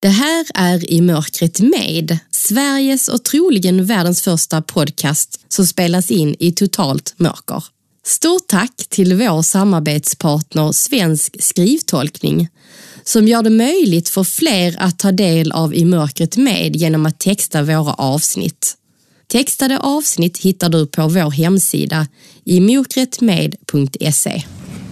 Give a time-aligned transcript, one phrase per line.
[0.00, 6.36] Det här är I mörkret med, Sveriges och troligen världens första podcast som spelas in
[6.38, 7.64] i totalt mörker.
[8.06, 12.48] Stort tack till vår samarbetspartner Svensk skrivtolkning
[13.04, 17.20] som gör det möjligt för fler att ta del av I mörkret med genom att
[17.20, 18.74] texta våra avsnitt.
[19.26, 22.06] Textade avsnitt hittar du på vår hemsida
[22.44, 24.42] imokretmed.se.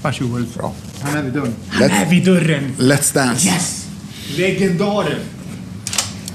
[0.03, 0.47] Varsågod.
[0.47, 0.75] Bra.
[1.01, 1.55] Han är vid dörren.
[1.69, 2.77] Han är vid dörren.
[2.79, 3.47] Let's Dance.
[3.47, 3.86] Yes!
[4.35, 5.19] Legendaren.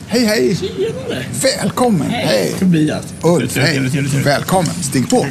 [0.07, 0.55] Hej, hej!
[0.55, 1.25] Tjenare.
[1.41, 2.09] Välkommen!
[2.09, 2.55] Hej!
[2.59, 3.05] Tobias.
[3.23, 3.79] Ulf, hej!
[4.23, 4.73] Välkommen!
[4.73, 5.25] Stig på!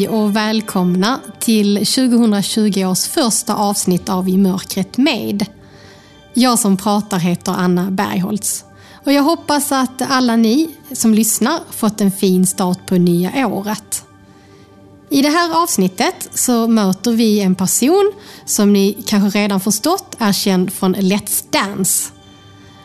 [0.00, 5.46] Hej och välkomna till 2020 års första avsnitt av I mörkret med.
[6.34, 8.64] Jag som pratar heter Anna Bergholtz.
[9.04, 14.04] Och jag hoppas att alla ni som lyssnar fått en fin start på nya året.
[15.10, 18.12] I det här avsnittet så möter vi en person
[18.44, 22.12] som ni kanske redan förstått är känd från Let's Dance.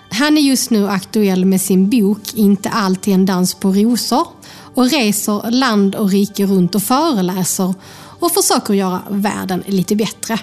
[0.09, 4.27] Han är just nu aktuell med sin bok Inte alltid en dans på rosor
[4.75, 7.73] och reser land och rike runt och föreläser
[8.19, 10.39] och försöker göra världen lite bättre.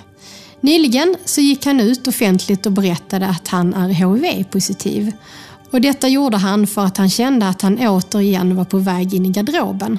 [0.60, 5.12] Nyligen så gick han ut offentligt och berättade att han är HIV-positiv.
[5.70, 9.26] Och detta gjorde han för att han kände att han återigen var på väg in
[9.26, 9.98] i garderoben.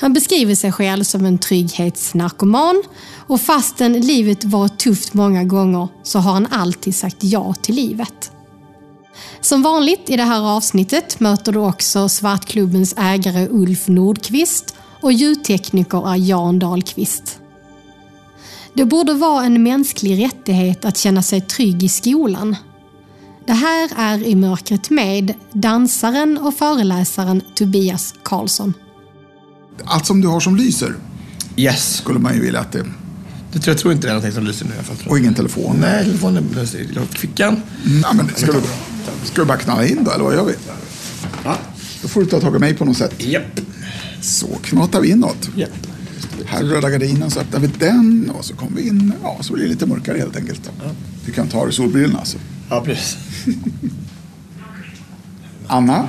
[0.00, 2.82] Han beskriver sig själv som en trygghetsnarkoman
[3.26, 8.32] och fastän livet varit tufft många gånger så har han alltid sagt ja till livet.
[9.40, 16.12] Som vanligt i det här avsnittet möter du också Svartklubbens ägare Ulf Nordqvist och ljudtekniker
[16.12, 17.38] är Jan Dahlqvist.
[18.74, 22.56] Det borde vara en mänsklig rättighet att känna sig trygg i skolan.
[23.46, 28.74] Det här är I mörkret med dansaren och föreläsaren Tobias Karlsson.
[29.84, 30.94] Allt som du har som lyser
[31.56, 31.96] Yes.
[31.96, 32.84] skulle man ju vilja att det...
[33.52, 34.96] Det tror jag tror inte det är någonting som lyser nu i alla fall.
[35.08, 35.76] Och ingen telefon.
[35.80, 37.62] Nej, telefonen lyser i fickan.
[37.86, 38.60] Mm, Ja, men ska, du,
[39.24, 40.54] ska du bara knalla in då, eller vad gör vi?
[41.44, 41.56] Ja.
[42.02, 43.14] Då får du ta tag i mig på något sätt.
[43.18, 43.60] Japp.
[44.20, 45.50] Så knatar vi inåt.
[45.56, 45.70] Japp.
[46.46, 49.12] Här är röda gardinen, så öppnar vi den och så kommer vi in.
[49.22, 50.70] Ja, så blir det lite mörkare helt enkelt.
[51.26, 52.24] Du kan ta av dig solbrillorna.
[52.24, 52.38] Så.
[52.70, 53.16] Ja, precis.
[55.66, 56.08] Anna,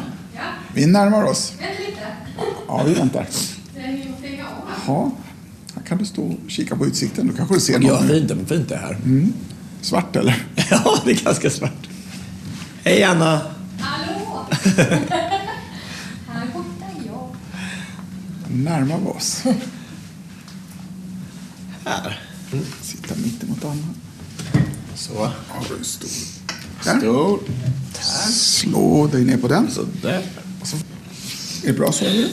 [0.74, 1.54] vi närmar oss.
[2.68, 3.28] Ja, vi väntar.
[4.88, 5.29] Ja, här
[5.90, 7.28] kan du stå och kika på utsikten.
[7.28, 8.98] Du kanske ser Ja, någon fint, fint det här.
[9.82, 10.46] svart eller?
[10.72, 11.90] Ja, det är ganska svart.
[12.84, 13.42] Hej, Anna.
[13.80, 14.46] Hallå!
[16.28, 17.36] här borta är jag.
[18.48, 19.44] Närmar vi oss.
[21.86, 22.22] Här.
[22.82, 23.88] Sitta mitt emot Anna.
[24.96, 25.14] Så.
[25.16, 25.32] Ja,
[25.70, 26.10] du är stor.
[26.84, 27.00] Där.
[27.00, 27.40] Stor.
[28.32, 29.72] Slå dig ner på den.
[29.72, 30.24] Så där.
[31.64, 32.06] Är det bra så?
[32.06, 32.26] Eller?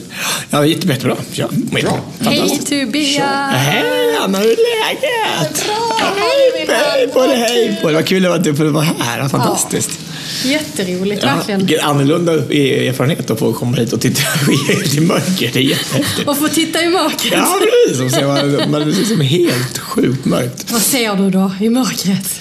[0.49, 1.15] Ja, jättebra.
[1.31, 1.99] Ja, Bra.
[2.19, 3.51] Hej Tobias!
[3.53, 5.65] Hej Anna, hur är läget?
[5.99, 7.95] Hej, hej, på dig, hej på dig.
[7.95, 9.29] Vad kul att du får vara här.
[9.29, 9.99] Fantastiskt.
[10.45, 11.85] Jätteroligt, Ja, verkligen.
[11.85, 14.21] annorlunda erfarenhet att få komma hit och titta
[14.97, 15.49] i mörker.
[15.53, 16.27] Det är jättehäftigt.
[16.27, 17.33] Och få titta i mörkret.
[17.33, 18.13] Ja, precis.
[18.21, 20.71] Vad- man- Det är liksom helt sjukt mörkt.
[20.71, 22.39] Vad ser du då i mörkret?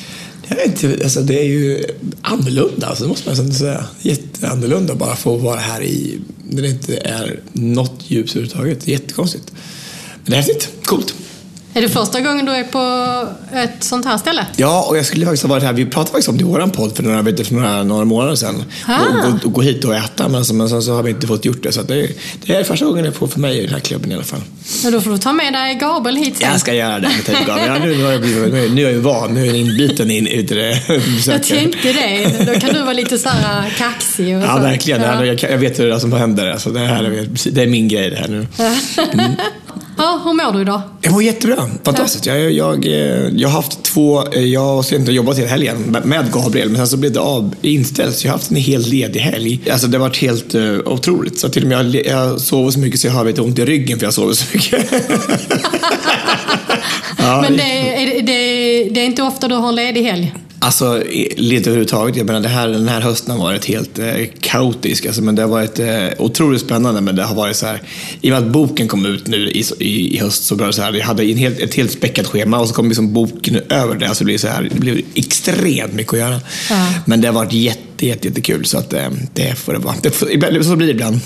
[0.48, 1.84] Jag vet inte, alltså det är ju
[2.22, 3.86] annorlunda, alltså, det måste man ju säga.
[4.00, 8.88] Jätteannorlunda bara få vara här i, när det inte är något ljus överhuvudtaget.
[8.88, 9.52] Jättekonstigt.
[10.24, 11.14] Men det är häftigt, coolt.
[11.76, 14.46] Är det första gången du är på ett sånt här ställe?
[14.56, 15.72] Ja, och jag skulle faktiskt ha varit här.
[15.72, 18.34] Vi pratade faktiskt om det i vår podd för några, vet för några, några månader
[18.34, 18.64] sedan.
[18.86, 18.98] Ah.
[19.00, 21.44] Och, och, och gå hit och äta, men, men sen så har vi inte fått
[21.44, 21.72] gjort det.
[21.72, 22.08] Så det,
[22.46, 24.40] det är första gången jag får för mig i den här klubben i alla fall.
[24.84, 26.50] Ja, då får du ta med dig Gabel hit sen.
[26.50, 27.10] Jag ska göra det.
[27.46, 27.58] Gab.
[27.66, 29.34] Ja, nu, nu, har jag blivit, nu, nu är jag ju van.
[29.34, 30.82] Nu är jag inbiten in i det
[31.26, 32.52] Jag tänkte det.
[32.52, 34.62] Då kan du vara lite så här kaxig och Ja, så.
[34.62, 35.02] verkligen.
[35.02, 35.24] Ja.
[35.24, 36.50] Jag, jag vet hur det är som händer.
[36.50, 38.46] Alltså, det, här är, det är min grej det här nu.
[39.96, 40.80] Ja, hur mår du idag?
[41.02, 41.56] Jag mår jättebra.
[41.84, 42.26] Fantastiskt.
[42.26, 42.92] Jag, jag, eh,
[43.36, 44.26] jag har haft två...
[44.32, 47.54] eh, Jag har inte jobbat hela helgen med- Gabriel, men sen så blev det av,
[47.62, 48.16] inställt.
[48.16, 49.60] Så jag har haft en helt ledig helg.
[49.70, 51.38] Alltså det har varit helt uh, otroligt.
[51.38, 53.64] Så till och med jag, jag sover så mycket så jag har lite ont i
[53.64, 54.92] ryggen för jag sover så mycket.
[57.18, 60.34] ja, Men det är, det, det, är inte ofta du har ledig helg?
[60.66, 61.02] Alltså,
[61.36, 62.16] lite överhuvudtaget.
[62.16, 65.06] Jag menar, det här, den här hösten har varit helt eh, kaotisk.
[65.06, 67.00] Alltså, men det har varit eh, otroligt spännande.
[67.00, 67.82] Men det har varit så här,
[68.20, 70.72] i och med att boken kom ut nu i, i, i höst så blev det
[70.72, 73.56] så här, jag hade en helt, ett helt späckat schema och så kom liksom boken
[73.68, 74.08] över det.
[74.08, 76.40] Alltså, det, blir så här, det blev extremt mycket att göra.
[76.70, 76.88] Ja.
[77.04, 78.64] Men det har varit jätte, jätte, jättekul.
[78.64, 79.94] Så att, eh, det får det vara.
[80.02, 81.20] Det, får- så blir det ibland.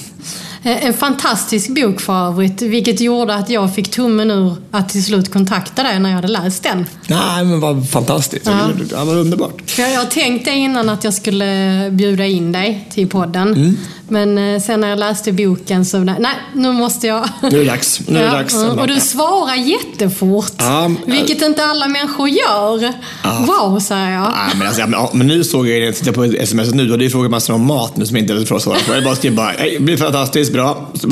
[0.63, 5.05] Eh, en fantastisk bok för övrigt, vilket gjorde att jag fick tummen ur att till
[5.05, 6.87] slut kontakta dig när jag hade läst den.
[7.07, 8.47] Nej, men vad fantastiskt.
[8.47, 8.71] Ja.
[8.89, 9.79] Det var underbart.
[9.79, 13.49] Jag, tänkte innan att jag skulle bjuda in dig till podden.
[13.49, 13.77] Mm.
[14.11, 16.19] Men eh, sen när jag läste boken så, nej,
[16.55, 17.29] nu måste jag...
[17.43, 18.01] Nu är det dags.
[18.09, 18.55] Nu är det dags.
[18.65, 20.53] och du svarar jättefort.
[20.59, 22.93] Ja, vilket inte alla människor gör.
[23.25, 23.45] Ja.
[23.47, 24.23] Wow, säger jag.
[24.23, 27.11] Ja, men, alltså, men, nu såg jag, jag tittar på sms nu, du hade ju
[27.11, 28.95] frågat massor om mat nu som jag inte hade fått svara på.
[28.95, 30.91] Jag bara skrev bara, det blir fantastiskt bra.
[30.95, 31.07] Så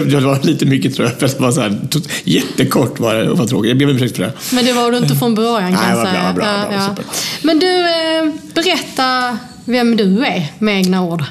[0.00, 1.18] det var lite mycket tror jag.
[1.18, 1.80] För det var så här,
[2.24, 3.68] jättekort var det och var tråkigt.
[3.68, 4.32] Jag ber om ursäkt för det.
[4.52, 6.32] Men det var du inte från början kan jag säga.
[6.32, 7.04] Bra, bra, bra,
[7.42, 11.24] Men du, eh, berätta vem du är med egna ord.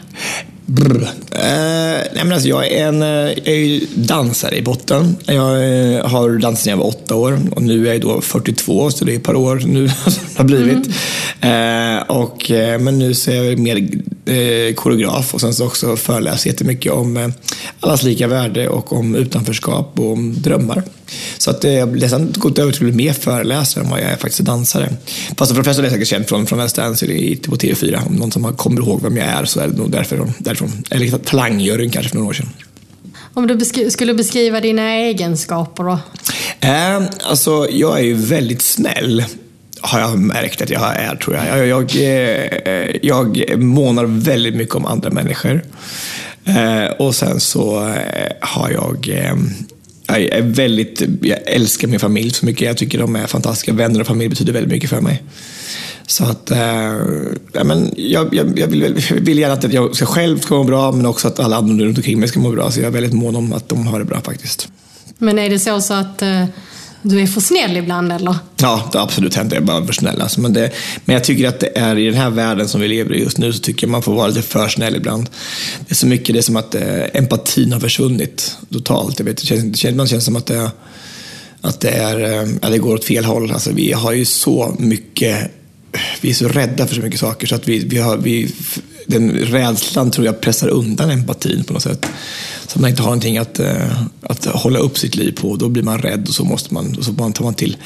[0.65, 1.03] Brr.
[1.31, 5.15] Eh, nej men alltså jag är en jag är dansare i botten.
[5.25, 8.91] Jag eh, har dansat sedan jag var åtta år och nu är jag då 42
[8.91, 10.89] så det är ett par år nu som det har blivit.
[11.41, 11.97] Mm.
[11.97, 13.87] Eh, och, eh, men nu så är jag mer
[14.25, 17.29] eh, koreograf och sen så också föreläser jättemycket om eh,
[17.79, 20.83] allas lika värde och om utanförskap och om drömmar.
[21.37, 24.11] Så att jag har nästan gått över till att bli mer föreläsare än vad jag
[24.11, 24.93] är faktiskt dansare.
[25.37, 27.05] Fast de flesta är säkert känd från, från Let's Dance
[27.49, 28.07] på TV4.
[28.07, 30.83] Om någon som kommer ihåg vem jag är så är det nog därför, därifrån.
[30.89, 32.49] Eller talangjuryn kanske för några år sedan.
[33.33, 35.99] Om du besk skulle beskriva dina egenskaper då?
[36.59, 39.23] Eh, alltså, jag är ju väldigt snäll
[39.87, 41.67] har jag märkt att jag är, tror jag.
[41.67, 45.61] Jag, jag, eh, jag månar väldigt mycket om andra människor.
[46.45, 49.35] Eh, och sen så eh, har jag eh,
[50.07, 52.67] jag är väldigt, jag älskar min familj så mycket.
[52.67, 53.73] Jag tycker de är fantastiska.
[53.73, 55.23] Vänner och familj betyder väldigt mycket för mig.
[56.07, 56.51] Så att,
[57.51, 60.63] ja, men jag, jag, jag, vill, jag vill gärna att jag ska själv ska må
[60.63, 62.71] bra, men också att alla andra runt omkring mig ska må bra.
[62.71, 64.69] Så jag är väldigt mån om att de har det bra faktiskt.
[65.17, 66.21] Men är det så, så att
[67.05, 68.35] du är för snäll ibland eller?
[68.57, 69.51] Ja, det har absolut hänt.
[69.51, 70.21] Jag är bara för snäll.
[70.21, 70.41] Alltså.
[70.41, 70.71] Men, det,
[71.05, 73.37] men jag tycker att det är i den här världen som vi lever i just
[73.37, 75.29] nu så tycker jag man får vara lite för snäll ibland.
[75.79, 79.19] Det är så mycket, det är som att eh, empatin har försvunnit totalt.
[79.19, 80.71] Jag vet, det känns, man känns som att det,
[81.61, 83.51] att det, är, eh, ja, det går åt fel håll.
[83.51, 85.51] Alltså, vi har ju så mycket
[86.21, 88.51] vi är så rädda för så mycket saker så att vi, vi, har, vi
[89.05, 92.05] den rädslan tror jag pressar undan empatin på något sätt.
[92.67, 95.55] Så att man inte har någonting att, eh, att hålla upp sitt liv på.
[95.55, 97.77] Då blir man rädd och så, måste man, och så tar man till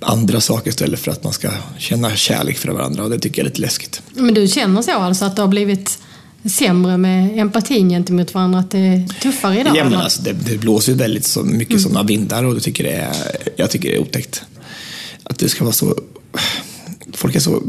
[0.00, 3.04] andra saker istället för att man ska känna kärlek för varandra.
[3.04, 4.02] Och det tycker jag är lite läskigt.
[4.14, 5.98] Men du känner så alltså att det har blivit
[6.44, 8.58] sämre med empatin gentemot varandra?
[8.58, 9.76] Att det är tuffare idag?
[9.76, 11.82] Ja, men alltså, det, det blåser ju väldigt så mycket mm.
[11.82, 13.14] sådana vindar och det tycker det är,
[13.56, 14.42] jag tycker det är otäckt.
[15.22, 15.98] Att det ska vara så...
[17.12, 17.62] Folk är så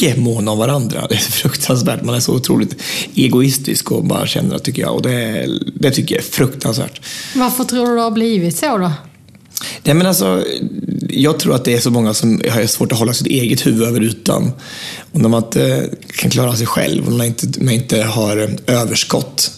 [0.00, 1.06] icke måna om varandra.
[1.08, 2.02] Det är fruktansvärt.
[2.02, 2.76] Man är så otroligt
[3.14, 4.94] egoistisk och bara känner det, tycker jag.
[4.94, 7.00] Och det, det tycker jag är fruktansvärt.
[7.34, 8.92] Varför tror du det har blivit så då?
[9.82, 10.44] Nej, men alltså,
[11.08, 13.88] jag tror att det är så många som har svårt att hålla sitt eget huvud
[13.88, 14.52] över ytan.
[15.12, 18.56] Och när man inte kan klara sig själv och när man inte, man inte har
[18.66, 19.50] överskott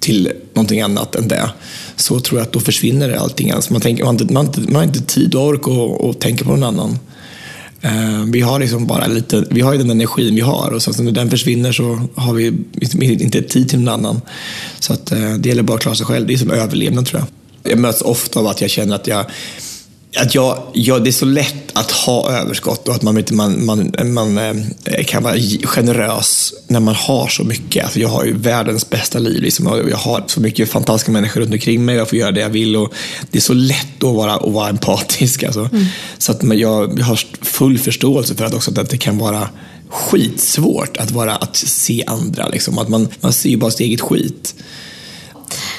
[0.00, 1.50] till någonting annat än det,
[1.96, 3.50] så tror jag att då försvinner allting.
[3.50, 5.62] Alltså man, tänker, man, har inte, man, har inte, man har inte tid och ork
[6.10, 6.98] att tänka på någon annan.
[7.80, 11.04] Eh, vi har liksom bara lite, vi har ju den energin vi har och sen
[11.04, 14.20] när den försvinner så har vi liksom inte tid till någon annan.
[14.78, 16.26] Så att eh, det gäller bara att klara sig själv.
[16.26, 17.28] Det är som överlevnad tror jag.
[17.72, 19.26] Jag möts ofta av att jag känner att jag
[20.16, 23.92] att jag, jag, det är så lätt att ha överskott och att man, man, man,
[24.14, 25.34] man eh, kan vara
[25.64, 27.84] generös när man har så mycket.
[27.84, 29.42] Alltså jag har ju världens bästa liv.
[29.42, 29.88] Liksom.
[29.90, 31.96] Jag har så mycket fantastiska människor runt omkring mig.
[31.96, 32.76] Jag får göra det jag vill.
[32.76, 32.94] Och
[33.30, 35.42] det är så lätt att vara, att vara empatisk.
[35.42, 35.68] Alltså.
[35.72, 35.86] Mm.
[36.18, 39.48] Så att jag, jag har full förståelse för att, också att det kan vara
[39.90, 42.48] skitsvårt att, vara, att se andra.
[42.48, 42.78] Liksom.
[42.78, 44.54] Att man, man ser ju bara sitt eget skit.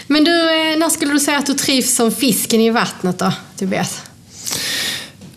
[0.07, 3.33] Men du, eh, när skulle du säga att du trivs som fisken i vattnet då,
[3.59, 4.01] Tobias?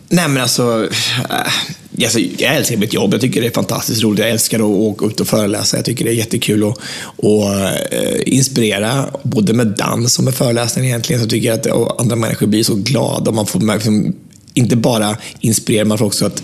[0.09, 0.89] Nej men alltså,
[1.29, 3.13] äh, alltså, jag älskar mitt jobb.
[3.13, 4.19] Jag tycker det är fantastiskt roligt.
[4.19, 5.77] Jag älskar att åka ut och föreläsa.
[5.77, 6.77] Jag tycker det är jättekul att,
[7.23, 11.21] att äh, inspirera, både med dans och med föreläsning egentligen.
[11.21, 14.15] Så tycker jag att andra människor blir så glada om man får liksom,
[14.53, 16.43] inte bara inspirera, man får också att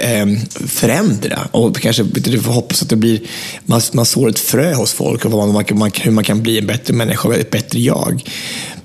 [0.00, 0.26] eh,
[0.66, 1.48] förändra.
[1.50, 3.20] Och kanske du får hoppas att det blir,
[3.64, 6.66] man, man sår ett frö hos folk och man, man, hur man kan bli en
[6.66, 8.22] bättre människa, ett bättre jag.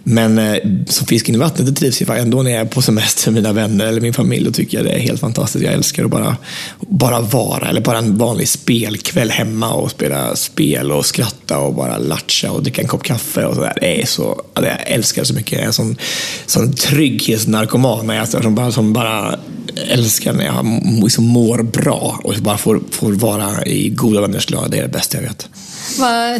[0.03, 0.57] Men eh,
[0.87, 3.53] som fisken i vattnet, det trivs jag ändå när jag är på semester med mina
[3.53, 4.45] vänner eller min familj.
[4.45, 5.65] Då tycker jag det är helt fantastiskt.
[5.65, 6.37] Jag älskar att bara,
[6.79, 11.97] bara vara, eller bara en vanlig spelkväll hemma och spela spel och skratta och bara
[11.97, 13.73] latcha och dricka en kopp kaffe och sådär.
[13.81, 15.51] Det är så, jag älskar det så mycket.
[15.51, 15.97] Jag är en sån,
[16.45, 18.05] sån trygghetsnarkoman
[18.35, 19.39] alltså, som, bara, som bara
[19.75, 24.71] älskar när jag liksom mår bra och bara får, får vara i goda vänners lag.
[24.71, 25.49] Det är det bästa jag vet.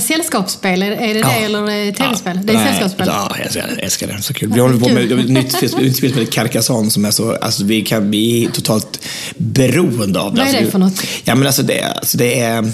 [0.04, 1.32] Sällskapsspel, är det det ja.
[1.32, 2.38] eller tv-spel?
[2.38, 2.44] Ja.
[2.44, 3.08] Det är Nej, sällskapsspel?
[3.08, 4.22] Ja, jag älskar det.
[4.22, 4.52] Så kul.
[4.54, 7.82] Vi håller på med ett nytt spel som heter Carcassonne som är så, alltså vi,
[7.82, 9.00] kan, vi är totalt
[9.38, 10.40] beroende av det.
[10.40, 11.04] Vad är det alltså, för något?
[11.24, 12.72] Ja, men alltså det, alltså det är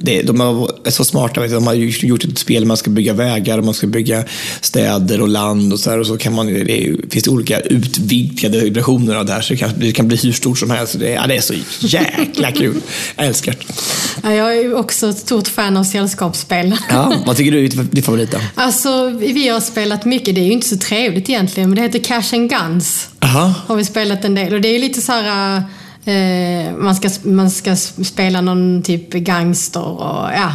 [0.00, 1.46] det, de är så smarta.
[1.46, 4.24] De har gjort ett spel där man ska bygga vägar, man ska bygga
[4.60, 8.70] städer och land och så här, och så kan man, det finns det olika utvidgade
[8.70, 9.40] versioner av det här.
[9.40, 10.98] Så det kan, det kan bli hur stort som helst.
[10.98, 12.80] Det, ja, det är så jäkla kul.
[13.16, 13.74] Jag älskar det.
[14.22, 16.76] Ja, jag är också ett stort fan av sällskapsspel.
[16.90, 18.38] Ja, vad tycker du är ditt favorit då?
[18.54, 20.34] Alltså, vi har spelat mycket.
[20.34, 23.08] Det är ju inte så trevligt egentligen, men det heter Cash and Guns.
[23.20, 23.54] Aha.
[23.66, 24.54] Har vi spelat en del.
[24.54, 25.62] Och det är lite så här...
[26.04, 30.52] Eh, man, ska, man ska spela någon typ gangster och ja,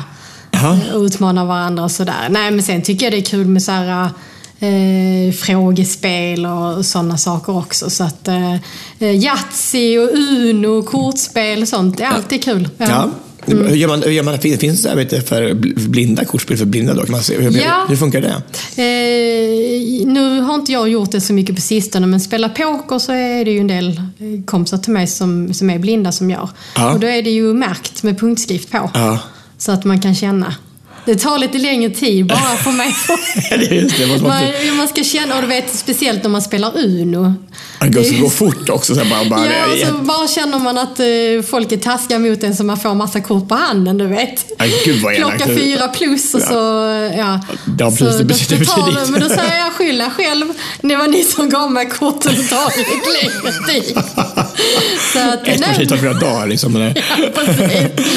[0.53, 0.77] Aha.
[0.93, 2.27] utmana varandra och sådär.
[2.29, 4.09] Nej, men sen tycker jag det är kul med så här,
[4.59, 7.89] eh, frågespel och sådana saker också.
[7.89, 8.55] Så att eh,
[8.99, 12.69] Yatzy och Uno, kortspel och sånt, det är alltid kul.
[12.77, 13.09] Ja.
[13.47, 13.67] Mm.
[13.67, 15.53] Hur gör man, hur gör man, finns det du, för
[15.89, 16.93] blinda kortspel för blinda?
[16.93, 17.01] Då?
[17.03, 17.85] Kan man se, hur, Ja.
[17.89, 18.41] hur funkar det?
[18.81, 23.11] Eh, nu har inte jag gjort det så mycket på sistone, men spela poker så
[23.11, 26.49] är det ju en del eh, kompisar till mig som, som är blinda som gör.
[26.75, 26.93] Ja.
[26.93, 28.89] Och då är det ju märkt med punktskrift på.
[28.93, 29.19] Ja.
[29.57, 30.55] Så att man kan känna.
[31.05, 32.95] Det tar lite längre tid bara för mig.
[33.49, 34.07] det just det.
[34.07, 37.33] Man, man, man ska känna, och du vet speciellt när man spelar Uno.
[37.81, 38.95] det går, Det går fort också.
[38.95, 42.43] Så bara, bara, Ja, och så bara känner man att eh, folk är taskiga mot
[42.43, 44.45] en så man får massa kort på handen, du vet.
[44.59, 45.37] Aj, gud vad elakt.
[45.43, 46.45] Klocka fyra plus och Ja.
[46.45, 46.53] så...
[47.17, 47.39] Ja,
[47.79, 49.11] Ja, precis, så det betyder- då tar det.
[49.11, 50.45] Men då säger jag skylla själv.
[50.81, 53.97] Det var ni som gav mig korten och tar lite längre tid.
[55.13, 56.47] Så att, Ett parti tar flera dagar.
[56.47, 56.95] Liksom, det-
[57.35, 58.07] precis.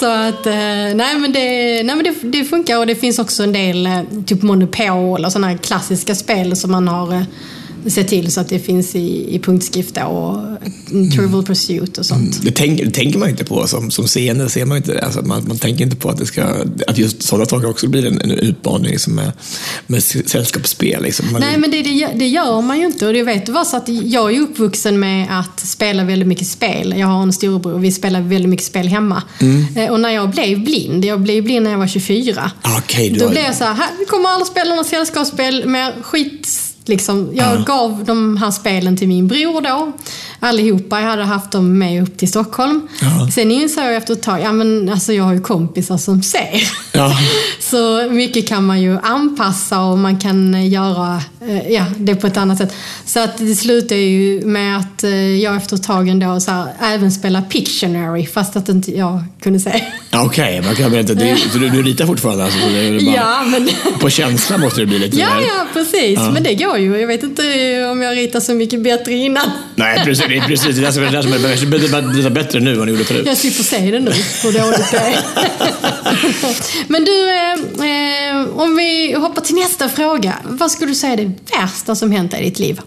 [0.00, 0.54] Så att, eh,
[0.94, 4.00] nej men, det, nej men det, det funkar och det finns också en del eh,
[4.26, 7.22] typ Monopol och sådana här klassiska spel som man har eh,
[7.90, 10.38] sett till så att det finns i, i punktskrift och
[10.90, 12.42] mm, Trivial Pursuit och sånt.
[12.42, 14.48] Det, tänk, det tänker man inte på som, som seende.
[14.48, 15.00] Ser man, inte.
[15.04, 16.44] Alltså, man, man tänker inte på att, det ska,
[16.86, 19.32] att just sådana saker också blir en, en utmaning liksom, med,
[19.86, 21.02] med sällskapsspel.
[21.02, 21.32] Liksom.
[21.32, 23.52] Man, Nej men det, det, gör- det gör man ju inte och det vet du
[23.66, 26.94] så att jag är uppvuxen med att spela väldigt mycket spel.
[26.98, 29.22] Jag har en storebror och vi spelar väldigt mycket spel hemma.
[29.76, 32.50] Eh, Och när jag blev blind, jag blev blind när jag var 24.
[32.62, 36.48] Ah, du Då blev jag så här, här kommer alla spela några sällskapsspel med skit
[36.88, 39.92] Liksom, jag gav de här spelen till min bror då.
[40.40, 41.00] Allihopa.
[41.00, 42.88] Jag hade haft dem med upp till Stockholm.
[43.00, 43.28] Ja.
[43.34, 46.68] Sen insåg jag efter ett tag, ja men alltså jag har ju kompisar som ser.
[46.92, 47.18] Ja.
[47.60, 52.36] Så mycket kan man ju anpassa och man kan göra eh, ja, det på ett
[52.36, 52.74] annat sätt.
[53.06, 56.66] Så att det slutar ju med att eh, jag efter ett tag ändå så här,
[56.80, 59.84] även spela Pictionary fast att inte jag kunde se.
[60.10, 61.14] Ja, Okej, man kan berätta.
[61.14, 62.44] Du, så du, du ritar fortfarande?
[62.44, 63.68] Alltså, så det är bara, Ja, men...
[64.00, 66.18] På känsla måste det bli lite Ja, ja, precis.
[66.18, 66.96] Men det går ju.
[66.96, 67.42] Jag vet inte
[67.92, 69.50] om jag ritar så mycket bättre innan.
[69.74, 70.26] Nej, precis.
[70.28, 70.76] Det är precis.
[70.76, 70.92] Det är det
[72.22, 73.26] som är bättre nu än vad ni gjorde förut.
[73.26, 75.18] Jag slipper se det nu, hur dåligt det är.
[76.88, 77.52] Men du, eh,
[77.90, 80.34] eh, om vi hoppar till nästa fråga.
[80.44, 82.80] Vad skulle du säga är det värsta som hänt i ditt liv?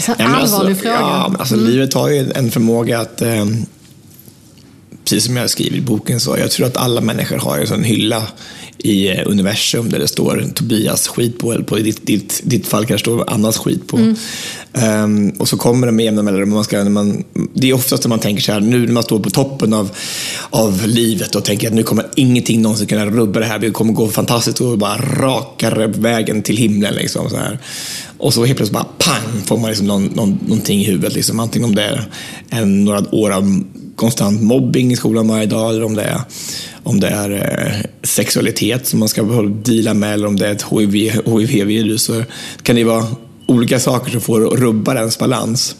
[0.00, 0.96] Så Ja, men allvarlig alltså, fråga.
[0.96, 1.08] Mm.
[1.08, 3.46] Ja, alltså, Livet har ju en förmåga att, eh,
[5.04, 7.84] precis som jag skriver i boken, så jag tror att alla människor har en sån
[7.84, 8.22] hylla
[8.78, 12.86] i eh, universum där det står Tobias skit på, eller på ditt, ditt, ditt fall
[12.86, 13.96] kanske står Annas skit på.
[13.96, 14.16] Mm.
[14.72, 16.50] Ehm, och så kommer det med jämna mellanrum.
[16.50, 19.02] Man ska, när man, det är oftast när man tänker så här, nu när man
[19.02, 19.90] står på toppen av,
[20.50, 23.58] av livet och tänker att nu kommer ingenting någonsin kunna rubba det här.
[23.58, 26.94] Det kommer gå fantastiskt och bara rakare vägen till himlen.
[26.94, 27.58] Liksom, så här.
[28.18, 31.14] Och så helt plötsligt bara pang får man liksom någon, någon, någonting i huvudet.
[31.14, 31.40] Liksom.
[31.40, 32.04] Antingen om det är
[32.50, 33.64] en, några år av
[33.98, 36.20] konstant mobbing i skolan varje dag eller om det är,
[36.82, 40.64] om det är eh, sexualitet som man ska deala med eller om det är ett
[40.70, 40.94] HIV,
[41.48, 42.02] HIV-virus.
[42.02, 42.22] Så
[42.62, 43.06] kan det vara
[43.46, 45.76] olika saker som får rubba ens balans.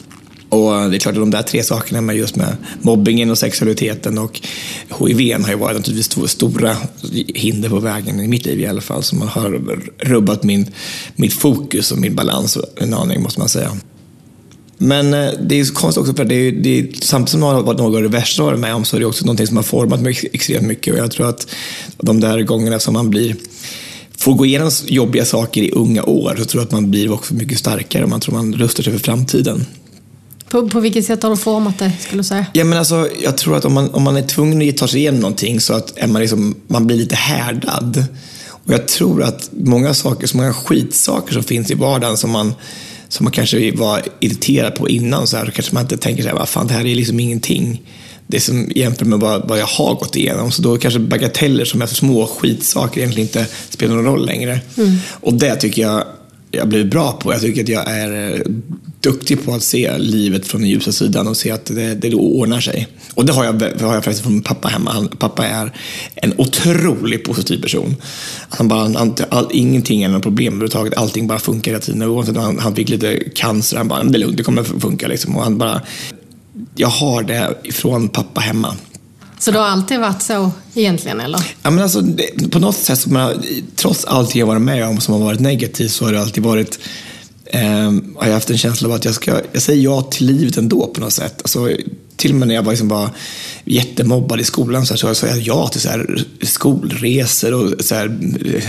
[0.49, 3.39] Och eh, det är klart att de där tre sakerna med just med mobbingen och
[3.39, 4.41] sexualiteten och
[4.99, 6.77] HIV har ju varit naturligtvis två stora
[7.35, 9.03] hinder på vägen i mitt liv i alla fall.
[9.03, 9.63] Som har
[9.99, 10.67] rubbat min,
[11.17, 13.71] mitt fokus och min balans en aning måste man säga.
[14.79, 17.47] Men eh, det är så konstigt också för det är, det är, samtidigt som det
[17.47, 19.47] har varit något av det värsta jag varit med om så är det också någonting
[19.47, 20.95] som har format mig ex- extremt mycket.
[20.95, 21.47] Och jag tror att
[21.97, 23.37] de där gångerna som man blir
[24.19, 27.35] får gå igenom jobbiga saker i unga år så tror jag att man blir också
[27.35, 29.67] mycket starkare och man tror man rustar sig för framtiden.
[30.49, 32.47] På, på vilket sätt har du format det, skulle du säga?
[32.53, 35.01] Ja, men alltså, jag tror att om man, om man är tvungen att ta sig
[35.01, 38.05] igenom någonting så att är man, liksom, man blir lite härdad.
[38.51, 42.55] Och jag tror att många saker, så många skitsaker som finns i vardagen som man,
[43.09, 46.29] som man kanske var irriterad på innan så här, så kanske man inte tänker så
[46.29, 47.83] här, vad fan det här är liksom ingenting.
[48.27, 50.51] Det som jämfört med vad, vad jag har gått igenom.
[50.51, 54.61] Så då kanske bagateller som är små skitsaker egentligen inte spelar någon roll längre.
[55.21, 56.05] Och det tycker jag
[56.51, 57.33] jag blivit bra på.
[57.33, 58.43] Jag tycker att jag är
[59.01, 62.61] duktig på att se livet från den ljusa sidan och se att det, det ordnar
[62.61, 62.89] sig.
[63.15, 64.91] Och det har jag, det har jag faktiskt från min pappa hemma.
[64.91, 65.73] Han, pappa är
[66.15, 67.97] en otroligt positiv person.
[68.49, 70.97] Han bara, han, all, ingenting är något problem överhuvudtaget.
[70.97, 72.03] Allting bara funkar hela tiden.
[72.03, 74.83] Oavsett om han, han fick lite cancer, han bara, det är lugnt, det kommer att
[74.83, 75.09] funka.
[75.09, 75.37] Liksom.
[75.37, 75.83] Och han bara,
[76.75, 78.77] jag har det från pappa hemma.
[79.39, 81.41] Så det har alltid varit så egentligen, eller?
[81.63, 83.43] Ja, men alltså, det, på något sätt, man,
[83.77, 86.79] trots allt jag varit med om som har varit negativt, så har det alltid varit
[87.51, 90.57] eh, har jag haft en känsla av att jag, ska, jag säger ja till livet
[90.57, 91.35] ändå på något sätt.
[91.43, 91.69] Alltså,
[92.19, 93.11] till och med när jag var liksom bara
[93.65, 97.95] jättemobbad i skolan så, här, så sa jag ja till så här, skolresor och så
[97.95, 98.09] här,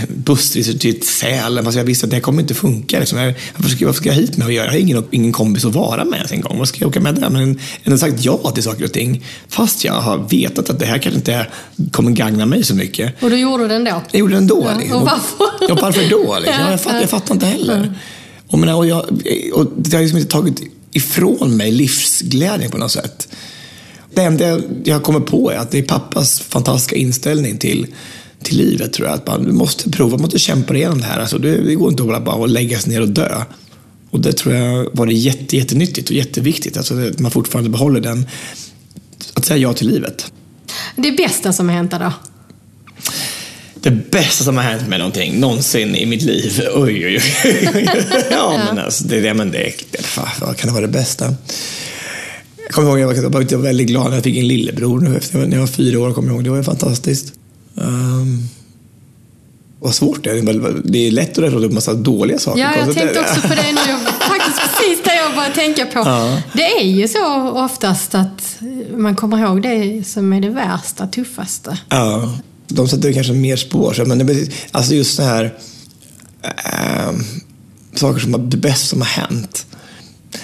[0.08, 1.64] bussresor till Sälen.
[1.64, 2.98] Fast jag visste att det kommer inte funka.
[2.98, 3.18] Liksom.
[3.18, 4.66] Jag, varför, ska, varför ska jag hit med att göra?
[4.66, 6.58] Jag har ingen, ingen kompis att vara med ens en gång.
[6.58, 7.30] Vad ska jag åka med där?
[7.30, 9.24] Men har sagt ja till saker och ting.
[9.48, 11.46] Fast jag har vetat att det här kanske inte
[11.92, 13.22] kommer gagna mig så mycket.
[13.22, 14.02] Och du gjorde det ändå?
[14.10, 14.66] Jag gjorde det ändå.
[14.72, 14.96] Ja, liksom.
[14.96, 15.66] Och varför?
[15.68, 16.38] Ja, varför då?
[16.38, 16.64] Liksom.
[16.70, 17.94] Jag, fattar, jag fattar inte heller.
[18.50, 19.04] Och, menar, och, jag,
[19.52, 23.28] och det har liksom inte tagit ifrån mig livsglädjen på något sätt.
[24.14, 27.86] Det enda jag kommer på är att det är pappas fantastiska inställning till,
[28.42, 28.92] till livet.
[28.92, 29.14] tror jag.
[29.14, 31.20] Att man måste prova, man måste kämpa igenom det här.
[31.20, 33.44] Alltså, det, det går inte att bara lägga sig ner och dö.
[34.10, 36.76] Och det tror jag var det jätte, jättenyttigt och jätteviktigt.
[36.76, 38.26] Alltså, att man fortfarande behåller den,
[39.34, 40.32] att säga ja till livet.
[40.96, 42.12] Det bästa som har hänt då?
[43.82, 46.60] Det bästa som har hänt med någonting någonsin i mitt liv.
[46.74, 47.88] Oj, oj, oj.
[48.30, 49.98] ja, men alltså, det, det, men det, det,
[50.40, 51.34] vad kan det vara det bästa?
[52.56, 55.38] Jag kommer ihåg att jag var, väldigt glad när jag fick en lillebror nu efter
[55.38, 56.12] när jag var fyra år.
[56.12, 56.44] Kommer jag ihåg.
[56.44, 57.32] Det var fantastiskt.
[57.74, 58.48] Um,
[59.80, 60.82] vad svårt det är.
[60.84, 62.60] Det är lätt att räkna upp massa dåliga saker.
[62.60, 63.80] Ja, jag tänkte också på det nu.
[64.20, 65.98] Faktiskt precis det jag bara tänka på.
[65.98, 66.42] Ja.
[66.52, 68.58] Det är ju så oftast att
[68.96, 71.78] man kommer ihåg det som är det värsta, tuffaste.
[71.88, 72.34] Ja
[72.74, 74.04] de sätter kanske mer spår.
[74.06, 75.54] Men det, alltså just så här
[76.42, 77.12] äh,
[77.94, 79.66] saker som det bästa som har hänt.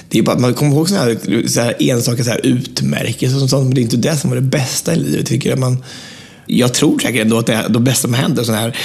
[0.08, 3.50] Det är bara, man kommer ihåg sådana här, så här enstaka så här utmärkelser och
[3.50, 5.26] sånt, men det är inte det som var det bästa i livet.
[5.26, 5.58] Tycker jag.
[5.58, 5.84] Man,
[6.46, 8.76] jag tror säkert ändå att det de bästa som händer sådana här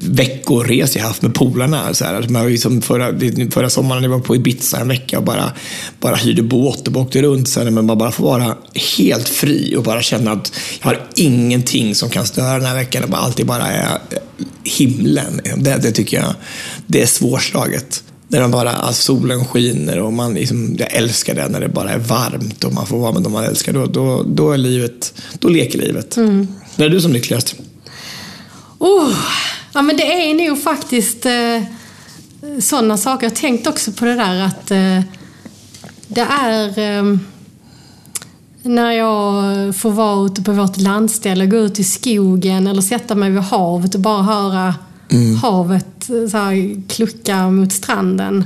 [0.00, 1.94] veckoresor jag haft med polarna.
[1.94, 3.12] Så här, alltså, man liksom förra,
[3.50, 5.52] förra sommaren jag var på Ibiza en vecka och bara,
[6.00, 7.48] bara hyrde båt och åkte runt.
[7.48, 8.56] Så här, men man bara får vara
[8.98, 13.02] helt fri och bara känna att jag har ingenting som kan störa den här veckan.
[13.02, 13.98] Allt är alltid bara är
[14.64, 15.40] himlen.
[15.56, 16.34] Det, det tycker jag
[16.86, 18.02] det är svårslaget.
[18.28, 21.90] När man bara, alltså solen skiner och man liksom, jag älskar det när det bara
[21.90, 23.72] är varmt och man får vara med de man älskar.
[23.72, 26.16] Då, då, då, är livet, då leker livet.
[26.16, 26.48] Mm.
[26.76, 27.54] När är du som lyckligast?
[28.78, 29.12] Oh,
[29.72, 31.62] ja, men det är nog faktiskt eh,
[32.60, 33.26] sådana saker.
[33.26, 35.00] Jag har tänkt också på det där att eh,
[36.06, 37.18] det är eh,
[38.62, 43.30] när jag får vara ute på vårt landställe, gå ut i skogen eller sätta mig
[43.30, 44.74] vid havet och bara höra
[45.10, 45.36] mm.
[45.36, 45.86] havet
[46.30, 48.44] så här, klucka mot stranden.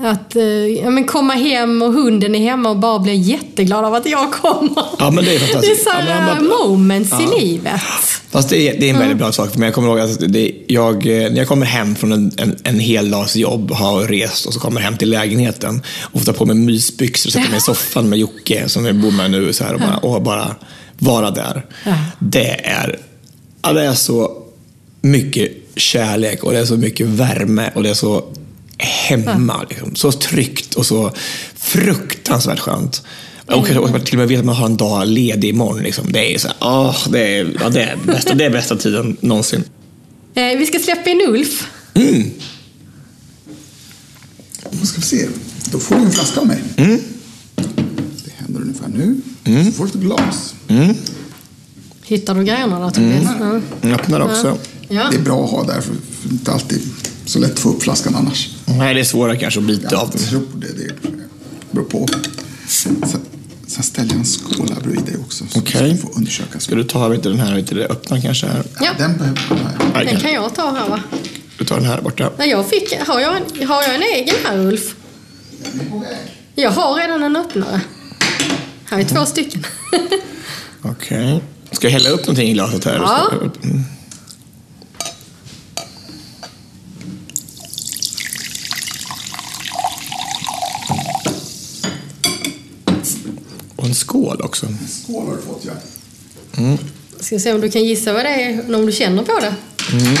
[0.00, 3.94] Att eh, ja, men komma hem och hunden är hemma och bara bli jätteglad av
[3.94, 4.84] att jag kommer.
[4.98, 5.84] Ja, men det är fantastiskt.
[5.84, 7.36] Det är så ja, bara, moments ja.
[7.36, 7.80] i livet.
[8.30, 9.66] Fast det är, det är en väldigt bra sak för mig.
[9.66, 12.78] Jag kommer ihåg att det, jag, eh, när jag kommer hem från en, en, en
[12.78, 16.46] hel dags jobb, har rest och så kommer hem till lägenheten och får ta på
[16.46, 19.64] mig mysbyxor och sätta mig i soffan med Jocke som jag bor med nu så
[19.64, 20.56] här, och, bara, och bara
[20.98, 21.66] vara där.
[22.18, 22.98] Det är,
[23.62, 24.42] ja, det är så
[25.00, 28.24] mycket kärlek och det är så mycket värme och det är så
[28.78, 29.66] hemma.
[29.70, 29.96] Liksom.
[29.96, 31.12] Så tryggt och så
[31.56, 33.02] fruktansvärt skönt.
[33.46, 35.82] Och, och, till och med vet att man har en dag ledig imorgon.
[35.82, 36.12] Liksom.
[36.12, 39.16] Det är så här, oh, det är, ja, det är bästa, det är bästa tiden
[39.20, 39.64] någonsin.
[40.34, 41.66] Eh, vi ska släppa in Ulf.
[41.94, 42.30] Mm.
[44.70, 45.28] Då ska vi se.
[45.72, 46.62] Då får du en flaska av mig.
[46.76, 47.00] Mm.
[48.24, 49.20] Det händer ungefär nu.
[49.44, 49.66] Mm.
[49.66, 50.54] Så får du ett glas.
[50.68, 50.94] Mm.
[52.04, 53.22] Hittar du grejerna då Tobias?
[53.40, 53.62] Mm.
[53.80, 53.88] Ja.
[53.88, 54.46] Öppnar också.
[54.46, 54.56] Ja.
[54.88, 56.80] Det är bra att ha där, för det är inte alltid
[57.24, 58.48] så lätt att få upp flaskan annars.
[58.64, 60.10] Nej, det är svårare kanske att bita av.
[60.12, 60.66] Jag tror det.
[60.66, 60.94] Det
[61.70, 62.08] beror på.
[62.68, 63.04] Sen,
[63.66, 65.44] sen ställer jag en skål här bredvid dig också.
[65.56, 66.00] Okej.
[66.14, 66.26] Okay.
[66.58, 68.46] Ska du ta vet den här, vet du, öppna kanske?
[68.46, 68.64] Här?
[68.80, 69.40] Ja, den behöver
[69.94, 70.06] jag.
[70.06, 71.00] Den kan jag ta här va?
[71.58, 72.32] Du tar den här borta.
[72.38, 74.94] Nej, jag fick, har, jag en, har jag en egen här Ulf?
[76.54, 77.80] Jag har redan en öppnare.
[78.84, 79.66] Här är två stycken.
[80.82, 81.34] Okej.
[81.34, 81.40] Okay.
[81.72, 82.94] Ska jag hälla upp någonting i glaset här?
[82.94, 83.32] Ja.
[93.88, 94.66] En skål också.
[94.66, 95.72] En skål har du fått, ja.
[96.56, 96.78] Mm.
[97.20, 99.54] Ska se om du kan gissa vad det är, om du känner på det.
[99.92, 100.16] Mm.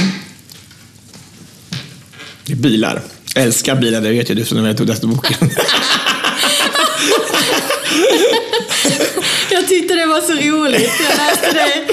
[2.44, 3.02] Det är bilar.
[3.34, 5.36] Jag älskar bilar, det vet jag du som jag tog boken.
[9.50, 10.92] jag tyckte det var så roligt.
[11.00, 11.88] Jag läste det.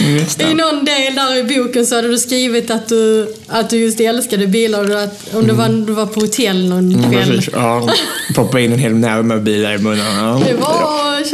[0.00, 3.76] Mm, I någon del där i boken så hade du skrivit att du, att du
[3.76, 4.90] just älskade bilar.
[4.90, 7.42] Och att, om det var, du var på hotell någon mm, kväll.
[7.52, 7.88] Ja,
[8.34, 10.16] poppa in en hel näve med bilar i munnen.
[10.16, 10.42] Ja.
[10.46, 11.24] Det var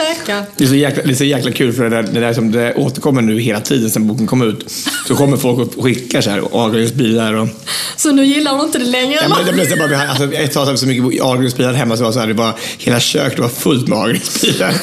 [0.57, 2.53] Det, är så jäkla, det är så jäkla kul för det där, det där som
[2.53, 4.71] det återkommer nu hela tiden sen boken kom ut.
[5.07, 7.49] Så kommer folk och skickar så här Ahlgrensbilar och...
[7.97, 9.19] Så nu gillar du inte det längre?
[9.23, 11.97] Ja, men det blev så bara, alltså, ett tag hade vi så mycket Ahlgrensbilar hemma
[11.97, 14.75] så var så här, det var hela köket var fullt med Ahlgrensbilar.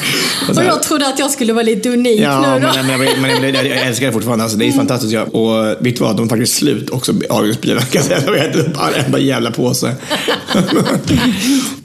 [0.48, 2.72] Och Och jag trodde att jag skulle vara lite unik Ja, nu då.
[2.74, 4.44] men, men, men, men jag, jag älskar det fortfarande.
[4.44, 5.12] Alltså, det är fantastiskt.
[5.12, 5.22] Ja.
[5.22, 6.16] Och vet du vad?
[6.16, 7.80] De är faktiskt slut också, Ahlgrensbilarna.
[7.80, 8.20] kan jag säga.
[8.32, 9.94] De äter upp varenda jävla påse.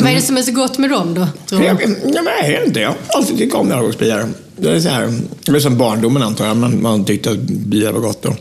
[0.00, 1.26] Vad är det som är så gott med dem då?
[1.46, 1.82] Tror jag,
[2.14, 2.80] jag vet inte.
[2.80, 4.28] Jag har alltid tyckt om Ahlgrensbilar.
[4.56, 6.56] Det är så här, det är som barndomen antar jag.
[6.56, 8.24] Man, man tyckte att bilar var gott.
[8.24, 8.36] Och,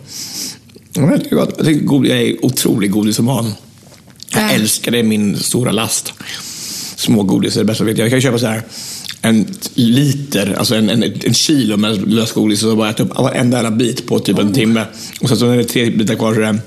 [0.93, 1.53] jag, inte, gott.
[1.57, 3.53] jag, tycker god, jag är otrolig godisoman.
[4.33, 4.49] Jag Ja.
[4.49, 6.13] älskar det, min stora last.
[6.95, 7.97] Smågodis är det bästa jag vet.
[7.97, 8.61] Jag kan köpa så här
[9.21, 13.57] en liter, alltså en, en, en kilo med lösgodis och så bara äta upp varenda
[13.57, 14.85] jävla bit på typ en timme.
[15.21, 16.59] Och sen så när det är tre bitar kvar så är det,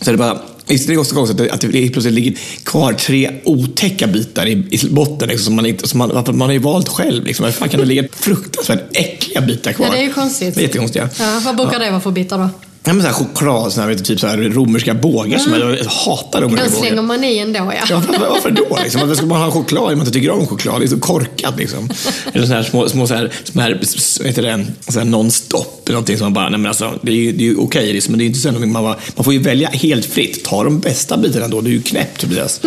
[0.00, 0.40] så är det bara
[0.72, 4.88] Visst är det också konstigt att det, plötsligt ligger kvar tre otäcka bitar i, i
[4.90, 7.24] botten liksom, som man inte, som man, man har ju valt själv.
[7.24, 7.44] Liksom.
[7.44, 9.86] Varför fan kan det ligga fruktansvärt äckliga bitar kvar?
[9.86, 10.54] Ja, det är ju konstigt.
[10.54, 11.08] Det är jättekonstiga.
[11.18, 12.48] Ja, vad brukar det vara för bitar då?
[12.84, 15.38] Ja, men så här choklad, såna här, vet typ så här romerska bågar.
[15.38, 16.80] Som jag, jag hatar romerska bågar.
[16.80, 17.72] slänger man i ändå ja.
[17.90, 18.78] Ja, varför, varför då?
[18.82, 19.00] Liksom?
[19.00, 20.80] Varför ska man ha choklad om man inte tycker om choklad?
[20.80, 21.58] Det är så korkat.
[21.58, 21.90] Liksom.
[22.32, 23.80] Eller så här små, små så här, så här,
[24.18, 25.88] vad heter det, så här non-stop.
[25.88, 28.12] Någonting som man bara, nej men alltså, det är ju, det är ju okej, liksom,
[28.12, 30.44] men det är inte så någonting man, bara, man får ju välja helt fritt.
[30.44, 32.60] Ta de bästa bitarna då, det är ju knäppt Tobias.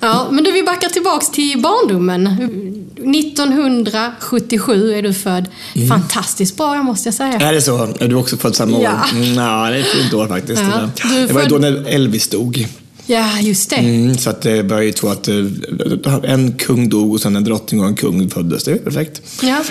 [0.00, 2.26] Ja, men du, vi backar tillbaks till barndomen.
[2.96, 5.48] 1977 är du född.
[5.74, 5.88] Mm.
[5.88, 7.32] Fantastiskt bra, måste jag säga.
[7.32, 7.88] Är det så?
[8.00, 8.82] Är du också född samma år?
[9.12, 9.18] Ja.
[9.18, 10.62] Mm, ja, det är ett fint år faktiskt.
[10.62, 12.66] Ja, Det, var ju då när Elvis dog.
[13.08, 13.76] Ja, just det.
[13.76, 15.34] Mm, så att det var ju så att eh,
[16.22, 18.64] en kung dog och sen en drottning och en kung föddes.
[18.64, 19.22] Det är perfekt.
[19.42, 19.62] Ja,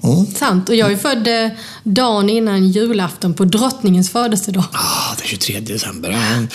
[0.00, 0.26] Ja.
[0.36, 0.68] sant.
[0.68, 1.48] Och jag är född eh,
[1.84, 4.64] dagen innan julafton på drottningens födelsedag.
[4.72, 6.10] Ah, det är 23 december.
[6.10, 6.46] Ja.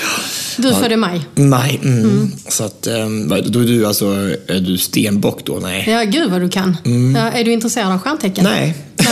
[0.58, 1.22] Du är född i maj.
[1.36, 1.80] Maj.
[1.84, 2.32] Mm.
[2.50, 2.94] Så att, eh,
[3.46, 4.06] då är du alltså
[4.48, 5.60] är du stenbock då?
[5.62, 5.86] Nej.
[5.90, 6.78] Ja, gud vad du kan.
[7.16, 8.46] Ja, är du intresserad av stjärntecken?
[8.46, 8.60] Mm.
[8.60, 8.76] Nej.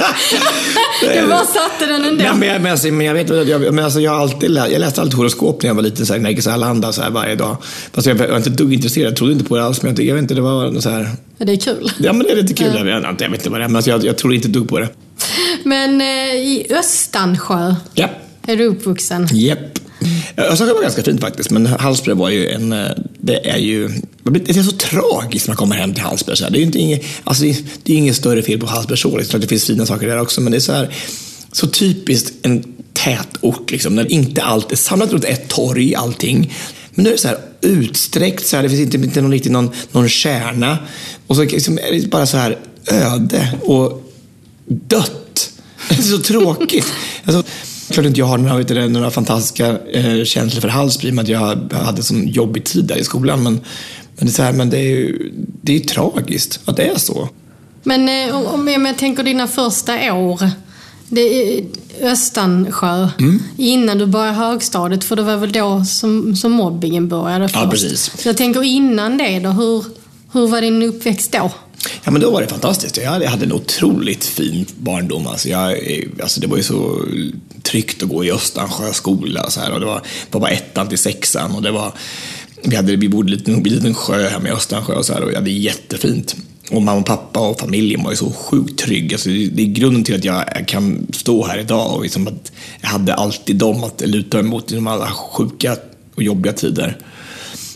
[1.00, 2.24] Du bara satte den ändå.
[2.24, 4.68] Nej, men, jag, men, alltså, men jag vet jag, men alltså, jag, har alltid lä,
[4.68, 7.34] jag läste alltid horoskop när jag var liten, så här, Nerikes Allehanda så här, varje
[7.34, 7.56] dag.
[7.92, 9.82] Fast jag, var- jag inte dugg intresserad, jag trodde inte på det alls.
[9.82, 11.08] Men jag, jag vet inte, det var så här...
[11.38, 11.92] Det är kul.
[11.98, 12.66] Ja, men det är lite kul.
[12.76, 14.48] Jag, vet inte, jag vet inte vad det är, men alltså, jag, jag tror inte
[14.48, 14.88] dugg på det.
[15.64, 16.06] Men eh,
[16.36, 18.08] i Östansjö Ja.
[18.46, 19.28] är du uppvuxen.
[19.32, 19.58] Japp.
[20.00, 20.50] Mm.
[20.52, 22.72] Östersjö var ganska fint faktiskt, men Hallsberg var ju en...
[22.72, 23.88] Eh, det är ju...
[24.24, 26.36] Det är så tragiskt när man kommer hem till Hallsberg.
[26.50, 28.98] Det är ju inte inget, alltså, det är- det är inget större fel på Hallsberg
[28.98, 29.18] så.
[29.18, 29.40] Liksom.
[29.40, 30.94] Det finns fina saker där också, men det är så här...
[31.52, 36.54] Så typiskt en tätort, liksom, när inte allt är samlat runt ett torg, allting.
[36.94, 39.52] Men nu är det så här utsträckt, så här, det finns inte, inte någon, riktigt
[39.52, 40.78] någon, någon kärna.
[41.26, 42.58] Och så liksom, är det bara så här
[42.90, 44.12] öde och
[44.66, 45.50] dött.
[45.88, 46.86] Det är så tråkigt.
[47.24, 47.42] Alltså,
[47.92, 51.72] klart inte jag har några, du, några fantastiska eh, känslor för Hallsberg, med att jag
[51.72, 53.42] hade sån jobbig tid där i skolan.
[53.42, 53.52] Men,
[54.16, 56.98] men, det, är så här, men det är ju det är tragiskt att det är
[56.98, 57.28] så.
[57.82, 60.50] Men eh, om jag, jag tänker dina första år.
[61.08, 61.64] Det är
[62.02, 63.08] Östansjö.
[63.18, 63.42] Mm.
[63.56, 67.70] Innan du började högstadiet, för det var väl då som, som mobbingen började först.
[67.70, 68.12] precis.
[68.18, 69.84] Så jag tänker innan det då, hur,
[70.32, 71.50] hur var din uppväxt då?
[72.04, 72.96] Ja, men då var det fantastiskt.
[72.96, 75.26] Jag hade, jag hade en otroligt fin barndom.
[75.26, 75.78] Alltså jag,
[76.22, 77.04] alltså det var ju så
[77.76, 79.50] tryggt att gå i Östansjö skola.
[79.50, 81.52] Så här, och det var, var bara ettan till sexan.
[81.52, 81.92] Och det var,
[82.64, 85.30] vi, hade, vi bodde vid en liten, sjö hemma i Östansjö och, så här, och
[85.30, 86.36] det hade jättefint.
[86.70, 89.12] Och mamma och pappa och familjen var ju så sjukt trygg.
[89.12, 91.94] Alltså det, är grunden till att jag kan stå här idag.
[91.94, 95.76] Och liksom att jag hade alltid dem att luta mig mot i de alla sjuka
[96.14, 96.96] och jobbiga tider.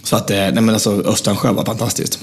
[0.02, 2.18] Så att, eh, nej men alltså Östansjö var fantastiskt.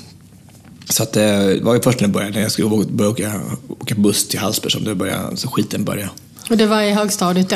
[0.90, 3.42] Så att, eh, det var ju först när jag började, när jag skulle börja åka,
[3.70, 6.10] åka buss till Hallsberg som det började, så skiten började.
[6.50, 7.56] Och det var i högstadiet då?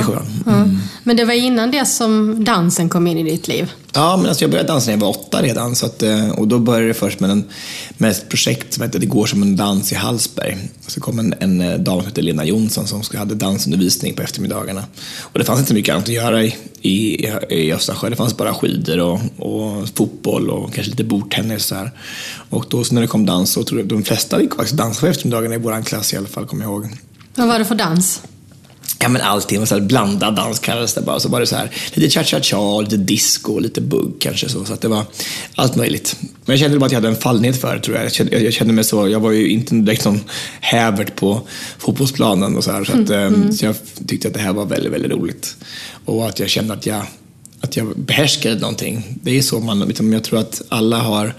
[0.00, 0.26] i sjuan.
[0.46, 0.64] Ja.
[1.02, 3.72] Men det var innan det som dansen kom in i ditt liv?
[3.92, 5.74] Ja, men alltså jag började dansa när jag var åtta redan.
[5.76, 7.44] Så att, eh, och då började det först med, en,
[7.96, 10.58] med ett projekt som hette Det går som en dans i Hallsberg.
[10.86, 14.84] Så kom en, en eh, dam som hette Lena Jonsson som hade dansundervisning på eftermiddagarna.
[15.20, 18.10] Och det fanns inte mycket annat att göra i, i, i Östersjö.
[18.10, 21.64] Det fanns bara skidor och, och fotboll och kanske lite bordtennis.
[21.64, 21.90] Så här.
[22.50, 25.00] Och då så när det kom dans så tror jag de flesta gick faktiskt dansa
[25.00, 26.88] på eftermiddagarna i vår klass i alla fall, kommer jag ihåg.
[27.36, 28.22] Vad var det för dans?
[28.98, 31.20] Ja men allting, så här blandad dans kallades det bara.
[31.20, 34.64] Så var det så här, lite cha-cha-cha, lite disco, lite bugg kanske så.
[34.64, 35.04] Så att det var
[35.54, 36.16] allt möjligt.
[36.20, 38.04] Men jag kände bara att jag hade en fallenhet för det tror jag.
[38.04, 40.20] Jag kände, jag kände mig så, jag var ju inte direkt någon
[40.60, 42.84] hävert på fotbollsplanen och så här.
[42.84, 45.56] Så, att, eh, så jag tyckte att det här var väldigt, väldigt roligt.
[46.04, 47.02] Och att jag kände att jag,
[47.60, 49.18] att jag behärskade någonting.
[49.22, 51.34] Det är så man, liksom, jag tror att alla har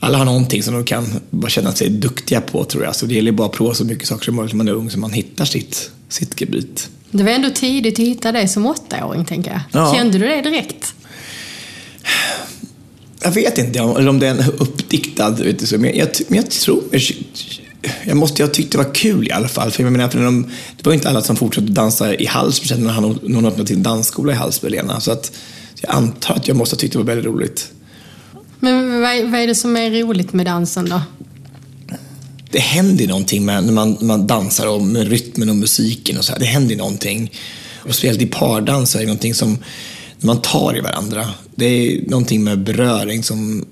[0.00, 2.96] alla har någonting som de kan bara känna sig duktiga på tror jag.
[2.96, 4.90] Så det gäller bara att prova så mycket saker som möjligt när man är ung
[4.90, 6.88] så man hittar sitt, sitt gebit.
[7.10, 9.60] Det var ändå tidigt att hitta det som åttaåring, tänker jag.
[9.72, 9.94] Ja.
[9.94, 10.94] Kände du det direkt?
[13.22, 16.50] Jag vet inte eller om det är en uppdiktad, vet du, men, jag, men jag
[16.50, 16.82] tror...
[18.04, 19.70] Jag, måste, jag tyckte det var kul i alla fall.
[19.70, 22.90] För jag menar, för de, det var inte alla som fortsatte dansa i Hallsberg när
[22.90, 25.00] han, någon öppnade till en dansskola i Hallsberg, Lena.
[25.00, 25.32] Så att,
[25.80, 27.72] jag antar att jag måste ha tyckt det var väldigt roligt.
[28.60, 31.00] Men vad, vad är det som är roligt med dansen då?
[32.50, 36.32] Det händer någonting med, när man, man dansar och med rytmen och musiken och så
[36.32, 36.38] här.
[36.38, 37.32] Det händer någonting.
[37.76, 39.58] Och speciellt i pardans är det någonting som,
[40.18, 41.28] när man tar i varandra.
[41.54, 43.64] Det är någonting med beröring som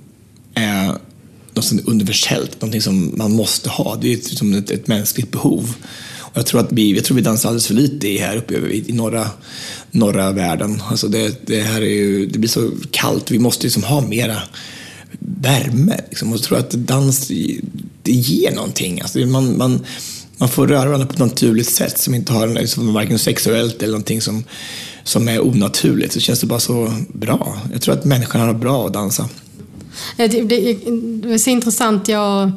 [0.55, 0.93] är
[1.55, 3.97] något universellt, någonting som man måste ha.
[4.01, 5.75] Det är som ett, ett mänskligt behov.
[6.37, 8.93] Jag tror att vi, jag tror vi dansar alldeles för lite här uppe i, i
[8.93, 9.31] norra,
[9.91, 10.83] norra världen.
[10.91, 14.43] Alltså det, det, här är ju, det blir så kallt, vi måste liksom ha mera
[15.19, 16.01] värme.
[16.09, 16.29] Liksom.
[16.33, 17.29] Och jag tror att dans,
[18.03, 19.01] det ger någonting.
[19.01, 19.85] Alltså man, man,
[20.39, 23.93] man får röra varandra på ett naturligt sätt som inte har liksom, varken sexuellt eller
[23.93, 24.45] någonting som,
[25.05, 26.13] som är onaturligt.
[26.13, 27.59] Så känns det bara så bra.
[27.73, 29.29] Jag tror att människan har bra att dansa.
[30.17, 30.43] Det, det,
[31.23, 32.09] det är så intressant.
[32.09, 32.53] Jag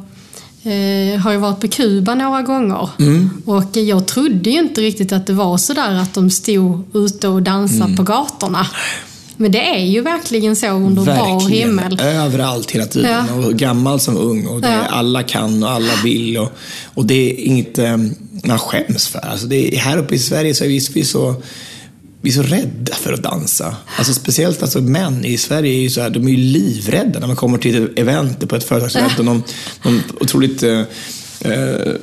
[0.63, 2.89] eh, har ju varit på Kuba några gånger.
[2.99, 3.29] Mm.
[3.45, 7.27] Och jag trodde ju inte riktigt att det var så där att de stod ute
[7.27, 7.95] och dansade mm.
[7.95, 8.67] på gatorna.
[9.41, 11.37] Men det är ju verkligen så under verkligen.
[11.39, 11.99] bar himmel.
[12.01, 13.25] Överallt hela tiden.
[13.29, 13.47] Ja.
[13.47, 14.47] Och gammal som ung.
[14.47, 14.85] Och det, ja.
[14.89, 16.37] Alla kan och alla vill.
[16.37, 16.51] Och,
[16.93, 17.97] och det är inget eh,
[18.43, 19.19] man skäms för.
[19.19, 21.35] Alltså det är, här uppe i Sverige så är vi, vi så
[22.21, 23.75] vi är så rädda för att dansa.
[23.97, 27.27] Alltså speciellt alltså män i Sverige är ju så här, de är ju livrädda när
[27.27, 29.43] man kommer till ett event på ett företagsevent och någon,
[29.83, 30.79] någon otroligt eh,
[31.41, 31.93] eh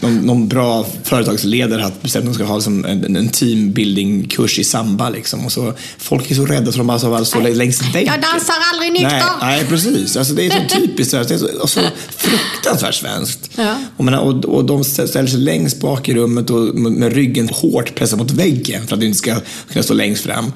[0.00, 4.64] någon, någon, bra företagsledare har bestämt att de ska ha liksom en, en teambuilding-kurs i
[4.64, 5.08] samba.
[5.08, 5.44] Liksom.
[5.46, 8.12] Och så, folk är så rädda så de bara så längst väggen.
[8.12, 9.22] Jag dansar aldrig nykter!
[9.40, 10.16] Nej, nej precis.
[10.16, 11.12] Alltså, det är så typiskt.
[11.12, 11.80] Det är så, så
[12.16, 13.50] fruktansvärt svenskt.
[13.56, 13.74] Ja.
[13.96, 17.94] Och, menar, och, och de ställer sig längst bak i rummet och med ryggen hårt
[17.94, 19.36] pressad mot väggen för att de inte ska
[19.72, 20.52] kunna stå längst fram.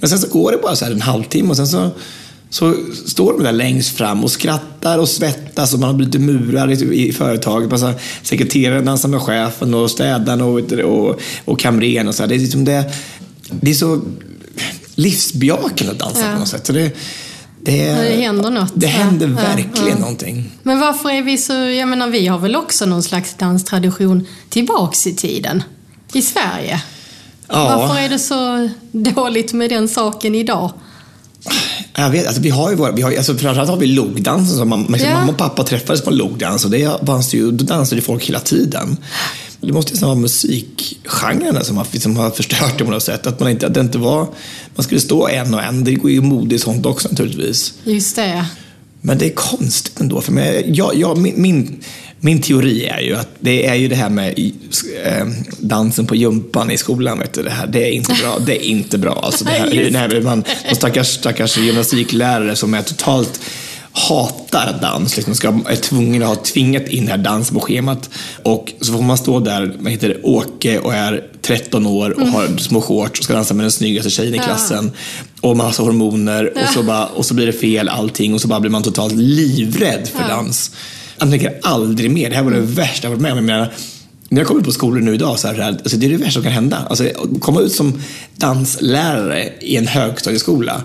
[0.00, 1.90] Men sen så går det bara så en halvtimme och sen så
[2.54, 2.74] så
[3.06, 7.08] står de där längst fram och skrattar och svettas och man har blivit murar i,
[7.08, 7.70] i företaget.
[7.70, 12.26] Massa sekreteraren dansar med chefen och städaren och, och, och kamrern och så.
[12.26, 12.92] Det är, liksom det,
[13.50, 14.00] det är så
[14.94, 16.32] livsbejakande att dansa ja.
[16.32, 16.66] på något sätt.
[16.66, 16.96] Så det,
[17.60, 18.72] det, det händer något.
[18.74, 20.50] Det händer ja, verkligen ja, någonting.
[20.62, 25.06] Men varför är vi så, jag menar vi har väl också någon slags danstradition tillbaks
[25.06, 25.62] i tiden?
[26.12, 26.82] I Sverige?
[27.48, 30.72] Varför är det så dåligt med den saken idag?
[31.96, 34.56] Jag vet, alltså vi har ju våra, vi har, alltså framförallt har vi logdansen.
[34.56, 35.18] Som man, liksom, ja.
[35.18, 38.40] Mamma och pappa träffades på en logdans och det fanns ju, då dansade folk hela
[38.40, 38.96] tiden.
[39.60, 43.26] Det måste ju vara musikgenrerna som har, som har förstört det på något sätt.
[43.26, 44.26] Att man inte, att det inte var,
[44.74, 45.84] man skulle stå en och en.
[45.84, 47.74] Det går ju mode i sånt också naturligtvis.
[47.84, 48.46] Just det.
[49.00, 50.20] Men det är konstigt ändå.
[50.20, 51.80] För mig, jag, jag, min, min
[52.24, 54.38] min teori är ju att det är ju det här med
[55.04, 55.26] äh,
[55.58, 57.18] dansen på jumpan i skolan.
[57.18, 58.38] Vet du, det, här, det är inte bra.
[58.46, 59.20] Det är inte bra.
[59.22, 63.40] Alltså, det här, det här, man, de stackars, stackars gymnastiklärare som är totalt
[63.92, 68.10] hatar dans, liksom ska, är tvungen att ha tvingat in här dans på schemat.
[68.42, 72.34] Och så får man stå där, man heter Åke och är 13 år och mm.
[72.34, 74.92] har små shorts och ska dansa med den snyggaste tjejen i klassen.
[75.40, 78.60] Och massa hormoner och, så bara, och så blir det fel allting och så bara
[78.60, 80.70] blir man totalt livrädd för dans.
[81.18, 82.30] Jag tänker aldrig mer.
[82.30, 83.38] Det här var det värsta jag varit med om.
[83.38, 83.72] Jag menar,
[84.28, 86.32] när jag kommer ut på skolor nu idag, så här, alltså det är det värsta
[86.32, 86.86] som kan hända.
[86.90, 87.08] Alltså,
[87.40, 88.02] komma ut som
[88.36, 90.82] danslärare i en högstadieskola,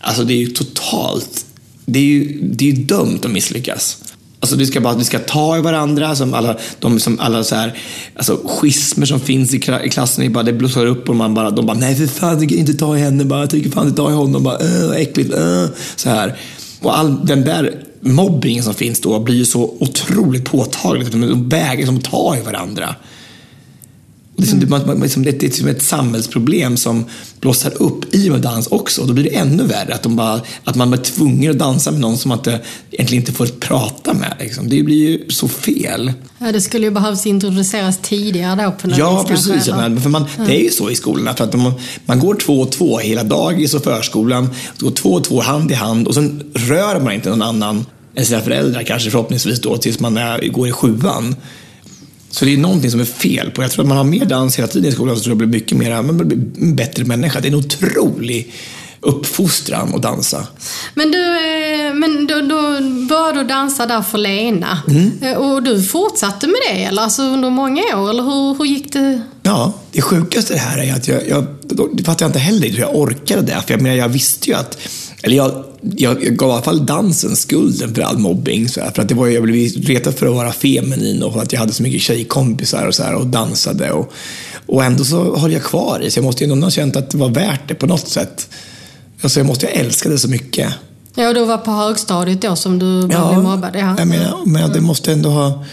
[0.00, 1.46] alltså det är ju totalt,
[1.84, 3.98] det är ju, det är ju dömt att misslyckas.
[4.40, 7.54] Alltså vi ska, bara, vi ska ta i varandra, som alla, de, som alla så
[7.54, 7.78] här,
[8.16, 11.78] alltså, schismer som finns i, klassen, bara, det blossar upp och man bara, de bara,
[11.78, 14.10] nej för fan, jag tycker inte ta i henne, bara, jag tycker fan inte ta
[14.10, 15.64] i honom, bara, äh, äckligt, äh,
[15.96, 16.36] så här.
[16.80, 21.10] Och all den där mobbingen som finns då blir ju så otroligt påtaglig.
[21.10, 22.94] De vägrar liksom ta i varandra.
[24.38, 25.02] Det är, som, mm.
[25.02, 27.04] liksom, det är som ett samhällsproblem som
[27.40, 29.04] blossar upp i med dans också.
[29.04, 29.94] Då blir det ännu värre.
[29.94, 33.32] Att, bara, att man är tvungen att dansa med någon som man inte, egentligen inte
[33.32, 34.34] får prata med.
[34.40, 34.68] Liksom.
[34.68, 36.12] Det blir ju så fel.
[36.38, 39.66] Ja, det skulle ju behövas introduceras tidigare då på något Ja, vis, precis.
[39.66, 40.44] Ja, för man, ja.
[40.44, 41.34] Det är ju så i skolorna.
[41.34, 41.72] För att man,
[42.06, 44.50] man går två och två hela dagis och förskolan.
[44.78, 48.26] Går två och två hand i hand och sen rör man inte någon annan än
[48.26, 51.36] sina föräldrar kanske förhoppningsvis då tills man är, går i sjuan.
[52.30, 54.58] Så det är någonting som är fel på Jag tror att man har mer dans
[54.58, 57.40] hela tiden i skolan så tror jag blir mycket mer, man blir en bättre människa.
[57.40, 58.52] Det är en otrolig
[59.00, 60.46] uppfostran att dansa.
[60.94, 64.82] Men du, eh, men då, då började du dansa där för Lena.
[64.88, 65.10] Mm.
[65.22, 67.02] Eh, och du fortsatte med det eller?
[67.02, 69.22] Alltså under många år, eller hur, hur gick det?
[69.42, 71.46] Ja, det sjukaste det här är att jag, jag
[71.92, 73.62] det fattar jag inte heller hur jag orkade det.
[73.66, 74.78] För jag, menar, jag visste ju att
[75.22, 78.68] eller jag, jag, jag gav i alla fall dansen skulden för all mobbing.
[78.68, 81.40] Så här, för att det var, jag blev retad för att vara feminin och för
[81.40, 83.90] att jag hade så mycket tjejkompisar och, så här, och dansade.
[83.92, 84.12] Och,
[84.66, 87.10] och ändå så höll jag kvar i så jag måste ju ändå ha känt att
[87.10, 88.48] det var värt det på något sätt.
[89.20, 90.74] Alltså jag måste ju älska det så mycket.
[91.14, 93.70] Ja, du var på högstadiet då som du ja, blev mobbad?
[93.74, 95.64] Ja, jag menar, men det måste ändå ha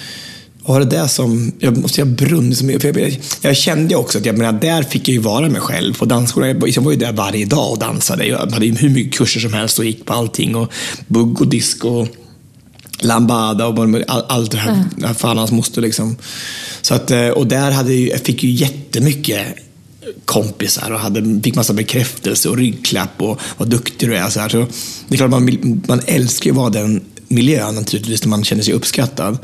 [0.74, 2.82] var det det som, jag måste ha brunnit så mycket.
[2.82, 5.98] För jag, jag kände också att jag menar, där fick jag ju vara mig själv.
[5.98, 8.26] På dansskolan, jag, jag var ju där varje dag och dansade.
[8.26, 10.56] Jag hade ju hur mycket kurser som helst och gick på allting.
[10.56, 10.72] Och
[11.08, 11.90] bugg och disco.
[11.90, 12.08] Och
[13.00, 14.86] lambada och allt det här.
[14.98, 15.16] Mm.
[15.16, 16.16] Fan hans moster liksom.
[16.82, 19.46] Så att, eh, och där hade jag, jag fick ju jättemycket
[20.26, 24.30] kompisar och hade, fick massa bekräftelse och ryggklapp och vad duktig du är.
[24.30, 24.50] Så, här.
[24.50, 24.68] så
[25.08, 28.64] det är klart, man, man älskar ju att vara den miljön naturligtvis, när man känner
[28.64, 29.38] sig uppskattad.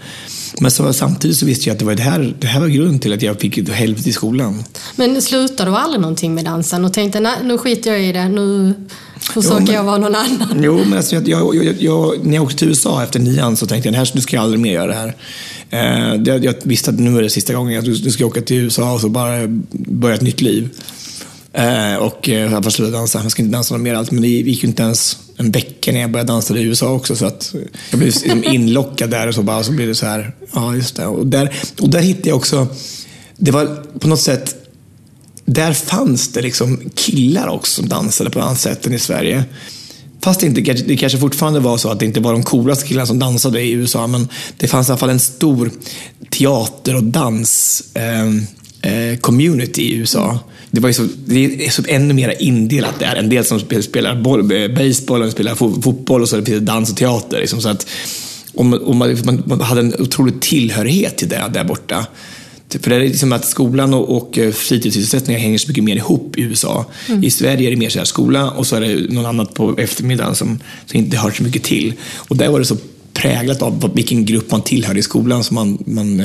[0.59, 2.99] Men så, samtidigt så visste jag att det, var det, här, det här var grunden
[2.99, 4.63] till att jag fick ett helvete i skolan.
[4.95, 8.29] Men slutade du aldrig någonting med dansen och tänkte, nej nu skiter jag i det,
[8.29, 8.73] nu
[9.19, 10.61] försöker jo, men, jag vara någon annan?
[10.63, 13.89] Jo, men alltså, jag, jag, jag, när jag åkte till USA efter nian så tänkte
[13.89, 15.15] jag, här, nu ska jag aldrig mer göra det här.
[15.69, 18.41] Eh, jag, jag visste att nu är det sista gången, att nu ska jag åka
[18.41, 20.69] till USA och så bara börja ett nytt liv.
[21.53, 23.21] Eh, och eh, jag får sluta dansa.
[23.23, 26.01] Jag ska inte dansa mer allt, men det gick ju inte ens en vecka när
[26.01, 27.15] jag började dansa i USA också.
[27.15, 27.55] Så att
[27.89, 30.75] jag blev liksom inlockad där och så, bara, Och så blev det så här, ja
[30.75, 31.05] just det.
[31.05, 32.67] Och där, och där hittade jag också,
[33.37, 34.55] det var på något sätt,
[35.45, 39.43] där fanns det liksom killar också som dansade på danssätten i Sverige.
[40.23, 43.05] Fast det, inte, det kanske fortfarande var så att det inte var de coolaste killarna
[43.05, 45.71] som dansade i USA, men det fanns i alla fall en stor
[46.29, 48.31] teater och dans eh,
[49.21, 50.39] community i USA.
[50.71, 53.15] Det, var så, det är så ännu mer indelat där.
[53.15, 56.91] En del som spelar boll, eh, baseball, en spelar fotboll och så finns det dans
[56.91, 57.39] och teater.
[57.39, 57.87] Liksom, så att,
[58.53, 62.05] och man, man, hade en otrolig tillhörighet till det där borta.
[62.79, 66.37] För det är liksom att skolan och, och eh, fritidssysselsättningar hänger så mycket mer ihop
[66.37, 66.85] i USA.
[67.07, 67.23] Mm.
[67.23, 69.75] I Sverige är det mer så här skola och så är det något annat på
[69.77, 71.93] eftermiddagen som, som inte hör så mycket till.
[72.15, 72.77] Och där var det så
[73.13, 76.19] präglat av vilken grupp man tillhörde i skolan som man, man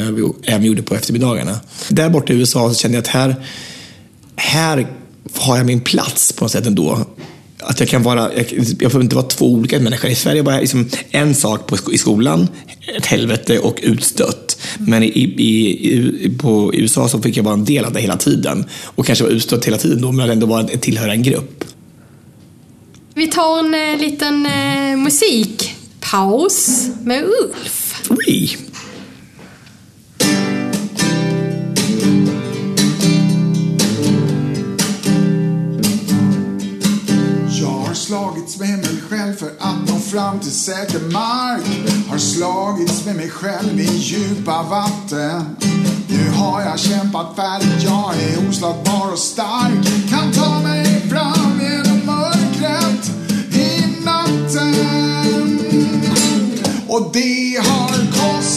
[0.45, 1.61] även gjorde på eftermiddagarna.
[1.89, 3.37] Där borta i USA så kände jag att här,
[4.37, 4.87] här
[5.35, 7.07] har jag min plats på något sätt ändå.
[7.61, 10.11] Att jag kan vara, jag, jag behöver inte vara två olika människor.
[10.11, 12.49] I Sverige var jag liksom en sak på, i skolan,
[12.97, 14.59] ett helvete och utstött.
[14.79, 15.71] Men i, i,
[16.25, 18.65] i, på USA så fick jag vara en del av det hela tiden.
[18.85, 21.65] Och kanske vara utstött hela tiden då, men ändå vara, tillhöra en grupp.
[23.15, 25.76] Vi tar en eh, liten eh, musik
[26.11, 28.03] paus med Ulf.
[28.11, 28.57] Oui.
[37.61, 41.65] Jag har slagits med mig själv för att nå fram till säker mark.
[42.09, 45.57] Har slagits med mig själv i djupa vatten.
[46.09, 50.11] Nu har jag kämpat färdigt, jag är oslagbar och stark.
[50.11, 51.46] Kan ta mig fram
[56.97, 58.56] Och det har kostat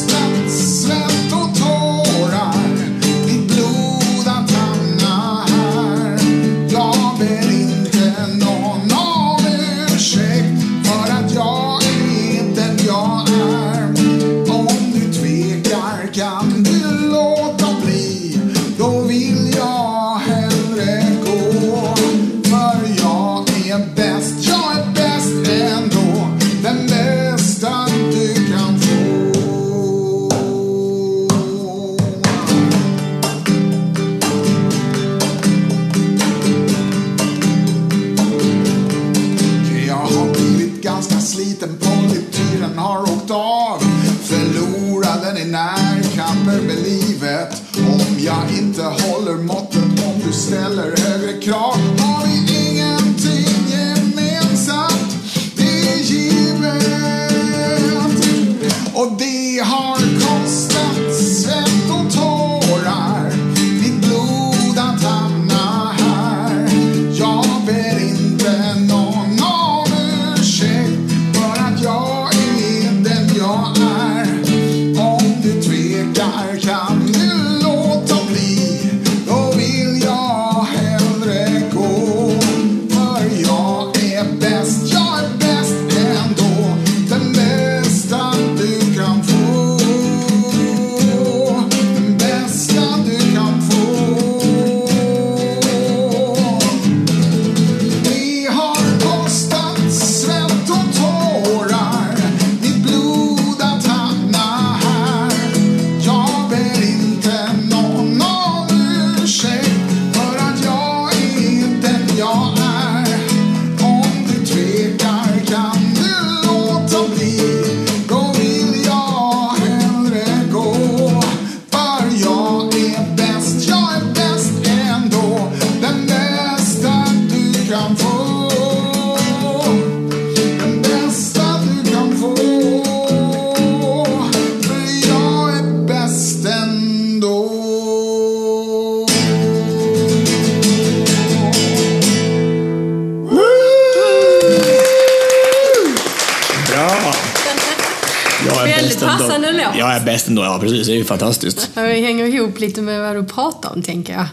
[151.19, 151.69] fantastiskt.
[151.73, 154.25] Det hänger ihop lite med vad du pratar om, tänker jag.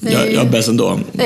[0.00, 1.00] Det är Jag, jag är bäst ändå.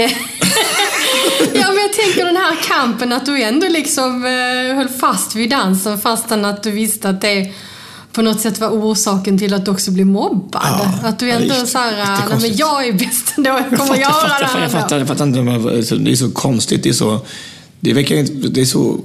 [1.55, 5.51] Ja, men jag tänker den här kampen att du ändå liksom eh, höll fast vid
[5.51, 7.53] dansen fastän att du visste att det
[8.13, 10.63] på något sätt var orsaken till att du också blev mobbad.
[10.65, 13.79] Ja, att du ja, ändå är så här, nej men jag är bäst ändå, jag
[13.79, 15.97] kommer jag göra fattar, det här jag fattar, jag fattar inte.
[15.97, 16.83] Det är så konstigt.
[16.83, 17.21] Det är så...
[17.81, 18.33] Det verkar inte...
[18.33, 19.01] Det är så...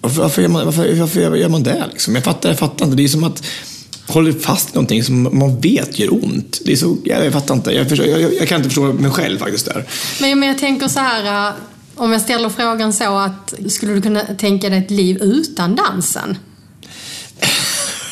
[0.00, 1.84] Varför, varför, gör, man, varför, varför gör man det?
[1.92, 2.14] Liksom?
[2.14, 2.96] Jag fattar, jag fattar inte.
[2.96, 3.42] Det är som att
[4.08, 6.60] håller fast någonting som man vet gör ont.
[6.64, 6.96] Det är så...
[7.04, 7.70] Jag, jag fattar inte.
[7.72, 9.84] Jag, jag, jag, kan inte förstå mig själv faktiskt där.
[10.20, 11.54] Men, men jag tänker så här, eh,
[11.94, 16.38] om jag ställer frågan så att skulle du kunna tänka dig ett liv utan dansen?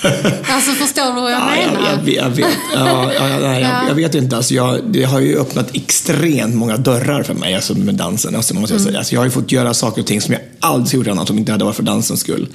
[0.49, 1.91] Alltså förstår du vad jag Ja, menar?
[1.91, 2.47] jag, jag, jag vet.
[2.75, 3.69] Ja, ja, nej, Ja.
[3.69, 4.37] jag, jag vet inte.
[4.37, 8.37] Alltså, jag, det har ju öppnat extremt många dörrar för mig alltså, med dansen.
[8.37, 8.99] Alltså, måste jag, säga.
[8.99, 11.37] Alltså, jag har ju fått göra saker och ting som jag aldrig gjort annat om
[11.37, 12.49] det inte hade varit för dansens skull.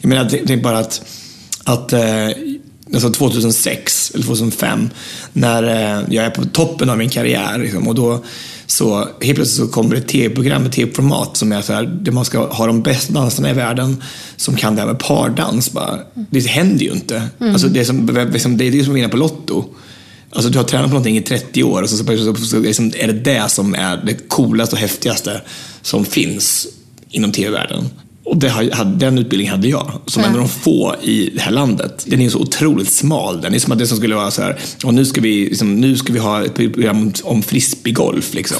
[0.00, 1.02] Jag menar, tänk bara att,
[1.64, 2.00] att eh,
[2.92, 4.90] alltså 2006 eller 2005
[5.32, 8.24] när eh, jag är på toppen av min karriär liksom, och då
[8.66, 12.24] så helt plötsligt så kommer ett tv-program med tv-format som är så här, där man
[12.24, 14.02] ska ha de bästa dansarna i världen
[14.36, 15.72] som kan det här med pardans.
[15.72, 15.98] Bara.
[16.14, 17.22] Det händer ju inte.
[17.38, 19.64] Alltså, det, är som, liksom, det är det som att vinna på Lotto.
[20.30, 22.92] Alltså, du har tränat på någonting i 30 år och så, så, så, så liksom,
[22.96, 25.42] är det det som är det coolaste och häftigaste
[25.82, 26.66] som finns
[27.10, 27.88] inom tv-världen.
[28.26, 32.04] Och hade- den utbildningen hade jag, som en av de få i det här landet.
[32.06, 33.40] Den är så otroligt smal.
[33.40, 35.80] Den är som att det som skulle vara så här, och nu ska vi, liksom,
[35.80, 38.34] nu ska vi ha ett program om, frisbeegolf.
[38.34, 38.56] Liksom.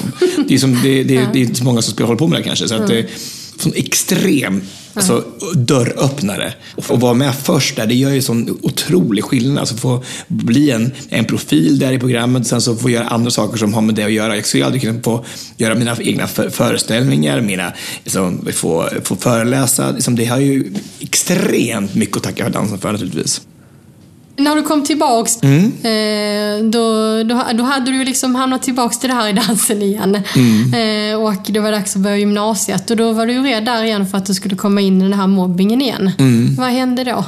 [0.47, 2.39] Det, är som, det, det, det är inte så många som spelar, håller på med
[2.39, 2.67] det kanske.
[2.67, 3.05] Så att det
[3.61, 4.61] sån extrem
[4.93, 5.23] alltså,
[5.55, 6.53] dörröppnare.
[6.75, 9.59] Och få vara med först där, det gör ju sån otrolig skillnad.
[9.59, 13.57] Alltså få bli en, en profil där i programmet, sen så få göra andra saker
[13.57, 14.35] som har med det att göra.
[14.35, 15.25] Jag skulle aldrig kunna få
[15.57, 19.91] göra mina egna för, föreställningar, mina, liksom, få, få föreläsa.
[19.91, 23.41] Liksom, det har ju extremt mycket att tacka för dansen för naturligtvis.
[24.39, 25.65] När du kom tillbaks, Mm.
[25.65, 26.83] eh, då,
[27.23, 30.19] då, då hade du liksom hamnat tillbaks till det här i dansen igen.
[30.35, 31.11] Mm.
[31.13, 32.89] Eh, och det var dags att börja gymnasiet.
[32.89, 35.03] Och då var du ju rädd där igen för att du skulle komma in i
[35.03, 36.11] den här mobbingen igen.
[36.19, 36.55] Mm.
[36.55, 37.25] Vad hände då?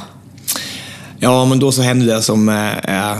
[1.18, 2.48] Ja, men då så hände det som...
[2.48, 3.16] Eh,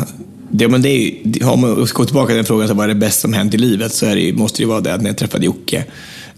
[0.53, 2.85] det, men det är ju, om man ska gå tillbaka till den frågan, så vad
[2.85, 3.95] är det bästa som hänt i livet?
[3.95, 5.85] Så är det, måste det ju vara det att när jag träffade Jocke.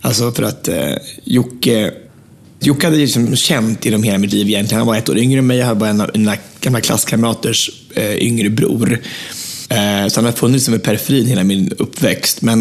[0.00, 0.94] Alltså för att eh,
[1.24, 1.90] Jocke...
[2.66, 4.78] Jocke hade liksom känt genom hela mitt liv egentligen.
[4.78, 5.58] Han var ett år yngre än mig.
[5.58, 9.00] Jag var en av mina gamla klasskamraters eh, yngre bror.
[9.68, 12.42] Eh, så han har funnits som i periferin hela min uppväxt.
[12.42, 12.60] Men,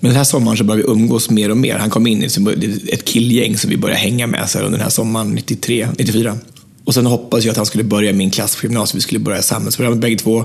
[0.00, 1.78] men den här sommaren så började vi umgås mer och mer.
[1.78, 2.48] Han kom in i liksom
[2.92, 6.38] ett killgäng som vi började hänga med så här, under den här sommaren 93, 94.
[6.84, 8.96] Och sen hoppades jag att han skulle börja min klass på gymnasiet.
[8.96, 10.44] Vi skulle börja samhällsprogrammet bägge två.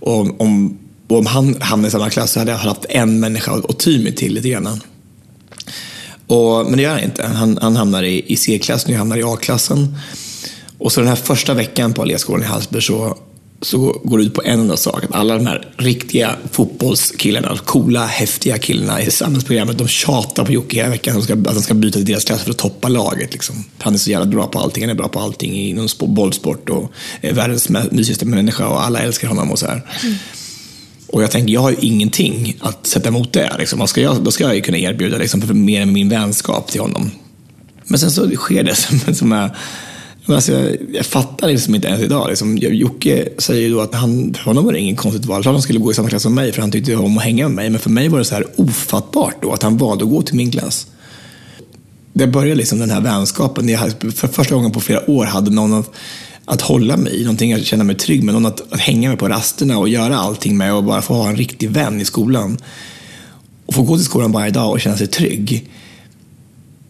[0.00, 0.78] Och om,
[1.08, 4.02] och om han hamnade i samma klass så hade jag haft en människa att ty
[4.02, 4.80] mig till lite grann.
[6.26, 7.26] Och, men det gör han inte.
[7.26, 9.96] Han, han hamnar i, i C-klassen nu jag hamnar i A-klassen.
[10.78, 13.18] Och så den här första veckan på Alléskolan i Hallsberg så,
[13.62, 15.04] så går det ut på en enda sak.
[15.04, 20.76] Att alla de här riktiga fotbollskillarna, coola, häftiga killarna i samhällsprogrammet, de tjatar på Jocke
[20.76, 22.88] hela veckan att han ska, att han ska byta till deras klass för att toppa
[22.88, 23.32] laget.
[23.32, 23.64] Liksom.
[23.78, 24.82] Han är så jävla bra på allting.
[24.82, 29.28] Han är bra på allting inom bollsport och är världens mysigaste människa och alla älskar
[29.28, 29.82] honom och så här.
[30.02, 30.16] Mm.
[31.06, 33.52] Och jag tänker, jag har ju ingenting att sätta emot det.
[33.58, 33.78] Liksom.
[33.78, 36.70] Vad ska jag, då ska jag ju kunna erbjuda liksom, för mer än min vänskap
[36.70, 37.10] till honom.
[37.84, 39.56] Men sen så sker det som, som är...
[40.28, 42.28] Alltså jag, jag fattar liksom inte ens idag.
[42.28, 45.42] Liksom, Jocke säger ju då att han, för honom var det inget konstigt val.
[45.42, 47.48] Klart han skulle gå i samma klass som mig, för han tyckte om att hänga
[47.48, 47.70] med mig.
[47.70, 50.36] Men för mig var det så här ofattbart då, att han valde att gå till
[50.36, 50.86] min klass.
[52.12, 53.68] Det började liksom den här vänskapen.
[53.68, 55.86] Jag för första gången på flera år hade någon av
[56.46, 58.34] att hålla mig i, någonting att känna mig trygg med.
[58.34, 61.28] Någon att, att hänga med på rasterna och göra allting med och bara få ha
[61.28, 62.58] en riktig vän i skolan.
[63.66, 65.70] Och få gå till skolan varje dag och känna sig trygg.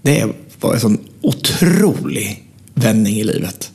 [0.03, 0.27] Det
[0.61, 2.45] var en sån otrolig
[2.75, 3.71] vändning i livet.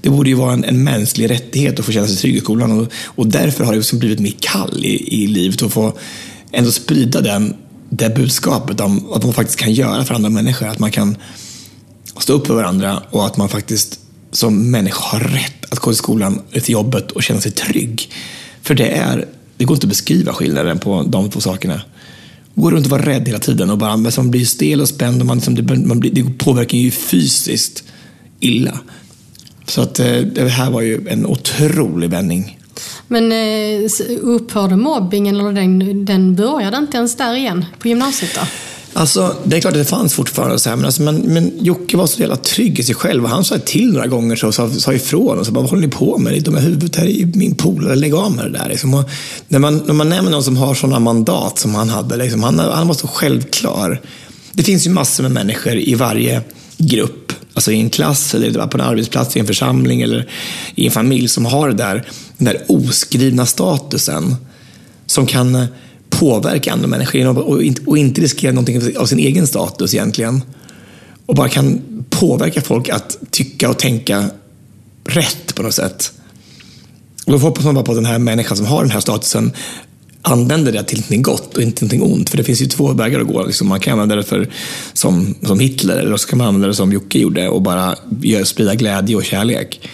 [0.00, 2.80] Det borde ju vara en, en mänsklig rättighet att få känna sig trygg i skolan.
[2.80, 5.98] Och, och därför har det liksom blivit mitt kall i, i livet att få
[6.52, 7.56] ändå sprida den,
[7.90, 10.68] det budskapet om att man faktiskt kan göra för andra människor.
[10.68, 11.16] Att man kan
[12.18, 14.00] stå upp för varandra och att man faktiskt
[14.32, 18.10] som människa har rätt att gå till skolan, till jobbet och känna sig trygg.
[18.62, 21.82] För det är, det går inte att beskriva skillnaden på de två sakerna.
[22.54, 25.20] Gå runt och vara rädd hela tiden och bara, men man blir stel och spänd
[25.20, 27.84] och man, liksom, det, man blir, det påverkar ju fysiskt
[28.40, 28.78] illa.
[29.66, 32.58] Så att eh, det här var ju en otrolig vändning.
[33.08, 38.40] Men eh, upphörde mobbingen eller den, den började inte ens där igen på gymnasiet då?
[38.92, 41.96] Alltså, det är klart att det fanns fortfarande så här, men, alltså, men, men Jocke
[41.96, 44.70] var så jävla trygg i sig själv och han sa till några gånger så sa,
[44.70, 46.42] sa ifrån och så bara, vad håller ni på med?
[46.42, 48.68] De är huvudet, här är min polare, lägg av med det där.
[48.68, 48.94] Liksom.
[48.94, 49.10] Och
[49.48, 52.58] när, man, när man nämner någon som har sådana mandat som han hade, liksom, han,
[52.58, 54.00] han var så självklar.
[54.52, 56.42] Det finns ju massor med människor i varje
[56.78, 60.28] grupp Alltså i en klass, eller på en arbetsplats, i en församling eller
[60.74, 62.06] i en familj som har det där,
[62.38, 64.36] den där oskrivna statusen
[65.06, 65.66] som kan
[66.20, 70.42] påverka andra människor och inte, och inte riskera någonting av sin egen status egentligen.
[71.26, 74.30] Och bara kan påverka folk att tycka och tänka
[75.04, 76.12] rätt på något sätt.
[77.26, 79.52] Och då hoppas man bara på att den här människan som har den här statusen
[80.22, 82.30] använder det till någonting gott och inte någonting ont.
[82.30, 83.46] För det finns ju två vägar att gå.
[83.46, 84.48] Liksom man kan använda det för,
[84.92, 87.96] som, som Hitler eller så kan man använda det som Jocke gjorde och bara
[88.44, 89.88] sprida glädje och kärlek.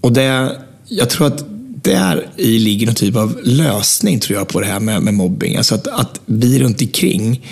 [0.00, 0.56] Och det,
[0.88, 1.53] jag tror att
[1.84, 5.56] där i ligger någon typ av lösning tror jag på det här med, med mobbing.
[5.56, 7.46] Alltså att, att vi runt omkring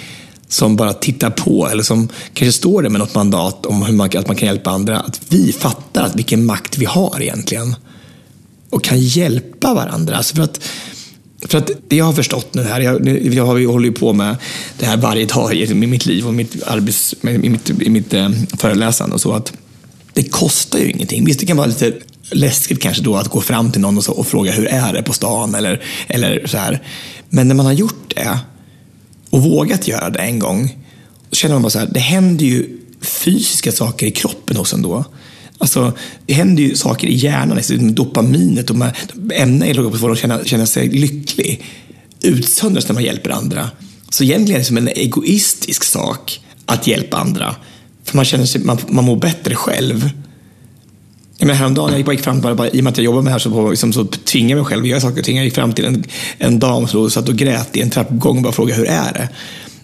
[0.49, 4.11] som bara tittar på eller som kanske står där med något mandat om hur man,
[4.16, 5.01] att man kan hjälpa andra.
[5.01, 7.76] Att vi fattar att vilken makt vi har egentligen.
[8.70, 10.16] Och kan hjälpa varandra.
[10.16, 10.61] Alltså för att
[11.49, 14.37] för att det jag har förstått nu här, jag, jag håller ju på med
[14.78, 18.30] det här varje dag i mitt liv och mitt arbets, i mitt, i mitt eh,
[18.59, 19.53] föreläsande och så, att
[20.12, 21.24] det kostar ju ingenting.
[21.24, 21.93] Visst, det kan vara lite
[22.33, 25.03] läskigt kanske då att gå fram till någon och, så, och fråga hur är det
[25.03, 26.83] på stan eller, eller så här.
[27.28, 28.39] Men när man har gjort det
[29.30, 30.78] och vågat göra det en gång,
[31.30, 34.83] så känner man bara så här, det händer ju fysiska saker i kroppen hos en
[34.83, 35.05] då.
[35.59, 35.93] Alltså,
[36.26, 38.76] det händer ju saker i hjärnan, liksom dopaminet och
[39.35, 41.64] ämnen i för att känna, känna sig lycklig
[42.22, 43.70] utsöndras när man hjälper andra.
[44.09, 47.57] Så egentligen är det som en egoistisk sak att hjälpa andra.
[48.05, 50.11] För man, känner sig, man, man mår bättre själv.
[51.45, 53.22] Men häromdagen, jag gick bara gick fram, bara, bara, i och med att jag jobbar
[53.22, 55.36] med det här så, liksom, så tvingade jag mig själv att göra saker och ting.
[55.36, 56.05] Jag gick fram till en,
[56.38, 59.28] en dam som satt och grät i en trappuppgång och bara frågade hur är det?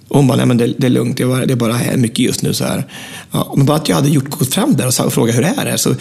[0.08, 1.96] Och hon bara, nej men det, det är lugnt, det är, bara, det är bara
[1.96, 2.86] mycket just nu så här.
[3.30, 5.64] Ja, men bara att jag hade gjort, gått fram där och, och frågat hur är
[5.64, 5.94] det så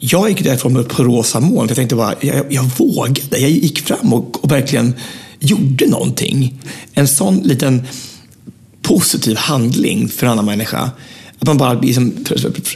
[0.00, 1.68] jag gick därifrån med på rosa moln.
[1.68, 3.38] Jag tänkte bara, jag, jag vågade.
[3.38, 4.94] Jag gick fram och, och, verkligen
[5.38, 6.60] gjorde någonting.
[6.92, 7.86] En sån liten
[8.82, 10.90] positiv handling för en annan människa.
[11.38, 12.14] Att man bara, liksom,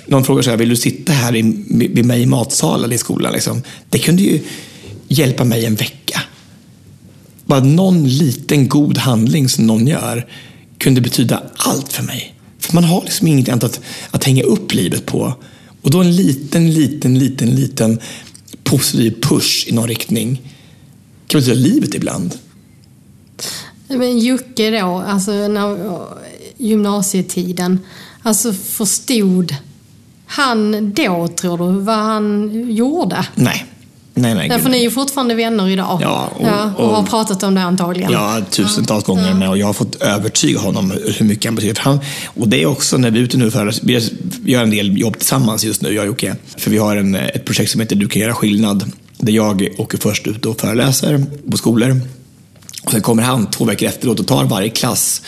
[0.07, 3.33] någon frågar så här, vill du sitta här vid mig i matsalen i skolan?
[3.33, 3.63] Liksom.
[3.89, 4.41] Det kunde ju
[5.09, 6.23] hjälpa mig en vecka.
[7.47, 10.27] Bara någon liten god handling som någon gör
[10.79, 12.35] kunde betyda allt för mig.
[12.59, 15.35] För man har liksom inget annat att, att hänga upp livet på.
[15.83, 17.99] Och då en liten, liten, liten, liten
[18.65, 20.41] positiv push i någon riktning
[21.27, 22.35] kan betyda livet ibland.
[23.89, 25.99] Men Jocke då, alltså när,
[26.57, 27.79] gymnasietiden,
[28.23, 29.57] alltså förstod
[30.27, 33.27] han då, tror du, vad han gjorde?
[33.35, 33.67] Nej.
[34.15, 35.99] Nej, nej, Därför ni är ju fortfarande vänner idag.
[36.03, 38.13] Ja, och, ja, och, och har pratat om det antagligen.
[38.13, 39.15] Ja, tusentals ja.
[39.15, 41.81] gånger med och jag har fått övertyga honom hur mycket han betyder.
[41.81, 44.99] Han, och det är också när vi är ute nu för vi gör en del
[44.99, 46.37] jobb tillsammans just nu, jag och Jocke.
[46.57, 48.93] För vi har en, ett projekt som heter Du kan göra skillnad.
[49.19, 52.01] Där jag åker först ut och föreläser på skolor.
[52.83, 55.23] Och sen kommer han två veckor efteråt och tar varje klass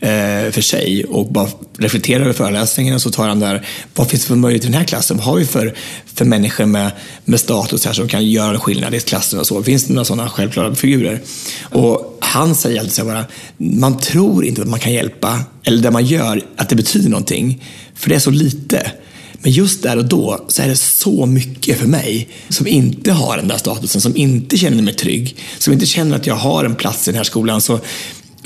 [0.00, 4.22] Eh, för sig och bara reflekterar över föreläsningen och så tar han där, vad finns
[4.22, 5.16] det för möjlighet i den här klassen?
[5.16, 5.74] Vad har vi för,
[6.14, 6.90] för människor med,
[7.24, 9.62] med status här som kan göra en skillnad i klassen och så?
[9.62, 11.20] Finns det några sådana självklara figurer?
[11.62, 13.24] Och han säger alltid så bara,
[13.56, 17.62] man tror inte att man kan hjälpa, eller det man gör, att det betyder någonting.
[17.94, 18.90] För det är så lite.
[19.32, 23.36] Men just där och då så är det så mycket för mig som inte har
[23.36, 26.74] den där statusen, som inte känner mig trygg, som inte känner att jag har en
[26.74, 27.60] plats i den här skolan.
[27.60, 27.80] Så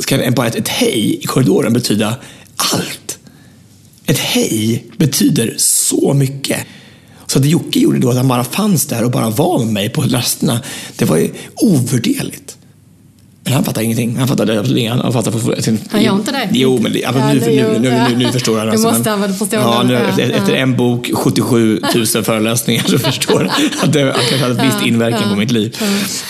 [0.00, 2.16] ska bara ett, ett hej i korridoren betyda
[2.56, 3.18] allt.
[4.06, 6.66] Ett hej betyder så mycket.
[7.26, 9.88] Så det Jocke gjorde då, att han bara fanns där och bara var med mig
[9.88, 10.60] på rasterna,
[10.96, 12.56] det var ju ovärderligt.
[13.44, 14.16] Men han fattar ingenting.
[14.16, 15.02] Han fattar absolut ingenting.
[15.02, 16.48] Han, fattar sin, han gör inte det?
[16.52, 18.68] Jo, men det, alltså, nu, nu, nu, nu, nu, förstår han.
[18.68, 22.98] Alltså, du måste men, förstå ja, nu, efter, efter en bok, 77 000 föreläsningar, så
[22.98, 23.50] förstår han
[23.82, 25.76] att det kanske hade ett visst inverkan på mitt liv.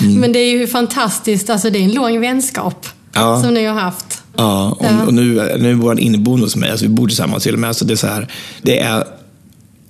[0.01, 0.21] Mm.
[0.21, 1.51] Men det är ju fantastiskt.
[1.51, 3.43] Alltså, det är en lång vänskap ja.
[3.43, 4.23] som ni har haft.
[4.37, 5.07] Ja, och, ja.
[5.07, 7.69] och nu, nu är vår inneboende hos mig, alltså vi bor tillsammans till och med.
[7.69, 8.33] Alltså det, är så här,
[8.63, 9.05] det, är,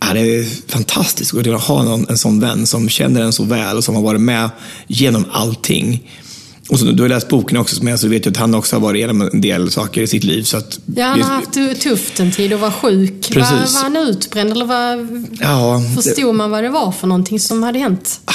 [0.01, 3.77] ja, det är fantastiskt att ha någon, en sån vän som känner en så väl
[3.77, 4.51] och som har varit med
[4.87, 6.11] genom allting.
[6.71, 8.81] Och så, du har läst boken också, så du vet ju att han också har
[8.81, 10.43] varit igenom en del saker i sitt liv.
[10.43, 13.31] Så att, ja, han har haft tufft en tid och var sjuk.
[13.31, 13.53] Precis.
[13.53, 15.09] Var, var han utbränd eller var,
[15.41, 18.21] ja, förstod det, man vad det var för någonting som hade hänt?
[18.25, 18.33] Ah,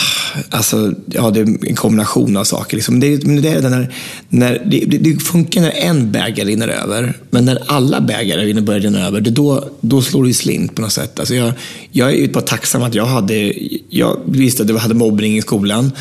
[0.50, 2.78] Alltså, ja, det är en kombination av saker.
[2.78, 3.00] Liksom.
[3.00, 3.94] Det, det, är när,
[4.30, 9.08] när, det, det, funkar när en bägare rinner över, men när alla bägare börjar rinna
[9.08, 11.20] över, det då, då slår det slint på något sätt.
[11.20, 11.54] Alltså jag,
[11.92, 13.54] jag är bara tacksam att jag hade,
[13.90, 15.92] jag visste att jag hade mobbning i skolan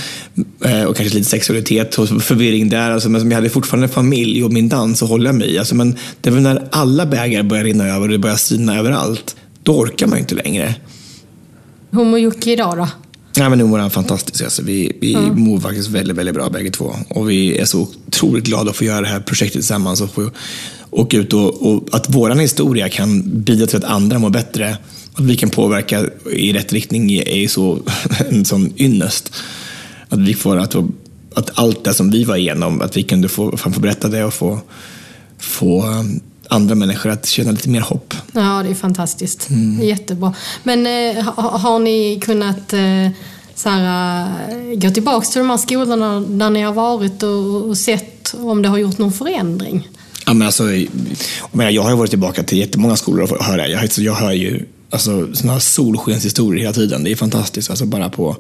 [0.65, 1.95] eh, och kanske lite sexualitet
[2.25, 5.59] förvirring där, alltså, men jag hade fortfarande familj och min dans att hålla mig i.
[5.59, 9.37] Alltså, men det var när alla bägare börjar rinna över och det börjar sina överallt,
[9.63, 10.75] då orkar man inte längre.
[11.91, 12.89] Hur mår Jocke idag då?
[13.37, 14.43] Nej, men nu mår han fantastiskt.
[14.43, 15.41] Alltså, vi vi mm.
[15.41, 16.97] mår faktiskt väldigt, väldigt bra bägge två.
[17.09, 20.31] Och vi är så otroligt glada att få göra det här projektet tillsammans och få
[20.91, 24.77] åka ut och, och att vår historia kan bidra till att andra mår bättre
[25.15, 27.79] att vi kan påverka i rätt riktning är ju så
[28.31, 29.33] en sån ynnest.
[30.09, 30.77] Att vi får att,
[31.35, 34.35] att allt det som vi var igenom, att vi kunde få, få berätta det och
[34.35, 34.61] få,
[35.39, 38.15] få um, andra människor att känna lite mer hopp.
[38.33, 39.51] Ja, det är fantastiskt.
[39.51, 39.87] Mm.
[39.87, 40.35] Jättebra.
[40.63, 43.09] Men eh, har, har ni kunnat eh,
[43.55, 47.79] så här, eh, gå tillbaka till de här skolorna där ni har varit och, och
[47.79, 49.89] sett om det har gjort någon förändring?
[50.27, 50.65] Ja, men alltså,
[51.53, 53.69] jag har varit tillbaka till jättemånga skolor och hör det.
[53.69, 57.05] Jag, jag hör ju alltså, såna solskenshistorier hela tiden.
[57.05, 57.71] Det är fantastiskt.
[57.71, 58.37] Alltså, bara på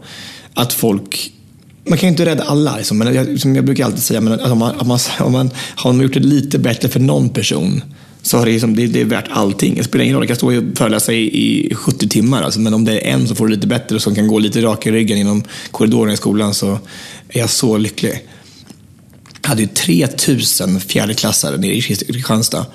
[0.55, 1.33] att folk
[1.87, 4.41] man kan ju inte rädda alla, liksom, men jag, som jag brukar alltid säga, men
[4.41, 7.83] om man, om man, om man har man gjort det lite bättre för någon person
[8.23, 9.75] så har det, liksom, det, det är värt allting.
[9.75, 12.75] Det spelar ingen roll, jag kan stå och föreläsa i, i 70 timmar, alltså, men
[12.75, 14.87] om det är en som får det lite bättre och som kan gå lite rak
[14.87, 16.79] i ryggen genom korridoren i skolan så
[17.29, 18.21] är jag så lycklig.
[19.43, 22.67] Jag hade ju 3000 fjärdeklassare nere i Kristianstad.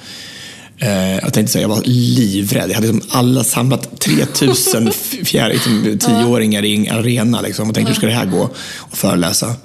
[0.79, 2.69] Eh, jag tänkte säga, jag var livrädd.
[2.69, 4.91] Jag hade liksom alla samlat 3000
[5.23, 8.49] fjärde, liksom, tioåringar i en arena liksom, och tänkte, hur ska det här gå?
[8.77, 9.55] Och föreläsa.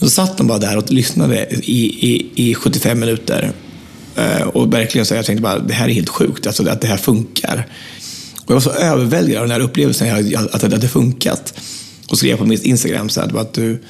[0.00, 3.52] Så satt de bara där och lyssnade i, i, i 75 minuter.
[4.16, 6.86] Eh, och verkligen så jag tänkte bara, det här är helt sjukt, alltså, att det
[6.86, 7.66] här funkar.
[8.44, 11.54] Och jag var så överväldigad av den här upplevelsen, att, att det hade funkat.
[12.08, 13.82] Och skrev på min Instagram så här, att du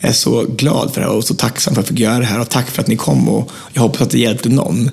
[0.00, 2.24] är så glad för det här och så tacksam för att jag fick göra det
[2.24, 2.40] här.
[2.40, 4.90] Och tack för att ni kom och jag hoppas att det hjälpte någon.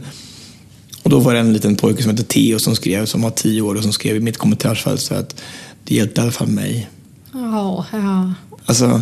[1.06, 3.62] Och då var det en liten pojke som hette Theo som skrev, som var tio
[3.62, 5.42] år och som skrev i mitt kommentarsfält så att
[5.84, 6.90] det hjälpte i alla fall mig.
[7.34, 8.34] Ja, ja.
[8.66, 9.02] Alltså,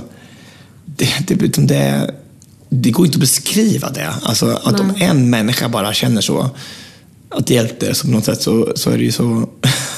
[0.85, 2.11] det, det, det,
[2.69, 4.13] det går inte att beskriva det.
[4.21, 4.81] Alltså, att Nej.
[4.81, 6.49] om en människa bara känner så,
[7.29, 9.49] att det hjälpte så på något sätt så, så är det ju så...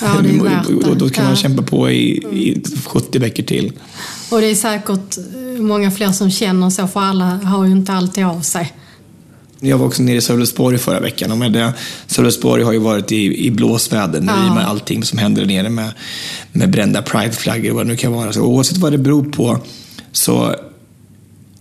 [0.01, 1.29] Ja, det är då, då, kan ja.
[1.29, 3.71] man kämpa på i, i 70 veckor till.
[4.31, 5.17] Och det är säkert
[5.59, 8.73] många fler som känner så, för alla har ju inte alltid av sig.
[9.59, 11.31] Jag var också nere i Sölvesborg förra veckan.
[11.31, 11.73] Och med det,
[12.07, 14.53] Sölvesborg har ju varit i, i blåsväder nu ja.
[14.53, 15.91] med allting som händer där nere med,
[16.51, 18.33] med brända prideflaggor och vad det nu kan vara.
[18.33, 19.59] Så oavsett vad det beror på
[20.11, 20.55] så,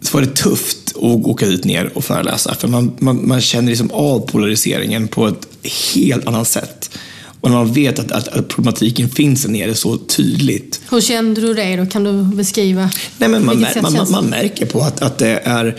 [0.02, 2.54] så var det tufft att åka dit ner och föreläsa.
[2.54, 5.48] För man, man, man känner liksom av polariseringen på ett
[5.94, 6.90] helt annat sätt.
[7.40, 10.80] Och när man vet att, att, att problematiken finns där nere så tydligt.
[10.90, 11.86] Hur kände du det då?
[11.86, 12.90] Kan du beskriva?
[13.18, 15.76] Nej, men man, man, man, man, märker på att, att det är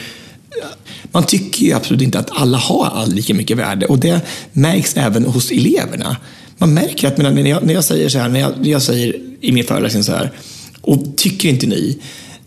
[1.11, 4.97] man tycker ju absolut inte att alla har all lika mycket värde och det märks
[4.97, 6.17] även hos eleverna.
[6.57, 9.15] Man märker att när jag, när jag säger så här, när jag, när jag säger
[9.41, 10.31] i min föreläsning så här,
[10.81, 11.97] och tycker inte ni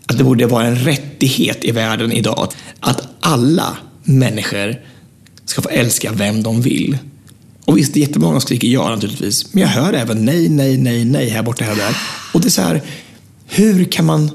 [0.06, 4.76] att det borde vara en rättighet i världen idag att alla människor
[5.44, 6.98] ska få älska vem de vill?
[7.64, 10.76] Och visst, det är jättemånga som skriker ja naturligtvis, men jag hör även nej, nej,
[10.76, 11.96] nej, nej här borta, här där.
[12.34, 12.82] Och det är så här,
[13.46, 14.30] hur kan man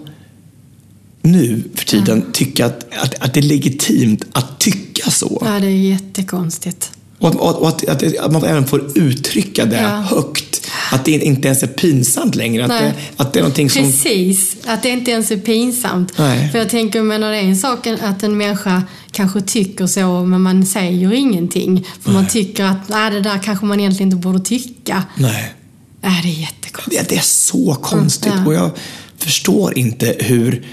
[1.24, 2.32] nu för tiden mm.
[2.32, 5.44] tycka att, att, att det är legitimt att tycka så.
[5.46, 6.92] Ja, det är jättekonstigt.
[7.20, 9.90] Och, och, och att, att, att, man även får uttrycka det ja.
[9.90, 10.72] högt.
[10.92, 12.66] Att det inte ens är pinsamt längre.
[12.66, 13.84] Att, det, att det är någonting som...
[13.84, 16.18] Precis, att det inte ens är pinsamt.
[16.18, 16.52] Nej.
[16.52, 20.42] För jag tänker, menar, det är en sak att en människa kanske tycker så, men
[20.42, 21.88] man säger ingenting.
[22.02, 22.22] För Nej.
[22.22, 25.04] man tycker att nej, det där kanske man egentligen inte borde tycka.
[25.18, 25.54] Nej.
[26.02, 27.10] Nej, det är jättekonstigt.
[27.10, 28.34] Det, det är så konstigt.
[28.34, 28.48] Mm, ja.
[28.48, 28.72] Och jag
[29.18, 30.66] förstår inte hur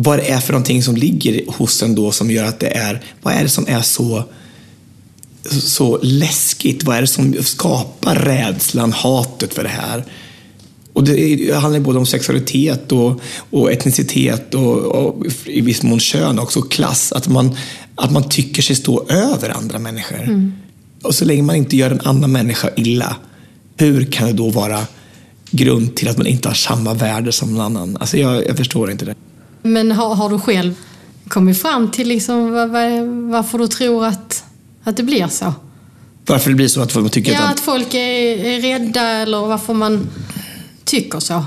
[0.00, 3.02] vad det är för någonting som ligger hos en då som gör att det är,
[3.22, 4.24] vad är det som är så
[5.50, 6.84] så läskigt?
[6.84, 10.04] Vad är det som skapar rädslan, hatet för det här?
[10.92, 13.20] Och det handlar både om sexualitet och,
[13.50, 17.12] och etnicitet och, och, i viss mån kön också, klass.
[17.12, 17.56] Att man,
[17.94, 20.22] att man tycker sig stå över andra människor.
[20.22, 20.52] Mm.
[21.02, 23.16] Och så länge man inte gör en annan människa illa,
[23.76, 24.86] hur kan det då vara
[25.50, 27.96] grund till att man inte har samma värde som någon annan?
[28.00, 29.14] Alltså jag, jag förstår inte det.
[29.62, 30.74] Men har, har du själv
[31.28, 34.44] kommit fram till liksom var, var, varför du tror att,
[34.84, 35.54] att det blir så?
[36.26, 37.54] Varför det blir så att folk tycker ja, att...
[37.54, 40.10] att folk är, är rädda eller varför man
[40.84, 41.44] tycker så?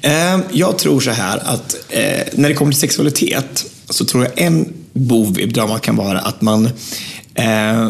[0.00, 4.32] Eh, jag tror så här att eh, när det kommer till sexualitet så tror jag
[4.40, 6.66] en bov i dramat kan vara att man
[7.34, 7.88] eh,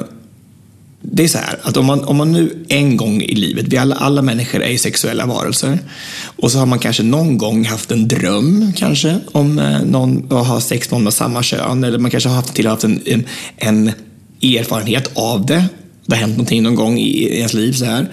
[1.13, 3.77] det är så här, att om man, om man nu en gång i livet, vi
[3.77, 5.79] alla, alla människor är ju sexuella varelser,
[6.37, 10.47] och så har man kanske någon gång haft en dröm kanske om eh, någon, att
[10.47, 13.03] ha sex med någon av samma kön, eller man kanske har haft, till haft en,
[13.07, 13.25] en,
[13.57, 13.93] en
[14.43, 15.65] erfarenhet av det.
[16.07, 18.13] Det har hänt någonting någon gång i ens liv så här.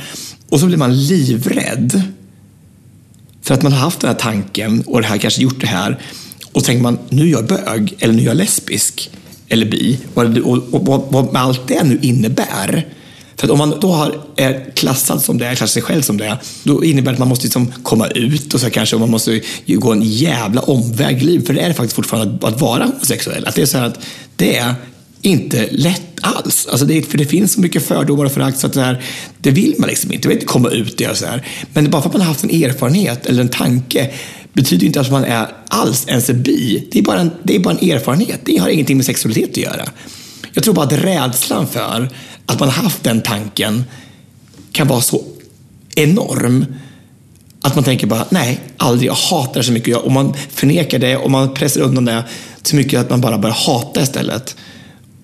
[0.50, 2.02] Och så blir man livrädd
[3.41, 6.00] för att man har haft den här tanken och det här kanske gjort det här.
[6.52, 9.10] Och så tänker man, nu är jag bög eller nu är jag lesbisk
[9.54, 12.88] eller bi och, och, och, vad allt det nu innebär.
[13.36, 16.18] För att om man då har, är klassad som det är, klassar sig själv som
[16.18, 19.12] det är, då innebär det att man måste liksom komma ut och så kanske man
[19.12, 21.47] måste gå en jävla omväg i livet.
[21.47, 23.47] För det är det faktiskt fortfarande att, att vara homosexuell.
[23.47, 23.99] Att det är så att
[24.36, 24.76] det är
[25.22, 26.68] inte lätt alls.
[26.72, 29.04] Alltså det, för det finns så mycket fördomar och förakt så att det, här,
[29.38, 30.28] det vill man liksom inte.
[30.28, 31.47] Man vill inte komma ut och göra så här.
[31.74, 34.12] Men bara för att man har haft en erfarenhet eller en tanke
[34.54, 36.88] betyder inte att man är alls ens är bi.
[36.91, 38.39] Det är, bara en, det är bara en erfarenhet.
[38.43, 39.86] Det har ingenting med sexualitet att göra.
[40.54, 42.10] Jag tror bara att rädslan för
[42.45, 43.84] att man haft den tanken
[44.72, 45.24] kan vara så
[45.95, 46.66] enorm
[47.62, 49.97] att man tänker bara, nej, aldrig, jag hatar det så mycket.
[49.97, 52.24] Och man förnekar det och man pressar undan det
[52.64, 54.56] så mycket att man bara börjar hata istället.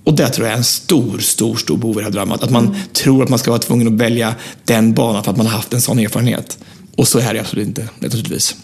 [0.03, 2.43] Och det tror jag är en stor, stor, stor bov i det här dramat.
[2.43, 2.79] Att man mm.
[2.93, 5.73] tror att man ska vara tvungen att välja den banan för att man har haft
[5.73, 6.57] en sån erfarenhet.
[6.95, 8.55] Och så är det absolut inte, naturligtvis.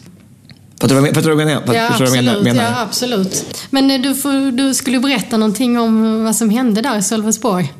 [0.79, 1.73] Fattar du vad jag menar?
[1.73, 3.45] Ja, absolut, ja, absolut.
[3.69, 7.73] Men eh, du, får, du skulle berätta någonting om vad som hände där i Sölvesborg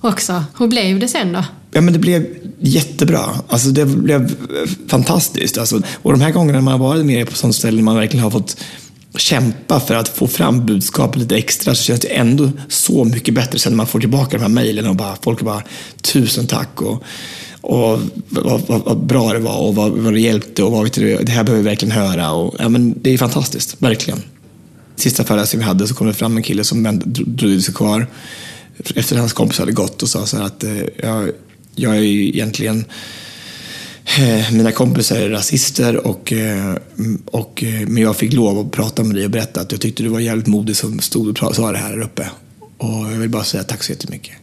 [0.00, 0.44] också.
[0.58, 1.44] Hur blev det sen då?
[1.70, 2.26] Ja, men det blev
[2.58, 3.24] jättebra.
[3.48, 4.36] Alltså, det blev
[4.88, 5.58] fantastiskt.
[5.58, 8.30] Alltså, och de här gångerna man har varit med på sånt ställe man verkligen har
[8.30, 8.56] fått
[9.16, 13.58] kämpa för att få fram budskapet lite extra så känns det ändå så mycket bättre
[13.58, 15.62] sen när man får tillbaka de här mejlen och bara, folk bara
[16.02, 17.04] tusen tack och,
[17.62, 20.92] och vad, vad, vad, bra det var och vad, vad det hjälpte och vad vet
[20.92, 22.32] du, det här behöver vi verkligen höra.
[22.32, 24.22] Och, ja, men det är fantastiskt, verkligen.
[24.96, 28.06] Sista föreläsningen vi hade så kom det fram en kille som drog sig kvar
[28.94, 31.30] efter att hans kompis hade gått och sa så här att eh, jag,
[31.74, 32.84] jag är ju egentligen
[34.18, 36.74] eh, mina kompisar är rasister och, eh,
[37.24, 40.08] och, men jag fick lov att prata med dig och berätta att jag tyckte du
[40.08, 42.30] var jävligt modig som stod och sa det här uppe.
[42.78, 44.41] Och jag vill bara säga tack så jättemycket.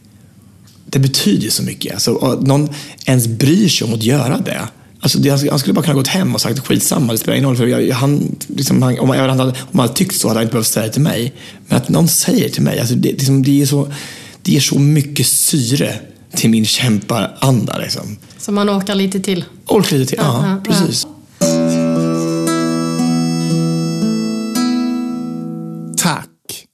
[0.92, 1.94] Det betyder så mycket.
[1.94, 2.70] Alltså, någon
[3.06, 4.68] ens bryr sig om att göra det.
[5.02, 7.58] Alltså, han skulle bara kunna gått hem och sagt skitsamma, det spelar ingen roll.
[7.58, 10.44] För jag, han, liksom, han, om, han hade, om han hade tyckt så hade han
[10.44, 11.34] inte behövt säga det till mig.
[11.68, 13.94] Men att någon säger till mig, alltså, det, liksom, det, är så,
[14.42, 16.00] det ger så mycket syre
[16.36, 17.78] till min kämparanda.
[17.78, 18.18] Liksom.
[18.38, 19.46] Så man orkar lite till?
[19.68, 21.08] Orkar lite till, ja, ja precis.
[21.10, 21.16] Ja.
[25.98, 26.28] Tack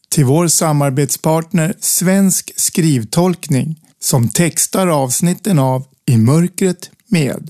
[0.10, 7.50] till vår samarbetspartner Svensk skrivtolkning som textar avsnitten av I mörkret med.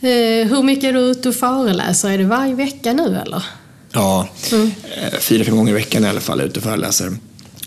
[0.00, 2.10] Eh, hur mycket är du ute och föreläser?
[2.10, 3.44] Är det varje vecka nu eller?
[3.92, 4.70] Ja, mm.
[5.20, 7.16] fyra, fem gånger i veckan i alla fall ute och föreläser.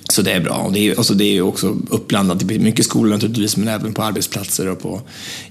[0.09, 0.55] Så det är bra.
[0.55, 2.47] Och det är, alltså det är också uppblandat.
[2.47, 5.01] Det är mycket skolor naturligtvis, men även på arbetsplatser och på,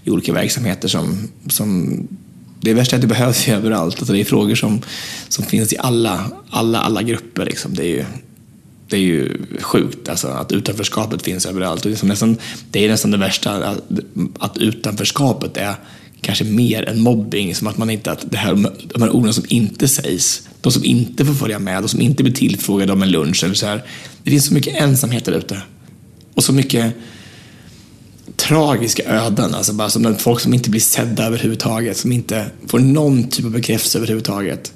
[0.04, 1.98] i olika verksamheter som, som
[2.60, 3.98] det värsta är att det behövs överallt.
[3.98, 4.80] Alltså det är frågor som,
[5.28, 7.44] som finns i alla, alla, alla grupper.
[7.44, 7.74] Liksom.
[7.74, 8.04] Det, är ju,
[8.88, 11.84] det är ju sjukt alltså, att utanförskapet finns överallt.
[11.84, 12.36] Och det, är nästan,
[12.70, 13.82] det är nästan det värsta, att,
[14.38, 15.74] att utanförskapet är
[16.20, 17.54] kanske mer än mobbing.
[17.54, 18.54] Som att man inte, att det här,
[18.94, 22.22] de här orden som inte sägs, de som inte får följa med, de som inte
[22.22, 23.44] blir tillfrågade om en lunch.
[23.44, 23.82] Eller så här.
[24.22, 25.62] Det finns så mycket ensamhet där ute.
[26.34, 26.94] Och så mycket
[28.38, 29.54] tragiska öden.
[29.54, 33.50] Alltså bara som folk som inte blir sedda överhuvudtaget, som inte får någon typ av
[33.50, 34.72] bekräftelse överhuvudtaget.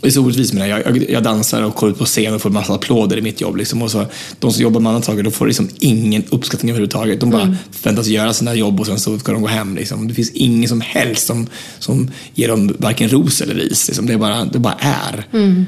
[0.00, 0.68] Det är så orättvist med det.
[0.68, 3.56] Jag, jag, dansar och går ut på scen och får massa applåder i mitt jobb.
[3.56, 3.82] Liksom.
[3.82, 4.06] Och så,
[4.38, 7.20] de som jobbar med andra saker, de får liksom ingen uppskattning överhuvudtaget.
[7.20, 7.56] De bara mm.
[7.70, 9.76] förväntas göra sina jobb och sen så ska de gå hem.
[9.76, 10.08] Liksom.
[10.08, 11.46] Det finns ingen som helst som,
[11.78, 13.88] som ger dem varken ros eller ris.
[13.88, 14.06] Liksom.
[14.06, 15.26] Det, bara, det bara är.
[15.32, 15.66] Mm.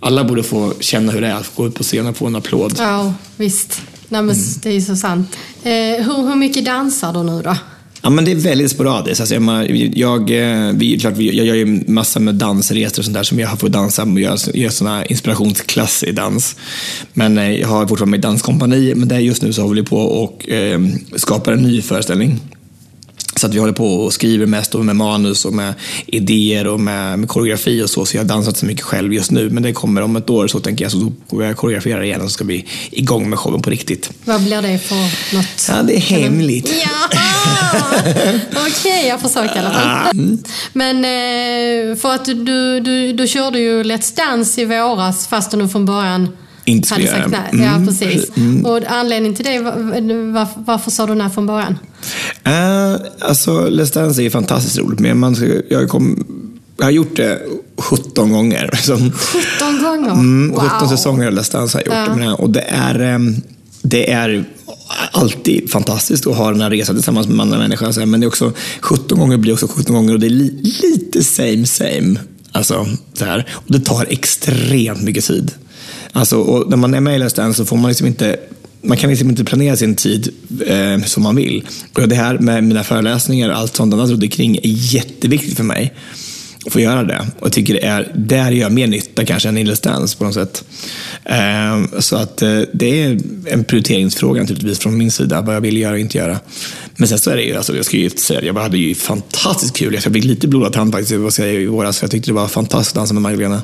[0.00, 2.36] Alla borde få känna hur det är att gå ut på scen och få en
[2.36, 2.74] applåd.
[2.78, 3.82] Ja, visst.
[4.08, 4.44] Nej, men mm.
[4.62, 5.36] Det är ju så sant.
[5.62, 7.56] Eh, hur, hur mycket dansar du nu då?
[8.04, 9.20] Ja, men det är väldigt sporadiskt.
[9.20, 13.22] Alltså, jag, jag, eh, vi, klart, jag gör ju massor med dansresor och sånt där
[13.22, 16.56] som jag har fått dansa och göra, göra såna inspirationsklass i dans.
[17.12, 19.98] Men eh, jag har fortfarande mitt danskompani, men där just nu så håller vi på
[19.98, 20.80] och eh,
[21.16, 22.40] skapar en ny föreställning
[23.36, 25.74] så att vi håller på och skriver mest och med manus och med
[26.06, 28.06] idéer och med, med koreografi och så.
[28.06, 29.50] Så jag har dansat så mycket själv just nu.
[29.50, 32.30] Men det kommer om ett år så tänker jag så går jag koreografera igen och
[32.30, 34.10] så ska vi igång med showen på riktigt.
[34.24, 35.68] Vad blir det för något?
[35.68, 36.74] Ja, det är hemligt.
[36.84, 37.18] Ja!
[38.50, 40.10] Okej, okay, jag försöker i alla fall.
[40.18, 40.38] Mm.
[40.72, 45.68] Men eh, för att du, du, du, körde ju Let's Dance i våras fast du
[45.68, 46.28] från början
[46.64, 47.40] inte hade sagt nej.
[47.52, 47.64] Mm.
[47.64, 48.36] Ja, precis.
[48.36, 48.66] Mm.
[48.66, 51.78] Och anledningen till det, var, varför sa du nej från början?
[52.46, 56.24] Uh, alltså, Let's Dance är fantastiskt roligt, men man ska, jag, kom,
[56.76, 57.42] jag har gjort det
[57.78, 58.70] 17 gånger.
[58.76, 60.12] 17 gånger?
[60.12, 60.88] Mm, 17 wow.
[60.88, 62.32] säsonger Let's Dance har jag gjort det.
[62.32, 63.36] Och det är, ehm,
[63.82, 64.44] det är
[65.12, 68.06] alltid fantastiskt att ha den här resan tillsammans med andra människor.
[68.06, 71.24] Men det är också 17 gånger blir också 17 gånger och det är li, lite
[71.24, 72.20] same same.
[72.52, 73.46] Alltså, så här.
[73.52, 75.52] Och det tar extremt mycket tid.
[76.16, 78.36] Alltså, och när man är med i Let's Dance så får man liksom inte
[78.82, 80.28] man kan liksom inte planera sin tid
[80.66, 81.64] eh, som man vill.
[81.94, 85.64] Och det här med mina föreläsningar och allt sånt annat runt omkring är jätteviktigt för
[85.64, 85.94] mig.
[86.66, 87.26] Att få göra det.
[87.38, 90.18] Och jag tycker det är, där jag gör mer nytta kanske än i Let's Dance
[90.18, 90.64] på något sätt.
[91.24, 95.76] Eh, så att eh, det är en prioriteringsfråga naturligtvis från min sida, vad jag vill
[95.76, 96.38] göra och inte göra.
[96.96, 98.94] Men sen så är det ju, alltså, jag ska ju säga det, jag hade ju
[98.94, 99.94] fantastiskt kul.
[99.94, 103.00] Jag fick lite blodad tand faktiskt i våras, för jag tyckte det var fantastiskt att
[103.00, 103.62] dansa med Magdalena.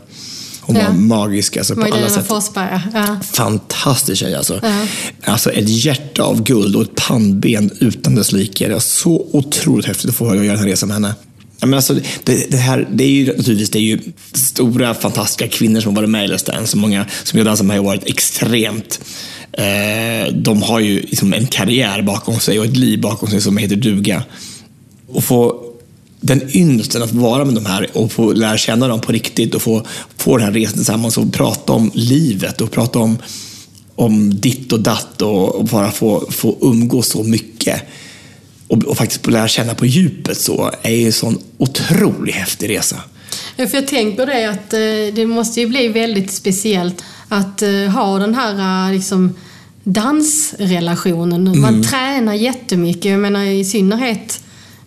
[0.70, 0.88] Hon Ja.
[0.88, 2.26] var magisk alltså, på alla Magdalena sätt.
[2.26, 3.20] Forsberg, ja.
[3.32, 4.60] Fantastisk tjej alltså.
[4.62, 4.86] Ja.
[5.32, 8.66] Alltså ett hjärta av guld och ett pannben utan dess like.
[8.68, 11.14] Det var så otroligt häftigt att få göra den här resan med henne.
[11.60, 11.94] Ja, men alltså,
[12.24, 13.98] det, det, här, det är ju naturligtvis det är ju
[14.32, 16.66] stora fantastiska kvinnor som har varit med i Let's Dance.
[16.66, 19.00] Så många som jag dansar med har varit extremt
[19.52, 23.56] eh, de har ju liksom en karriär bakom sig och ett liv bakom sig som
[23.56, 24.22] heter duga.
[25.08, 25.69] Och få
[26.20, 29.62] den ynnesten att vara med de här och få lära känna dem på riktigt och
[29.62, 33.18] få, få den här resan tillsammans och prata om livet och prata om,
[33.94, 37.82] om ditt och datt och, och bara få, få umgås så mycket.
[38.68, 42.96] Och, och faktiskt lära känna på djupet så är ju en sån otroligt häftig resa.
[43.56, 47.70] Ja, för jag tänker det att eh, det måste ju bli väldigt speciellt att eh,
[47.70, 49.34] ha den här eh, liksom,
[49.84, 51.60] dansrelationen.
[51.60, 51.82] Man Mm.
[51.82, 53.04] tränar jättemycket.
[53.10, 54.40] Jag menar i synnerhet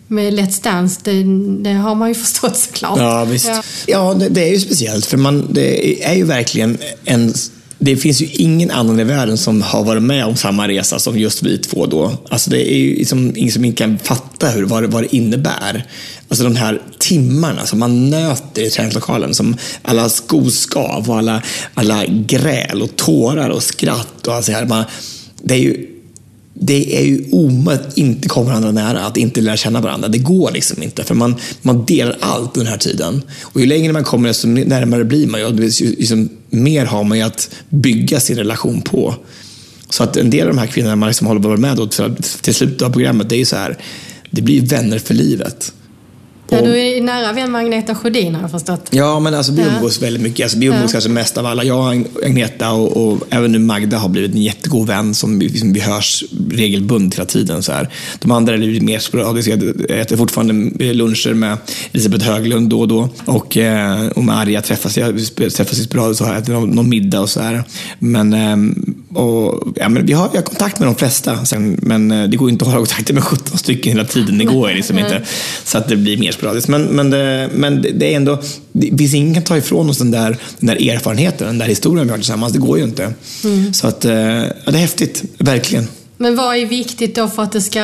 [0.08, 1.22] med Let's Dance, det,
[1.62, 2.98] det har man ju förstått såklart.
[2.98, 3.46] Ja, visst.
[3.48, 3.62] Ja.
[3.86, 7.34] Ja, det, det är ju speciellt för man, det är ju verkligen en...
[7.78, 11.18] Det finns ju ingen annan i världen som har varit med om samma resa som
[11.18, 12.12] just vi två då.
[12.28, 15.16] Alltså det är ju liksom ingen som inte kan fatta hur, vad, det, vad det
[15.16, 15.86] innebär.
[16.28, 19.34] Alltså de här timmarna som man nöter i träningslokalen.
[19.34, 21.42] Som alla skoskav och alla,
[21.74, 24.66] alla gräl och tårar och skratt och allt så här.
[24.66, 24.84] Man,
[25.42, 25.93] det är ju
[26.54, 30.08] det är ju omöjligt att inte komma varandra nära, att inte lära känna varandra.
[30.08, 33.22] Det går liksom inte, för man, man delar allt den här tiden.
[33.42, 35.46] Och ju längre man kommer, desto närmare blir man ju.
[35.46, 39.14] Ju liksom, mer har man ju att bygga sin relation på.
[39.88, 41.86] Så att en del av de här kvinnorna man liksom håller på med då,
[42.40, 43.78] till, slutet av programmet, det är ju så här,
[44.30, 45.72] det blir ju vänner för livet.
[46.48, 48.88] Ja, du är nära vän med Agneta Sjödin har jag förstått.
[48.90, 50.44] Ja, men alltså vi umgås väldigt mycket.
[50.44, 50.88] Alltså, vi umgås Ja.
[50.92, 51.64] kanske mest av alla.
[51.64, 55.48] Jag, och Agneta och, och även nu Magda har blivit en jättegod vän som vi,
[55.48, 57.62] liksom, vi hörs regelbundet hela tiden.
[57.62, 57.88] Så här.
[58.20, 59.50] De andra är lite mer sporadiska.
[59.88, 60.54] Jag äter fortfarande
[60.92, 61.56] luncher med
[61.92, 63.08] Elisabeth Höglund då och då.
[63.24, 67.20] Och, eh, och med Arja träffas jag träffas sporadiskt och har ätit någon, någon middag
[67.20, 67.64] och så här.
[67.98, 72.10] Men, ehm, och, ja, men vi har, jag har kontakt med de flesta, sen, men
[72.10, 74.38] eh, det går inte att hålla kontakt med 17 stycken hela tiden.
[74.38, 75.22] Det går liksom inte.
[75.64, 76.68] Så att det blir mer sporadiskt.
[76.68, 78.42] Men, men, det, men det, är ändå,
[78.72, 82.06] det finns ingen kan ta ifrån oss den där, den där erfarenheten, den där historien
[82.06, 82.52] vi har tillsammans.
[82.52, 83.14] Det går ju inte.
[83.72, 85.88] Så att, eh, ja, det är häftigt, verkligen.
[86.16, 87.80] Men vad är viktigt då för att det ska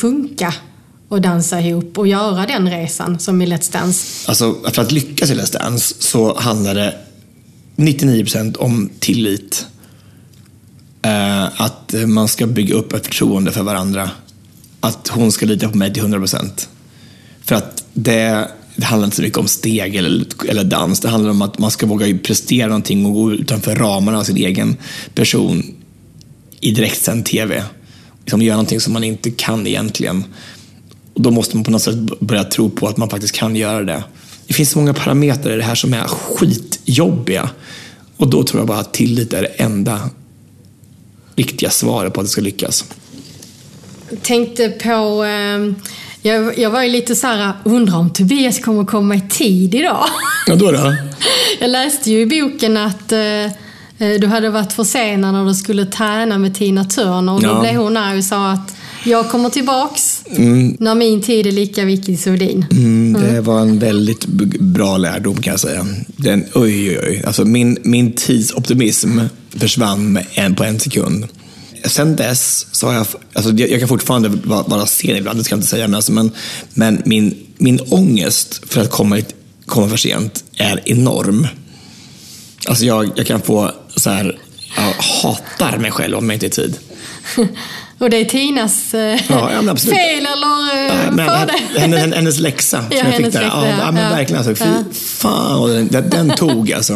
[0.00, 0.54] funka
[1.10, 4.06] att dansa ihop och göra den resan som i Let's Dance?
[4.28, 6.94] Alltså, för att lyckas i Let's Dance så handlar det
[7.76, 9.66] 99% om tillit.
[11.02, 14.10] Eh, att man ska bygga upp ett förtroende för varandra.
[14.80, 16.68] Att hon ska lita på mig till 100%.
[17.40, 21.00] För att det, det handlar inte så mycket om steg eller, eller dans.
[21.00, 24.36] Det handlar om att man ska våga prestera någonting och gå utanför ramarna av sin
[24.36, 24.76] egen
[25.14, 25.74] person
[26.60, 27.64] i direktsänd TV.
[28.20, 30.24] Liksom göra någonting som man inte kan egentligen.
[31.14, 33.84] Och då måste man på något sätt börja tro på att man faktiskt kan göra
[33.84, 34.04] det.
[34.46, 37.50] Det finns så många parametrar i det här som är skitjobbiga.
[38.16, 40.10] Och då tror jag bara att tillit är det enda
[41.38, 42.84] riktiga svaret på att det ska lyckas.
[44.22, 45.24] tänkte på...
[45.24, 45.74] Eh,
[46.22, 50.04] jag, jag var ju lite så här, undrar om Tobias kommer komma i tid idag?
[50.46, 50.96] Ja, då då?
[51.60, 53.44] Jag läste ju i boken att eh,
[53.98, 57.60] eh, du hade varit försenad när du skulle träna med Tina Turner och då Ja.
[57.60, 58.74] blev hon arg och sa att
[59.04, 60.22] jag kommer tillbaks
[60.78, 62.66] när min tid är lika viktig som din.
[62.70, 64.26] Mm, det var en väldigt
[64.60, 65.86] bra lärdom kan jag säga.
[66.16, 67.22] Den, oj, oj, oj.
[67.26, 69.18] Alltså min, min tidsoptimism
[69.58, 71.26] försvann med en, på en sekund.
[71.84, 75.44] Sen dess så har jag, alltså jag, jag kan fortfarande vara, vara sen ibland, det
[75.44, 76.30] ska jag inte säga, men, alltså, men,
[76.74, 79.20] men min, min ångest för att komma,
[79.66, 81.46] komma för sent är enorm.
[82.66, 84.38] Alltså jag, jag kan få så här,
[84.80, 86.78] jag hatar mig själv om jag inte är i tid.
[87.98, 90.94] Och det är Tinas eh, Ja, ja, fel eller eh,
[91.76, 93.40] Ja, men hennes, läxa som Ja, jag fick där.
[93.40, 93.92] läxa, ja, ja.
[93.92, 94.64] men verkligen alltså.
[94.64, 96.94] Fy fan den, den, tog alltså.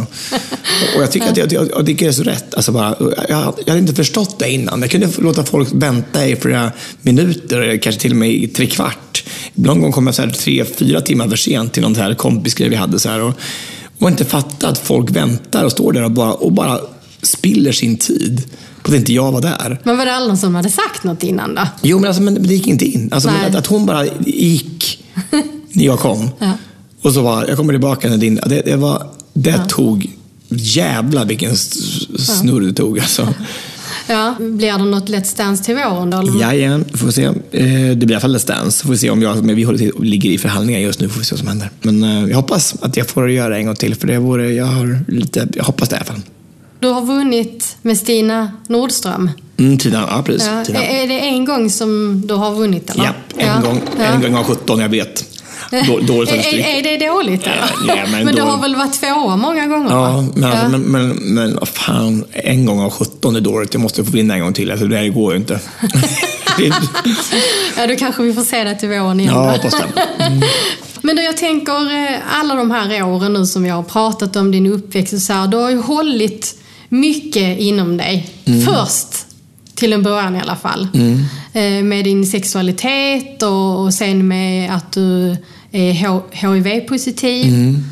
[0.96, 2.54] Och jag tycker att jag, jag, jag tycker det är så rätt.
[2.54, 2.96] Alltså bara,
[3.28, 4.80] jag, jag hade inte förstått det innan.
[4.80, 6.72] Jag kunde låta folk vänta i flera
[7.02, 9.24] minuter, kanske till och med i tre kvart.
[9.54, 12.14] Någon gång kom jag så här tre, fyra timmar för sent till någon så här
[12.14, 12.98] kompisgrej vi hade.
[12.98, 13.34] Så här, och,
[13.98, 16.80] och inte fatta att folk väntar och står där och bara, och bara
[17.22, 18.42] spiller sin tid
[18.82, 19.80] på att inte jag var där.
[19.84, 21.62] Men var det alla som hade sagt något innan då?
[21.82, 23.08] Jo, men, alltså, men det gick inte in.
[23.12, 25.04] Alltså, att, att hon bara gick
[25.72, 26.28] när jag kom.
[26.38, 26.52] Ja.
[27.02, 28.40] Och så var jag kommer tillbaka när din...
[28.46, 30.10] Det, det, var, det tog...
[30.54, 33.28] Jävlar vilken snurr det tog alltså.
[34.06, 36.40] Ja, blir det något Let's Dance till våren då?
[36.40, 37.24] Jajamän, får vi se.
[37.24, 38.84] Eh, Det blir i alla fall Let's Dance.
[38.84, 39.44] Får vi se om jag...
[39.44, 41.70] Men vi håller till, ligger i förhandlingar just nu, får vi se vad som händer.
[41.82, 44.52] Men eh, jag hoppas att jag får göra det en gång till, för det vore...
[44.52, 45.48] Jag har lite...
[45.54, 46.20] Jag hoppas det i alla fall.
[46.82, 49.30] Du har vunnit med Stina Nordström.
[49.58, 50.48] Mm, Tina, ja precis.
[50.48, 50.64] Ja.
[50.64, 50.82] Tina.
[50.84, 52.90] Är det en gång som du har vunnit?
[52.90, 53.04] Eller?
[53.04, 53.60] Ja, en, Ja.
[53.68, 55.24] Gång, en gång av 17, jag vet.
[55.70, 57.70] Då- Dålig är, är, det dåligt eller?
[57.88, 59.90] Ja, men men du då- har väl varit tvåa många gånger?
[59.90, 60.68] Ja, men, alltså, Ja.
[60.68, 63.74] men, men, men fan, en gång av 17 är dåligt.
[63.74, 64.70] Jag måste få vinna en gång till.
[64.70, 65.60] Alltså, det här går ju inte.
[66.58, 66.72] Det
[67.76, 69.34] ja, då kanske vi får se det till våren igen.
[69.34, 69.50] ja, då.
[69.50, 70.42] hoppas det.
[71.02, 74.50] Men du, jag tänker eh, alla de här åren nu som vi har pratat om
[74.50, 76.54] din uppväxt och så här, du har ju hållit
[76.92, 78.30] mycket inom dig.
[78.44, 78.66] Mm.
[78.66, 79.26] Först,
[79.74, 80.88] till en början i alla fall.
[81.52, 85.36] Eh, Med din sexualitet och, och sen med att du
[85.72, 85.92] är
[86.32, 87.54] HIV-positiv.
[87.54, 87.84] Mm.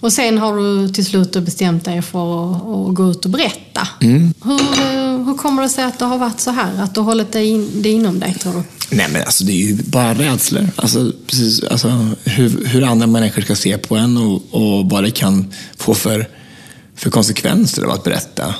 [0.00, 3.88] Och sen har du till slut bestämt dig för att, att gå ut och berätta.
[4.00, 4.34] Mm.
[4.44, 6.82] Hur, eh, hur kommer det sig att det har varit så här?
[6.82, 8.62] Att du har hållit det, in, det inom dig, tror du?
[8.96, 10.68] Nej, men alltså det är ju bara rädslor.
[10.76, 15.10] Alltså, precis, alltså, hur, hur andra människor ska se på en och, och vad det
[15.10, 16.28] kan få för,
[16.96, 18.54] för konsekvenser av att berätta.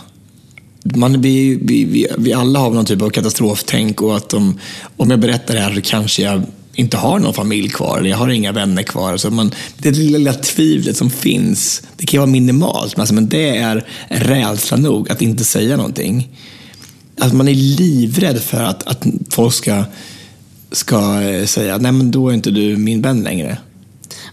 [0.84, 4.58] Man, vi, vi, vi, vi alla har någon typ av katastroftänk och att om,
[4.96, 6.42] om jag berättar det här så kanske jag
[6.74, 9.16] inte har någon familj kvar eller jag har inga vänner kvar.
[9.16, 13.14] Så man, det lilla, lilla tvivlet som finns, det kan ju vara minimalt, men, alltså,
[13.14, 16.28] men det är rädsla nog att inte säga någonting.
[17.18, 19.84] Att man är livrädd för att, att folk ska,
[20.72, 23.58] ska eh, säga nej men då är inte du min vän längre.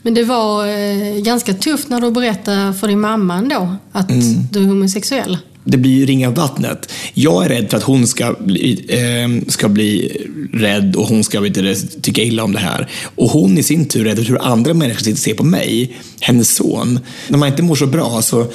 [0.01, 4.23] Men det var eh, ganska tufft när du berättade för din mamma ändå att Mm.
[4.51, 5.37] du är homosexuell.
[5.63, 6.91] Det blir ju ringa vattnet.
[7.13, 10.17] Jag är rädd för att hon ska bli, eh, ska bli
[10.53, 12.89] rädd och hon ska du, tycka illa om det här.
[13.15, 15.43] Och hon i sin tur är rädd för hur andra människor sitter och ser på
[15.43, 16.99] mig, hennes son.
[17.27, 18.47] När man inte mår så bra så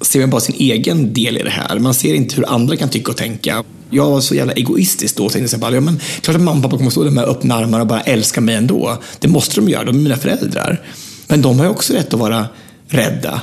[0.00, 1.78] ser man bara sin egen del i det här.
[1.78, 3.64] Man ser inte hur andra kan tycka och tänka.
[3.90, 6.56] Jag var så jävla egoistisk då och tänkte så här ja, men klart att mamma
[6.56, 8.98] och pappa kommer stå där med öppna armar och bara älska mig ändå.
[9.18, 10.82] Det måste de göra, de är mina föräldrar.
[11.26, 12.46] Men de har ju också rätt att vara
[12.88, 13.42] rädda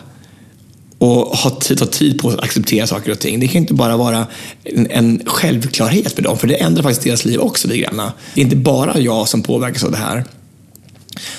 [0.98, 3.40] och ha tid, ta tid på sig att acceptera saker och ting.
[3.40, 4.28] Det kan inte bara vara
[4.64, 8.12] en, en självklarhet för dem, för det ändrar faktiskt deras liv också lite grann.
[8.34, 10.24] Det är inte bara jag som påverkas av det här.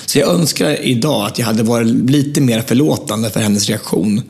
[0.05, 4.21] Så jag önskar idag att jag hade varit lite mer förlåtande för hennes reaktion.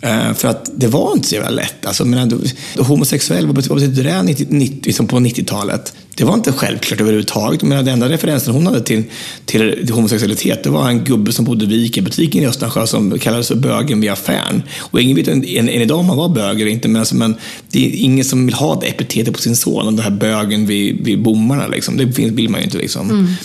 [0.00, 1.86] Eh, för att det var inte så jävla lätt.
[1.86, 2.42] Alltså, men,
[2.78, 5.94] homosexuell, vad betyder, vad det 90, 90, liksom på 90-talet?
[6.14, 7.62] Det var inte självklart överhuvudtaget.
[7.62, 9.04] Men den enda referensen hon hade till,
[9.44, 13.48] till, till homosexualitet det var en gubbe som bodde vid Ica-butiken i Östensjö som kallades
[13.48, 14.62] för bögen vid affären.
[14.78, 17.34] Och ingen vet än, än idag om han var bög eller inte, men, alltså, men
[17.70, 21.04] det är ingen som vill ha det epitetet på sin son, den här bögen vid,
[21.04, 21.66] vid bommarna.
[21.66, 21.96] Liksom.
[21.96, 22.78] Det vill man ju inte.
[22.78, 23.36] Liksom.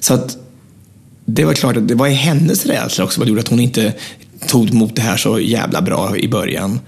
[0.00, 0.36] Så att
[1.26, 3.92] det var klart att det var hennes rädsla också som gjorde att hon inte
[4.48, 6.80] tog emot det här så jävla bra i början.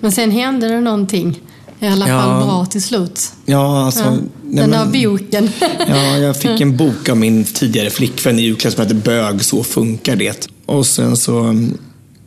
[0.00, 1.40] Men sen hände det någonting.
[1.80, 2.20] I alla Ja.
[2.22, 3.32] fall bra till slut.
[3.46, 4.10] Ja, alltså, Ja,
[4.44, 5.50] nej, den där boken.
[5.88, 9.64] Ja, jag fick en bok av min tidigare flickvän i julklapp som heter Bög, så
[9.64, 10.48] funkar det.
[10.66, 11.54] Och sen så,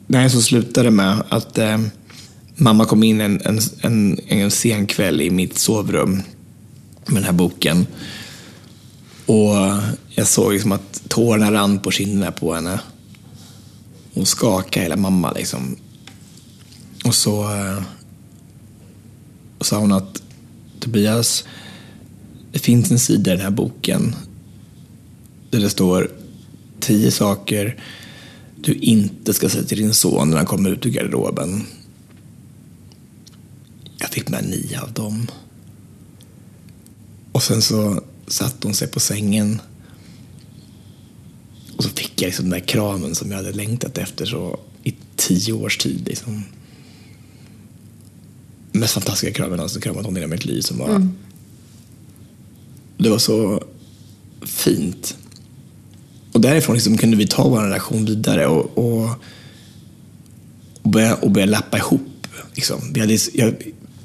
[0.08, 1.78] nej, så slutade det med att eh,
[2.56, 6.12] mamma kom in en, en, en, en sen kväll i mitt sovrum
[7.06, 7.88] med den här boken.
[9.26, 9.56] Och
[10.10, 12.80] jag såg liksom att tårarna rann på kinderna på henne.
[14.16, 15.76] Hon skakade hela mamma liksom.
[17.06, 17.84] Och så eh,
[19.62, 20.22] sa hon att
[20.80, 21.44] Tobias,
[22.52, 24.16] det finns en sida i den här boken
[25.50, 26.12] där det står
[26.80, 27.80] tio saker
[28.66, 31.64] du inte ska säga till din son när han kommer ut ur garderoben.
[33.98, 35.28] Jag fick med nio av dem.
[37.32, 39.62] Och sen så satt hon sig på sängen.
[41.86, 45.54] Så fick jag liksom den där kramen som jag hade längtat efter så i tio
[45.54, 46.08] års tid.
[46.08, 46.44] Liksom.
[48.72, 50.62] Mest fantastiska kramen jag någonsin kramat om i mitt liv.
[50.62, 51.08] Som var,
[52.98, 53.64] Det var så
[54.46, 55.18] fint.
[56.32, 59.10] Och därifrån liksom kunde vi ta vår relation vidare och, och,
[60.82, 62.28] och, börja, och börja lappa ihop.
[62.54, 62.94] Liksom.
[62.94, 63.56] Vi hade, jag,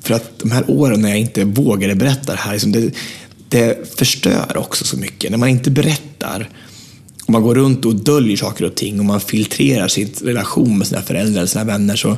[0.00, 2.94] för att de här åren när jag inte vågade berätta det här, liksom, det,
[3.48, 5.30] det förstör också så mycket.
[5.30, 6.48] När man inte berättar,
[7.30, 10.86] om man går runt och döljer saker och ting och man filtrerar sin relation med
[10.86, 12.16] sina föräldrar, sina vänner, så,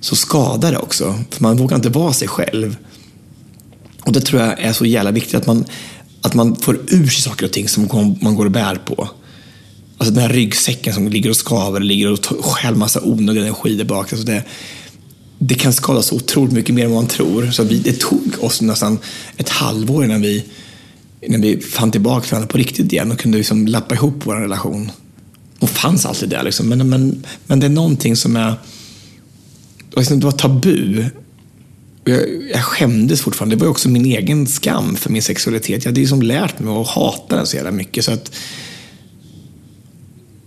[0.00, 1.14] så skadar det också.
[1.30, 2.76] För man vågar inte vara sig själv.
[4.00, 5.64] Och det tror jag är så jävla viktigt, att man,
[6.22, 9.08] att man får ur sig saker och ting som man går och bär på.
[9.98, 13.84] Alltså den här ryggsäcken som ligger och skaver, ligger och stjäl massa onödig energi där
[13.84, 14.12] bak.
[14.12, 14.42] Alltså det,
[15.38, 17.50] det kan skada så otroligt mycket mer än vad man tror.
[17.50, 18.98] Så vi, det tog oss nästan
[19.36, 20.44] ett halvår innan vi,
[21.20, 24.34] innan vi fann tillbaka till varandra på riktigt igen och kunde liksom lappa ihop vår
[24.34, 24.90] relation.
[25.58, 26.68] Och fanns alltid där liksom.
[26.68, 28.50] Men, men, men det är någonting som är...
[28.50, 31.04] Det var, liksom, det var tabu.
[32.04, 32.20] Jag,
[32.52, 33.56] jag skämdes fortfarande.
[33.56, 35.84] Det var ju också min egen skam för min sexualitet.
[35.84, 38.04] Jag hade liksom lärt mig att hata den så jävla mycket.
[38.04, 38.32] Så att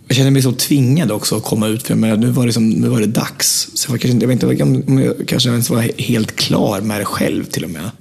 [0.08, 2.18] jag kände mig så tvingad också att komma ut för mig.
[2.18, 3.70] Nu var det, som, nu var det dags.
[3.74, 7.02] Så jag, var kanske, jag vet inte om jag kanske ens var helt klar med
[7.02, 7.92] det själv till och med.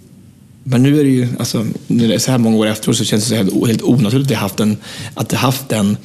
[0.64, 3.24] Men nu är det ju, alltså, nu det så här många år efteråt så känns
[3.24, 4.76] det så helt, helt onaturligt att jag haft en,
[5.14, 5.96] att jag haft den,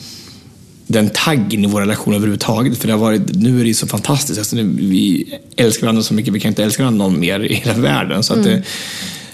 [0.87, 2.77] den taggen i vår relation överhuvudtaget.
[2.77, 4.39] För det har varit, nu är det ju så fantastiskt.
[4.39, 7.53] Alltså, nu, vi älskar varandra så mycket, vi kan inte älska varandra någon mer i
[7.53, 8.23] hela världen.
[8.23, 8.63] Så att det,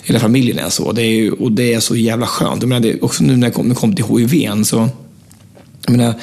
[0.03, 0.91] hela familjen är så.
[0.91, 2.61] Det är, och det är så jävla skönt.
[2.61, 4.89] Jag menar, det, också nu när jag kom, när jag kom till HIV så,
[5.86, 6.13] jag menar,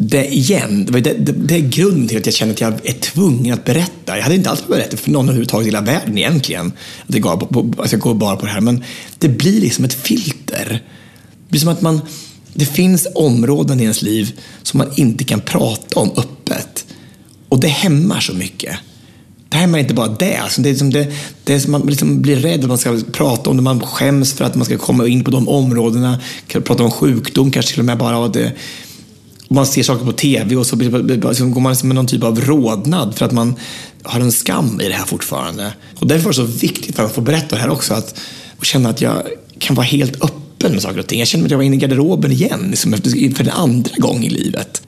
[0.00, 2.92] det igen, det, det, det, det är grunden till att jag känner att jag är
[2.92, 4.16] tvungen att berätta.
[4.16, 6.72] Jag hade inte alls behövt berätta för någon överhuvudtaget i hela världen egentligen.
[7.06, 8.60] Att, jag, går på, på, att jag går bara på det här.
[8.60, 8.84] Men
[9.18, 10.82] det blir liksom ett filter.
[11.44, 12.00] Det blir som att man,
[12.54, 16.86] det finns områden i ens liv som man inte kan prata om öppet.
[17.48, 18.76] Och det hämmar så mycket.
[19.48, 20.36] Det hämmar inte bara det.
[20.36, 21.12] Alltså det, är som det,
[21.44, 23.62] det är som man liksom blir rädd att man ska prata om det.
[23.62, 26.20] Man skäms för att man ska komma in på de områdena.
[26.64, 28.18] Prata om sjukdom kanske till och med bara.
[28.18, 28.52] Och det,
[29.48, 33.14] man ser saker på TV och så går man liksom med någon typ av rodnad
[33.14, 33.54] för att man
[34.02, 35.72] har en skam i det här fortfarande.
[35.98, 37.94] Och därför var det så viktigt att få berätta det här också.
[37.94, 38.20] Att,
[38.58, 39.22] och känna att jag
[39.58, 41.18] kan vara helt öppen med saker och ting.
[41.18, 42.92] Jag känner att jag var inne i garderoben igen liksom,
[43.36, 44.82] för en andra gång i livet.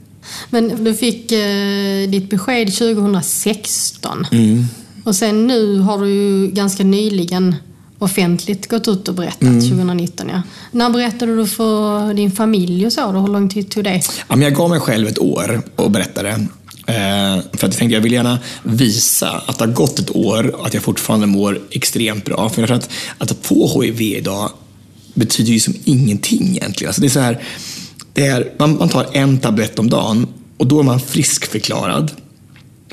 [0.50, 4.26] Men du fick eh, ditt besked 2016.
[4.32, 4.66] Mm.
[5.04, 7.54] Och sen nu har du ju ganska nyligen
[8.00, 9.60] offentligt gått ut och berättat, Mm.
[9.60, 10.42] 2019 ja.
[10.72, 13.12] När berättade du för din familj och så?
[13.12, 13.18] Då?
[13.18, 14.02] Hur lång tid tog det?
[14.28, 16.28] Ja, men jag gav mig själv ett år och berättade.
[16.30, 16.44] Eh,
[16.86, 20.66] för att jag tänkte jag vill gärna visa att det har gått ett år och
[20.66, 22.48] att jag fortfarande mår extremt bra.
[22.48, 24.50] För jag tror att, att få HIV idag
[25.14, 26.88] betyder ju som ingenting egentligen.
[26.88, 27.42] Alltså det är så här,
[28.12, 30.26] det är, man, man tar en tablett om dagen
[30.56, 32.10] och då är man friskförklarad.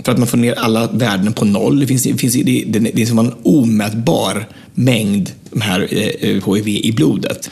[0.03, 1.79] För att man får ner alla värden på noll.
[1.79, 5.31] Det, finns, det, finns, det, det, det är som en omätbar mängd
[5.61, 7.49] här eh, HIV i blodet.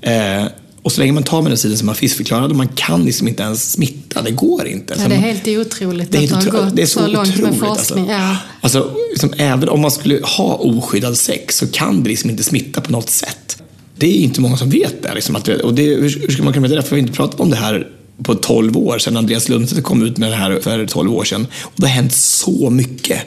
[0.00, 0.44] Eh,
[0.82, 3.72] och så länge man tar medicinen är man friskförklarad och man kan liksom inte ens
[3.72, 4.22] smitta.
[4.22, 4.94] Det går inte.
[4.98, 7.52] Ja, det är helt otroligt det är, att det har gått så, så långt med
[7.52, 7.58] otroligt.
[7.58, 8.10] forskning.
[8.10, 8.12] Alltså.
[8.12, 8.36] Ja.
[8.60, 12.80] Alltså, liksom, även om man skulle ha oskyddad sex så kan det liksom inte smitta
[12.80, 13.62] på något sätt.
[13.96, 15.14] Det är inte många som vet det.
[15.14, 16.82] Liksom, att, och det hur, hur ska man kunna veta det?
[16.82, 17.86] För vi har inte pratat om det här
[18.22, 21.46] på 12 år sedan Andreas Lundstedt kom ut med det här för 12 år sedan.
[21.60, 23.20] Och det har hänt så mycket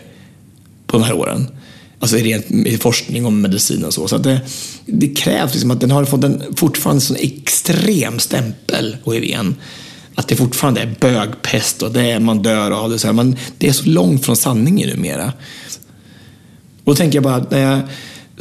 [0.87, 1.47] på de här åren.
[1.99, 4.07] Alltså i rent i forskning om medicin och så.
[4.07, 4.41] Så att det,
[4.85, 9.55] det krävs liksom att den har fått en fortfarande sån extrem stämpel, HIVn.
[10.15, 12.99] Att det fortfarande är bögpest och det är, man dör av det.
[12.99, 13.13] Så här.
[13.13, 15.33] Man, det är så långt från sanningen numera.
[16.83, 17.79] Och då tänker jag bara, när jag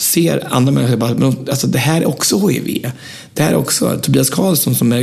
[0.00, 2.90] ser andra människor, bara, men, alltså, det här är också HIV.
[3.34, 5.02] Det här är också Tobias Karlsson som är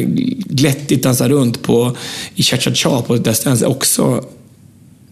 [0.49, 1.95] glättigt dansar runt på,
[2.35, 4.23] i cha-cha-cha på Let's Dance, också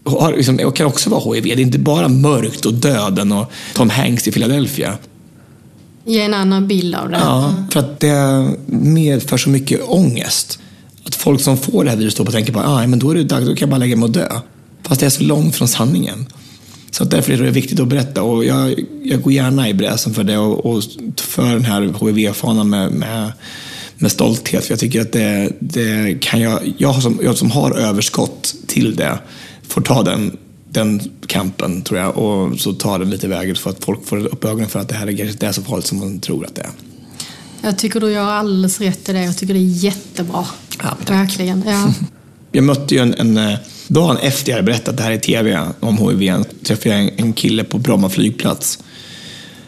[0.04, 1.44] har, liksom, och kan också vara HIV.
[1.44, 4.98] Det är inte bara mörkt och döden och Tom Hanks i Philadelphia.
[6.04, 7.16] Ge en annan bild av det.
[7.16, 10.58] Ja, för att det medför så mycket ångest.
[11.04, 13.24] Att folk som får det här viruset då tänker på ah, men då är det
[13.24, 14.28] då kan jag bara lägga mig och dö.
[14.82, 16.26] Fast det är så långt från sanningen.
[16.96, 20.24] Så därför är det viktigt att berätta och jag, jag går gärna i bräsen för
[20.24, 20.82] det och, och
[21.16, 23.32] för den här HIV-fanan med, med,
[23.96, 24.64] med stolthet.
[24.64, 28.96] För jag tycker att det, det kan jag, jag som, jag som har överskott till
[28.96, 29.18] det,
[29.68, 30.36] får ta den,
[30.70, 34.44] den kampen tror jag och så tar den lite vägen för att folk får upp
[34.44, 36.62] ögonen för att det här är inte är så farligt som man tror att det
[36.62, 36.70] är.
[37.62, 39.24] Jag tycker du gör alldeles rätt i det.
[39.24, 40.46] Jag tycker det är jättebra.
[40.82, 40.96] Ja.
[41.08, 41.64] Verkligen.
[41.66, 41.92] Ja.
[42.52, 43.56] Jag mötte ju en, en
[43.88, 47.10] eh, dagen efter jag hade berättat det här i TV om HIV, träffade jag en,
[47.16, 48.78] en kille på Bromma flygplats.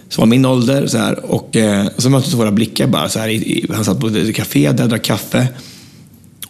[0.09, 3.09] Som var min ålder så här, och, eh, och så möttes våra blickar bara.
[3.09, 5.49] Så här, i, i, han satt på ett café där, drack kaffe.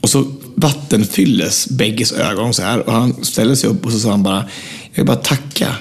[0.01, 4.11] Och så vattenfylldes bägges ögon så här och han ställde sig upp och så sa
[4.11, 4.49] han bara,
[4.93, 5.75] jag vill bara tacka.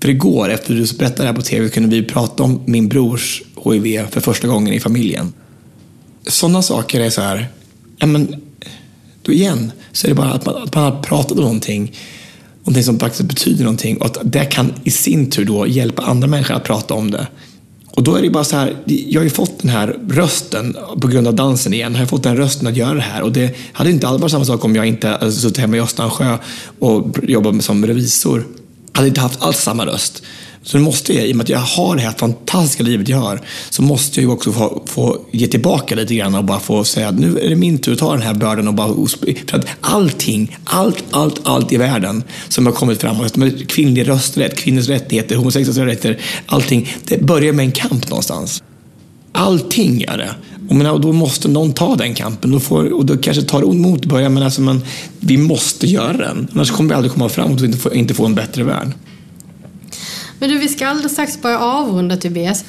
[0.00, 3.42] För igår efter du berättade det här på TV kunde vi prata om min brors
[3.64, 5.32] HIV för första gången i familjen.
[6.26, 7.48] Sådana saker är så här,
[7.98, 8.34] ja men
[9.22, 11.92] då igen så är det bara att man, att man har pratat om någonting,
[12.60, 16.28] någonting som faktiskt betyder någonting och att det kan i sin tur då hjälpa andra
[16.28, 17.26] människor att prata om det.
[17.90, 21.08] Och då är det bara så här, jag har ju fått den här rösten på
[21.08, 23.56] grund av dansen igen, har jag fått den rösten att göra det här och det
[23.72, 26.38] hade inte alls varit samma sak om jag inte hade suttit hemma i Östansjö
[26.78, 28.44] och jobbat som revisor.
[28.92, 30.22] Jag hade inte haft alls samma röst.
[30.62, 33.18] Så nu måste jag, i och med att jag har det här fantastiska livet jag
[33.18, 33.40] har,
[33.70, 37.08] så måste jag ju också få, få ge tillbaka lite grann och bara få säga
[37.08, 39.06] att nu är det min tur att ta den här bördan och bara...
[39.46, 44.08] För att allting, allt, allt, allt i världen som har kommit framåt, alltså med kvinnlig
[44.08, 48.62] rösträtt, kvinnors rättigheter, homosexuella rättigheter, allting, det börjar med en kamp någonstans.
[49.32, 50.30] Allting är det.
[50.68, 52.50] Och, menar, och då måste någon ta den kampen.
[52.50, 54.80] Då får, och då kanske tar det emot i början, men, alltså, men
[55.20, 56.48] vi måste göra den.
[56.54, 58.88] Annars kommer vi aldrig komma framåt och inte få, inte få en bättre värld.
[60.38, 62.64] Men du, vi ska alldeles strax börja avrunda Tobias.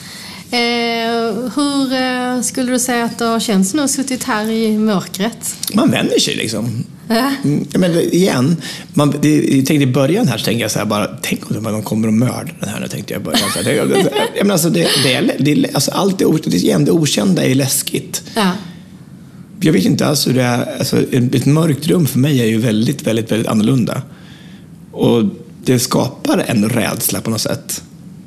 [0.52, 5.56] Eh, hur eh, skulle du säga att det har känts nu, suttit här i mörkret?
[5.74, 6.84] Man vänjer sig liksom.
[7.10, 8.56] Mm, ja, men igen,
[8.94, 11.64] man, det, jag tänkte i början här så tänkte jag så här bara, tänk om
[11.64, 13.50] de kommer att mörda den här nu, tänkte jag i början.
[13.54, 13.88] Så här,
[14.36, 17.56] det, men alltså, det, det, är, det, alltså, allt det, det, igen, det okända är
[17.56, 18.24] läskigt.
[18.36, 18.52] Ja.
[19.62, 22.46] Jag vet inte alls hur det är, alltså, ett ett mörkt rum för mig är
[22.46, 24.02] ju väldigt, väldigt, väldigt annorlunda.
[24.92, 25.24] Och
[25.74, 27.84] det skapar en rädsla på något sätt.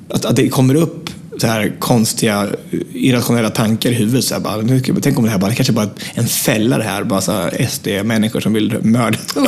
[0.09, 2.49] Att, att det kommer upp så här konstiga,
[2.93, 4.25] irrationella tankar i huvudet.
[4.25, 6.85] Så här, bara, nu tänk om det här bara, det kanske bara en fälla det
[6.85, 9.19] här, bara SD-människor som vill mörda.
[9.35, 9.45] ja.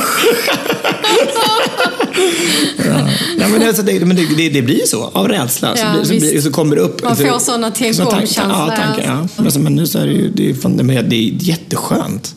[3.37, 5.73] Nej, men alltså, det, men det, det, blir så, av rädsla.
[5.77, 7.03] Ja, så, blir, så, kommer det upp.
[7.03, 8.57] Man får såna tänk såna om tankar, känslor.
[8.57, 9.27] Ja, tankar, ja.
[9.35, 12.35] Men, alltså, men nu så är det ju, det är, det är jätteskönt.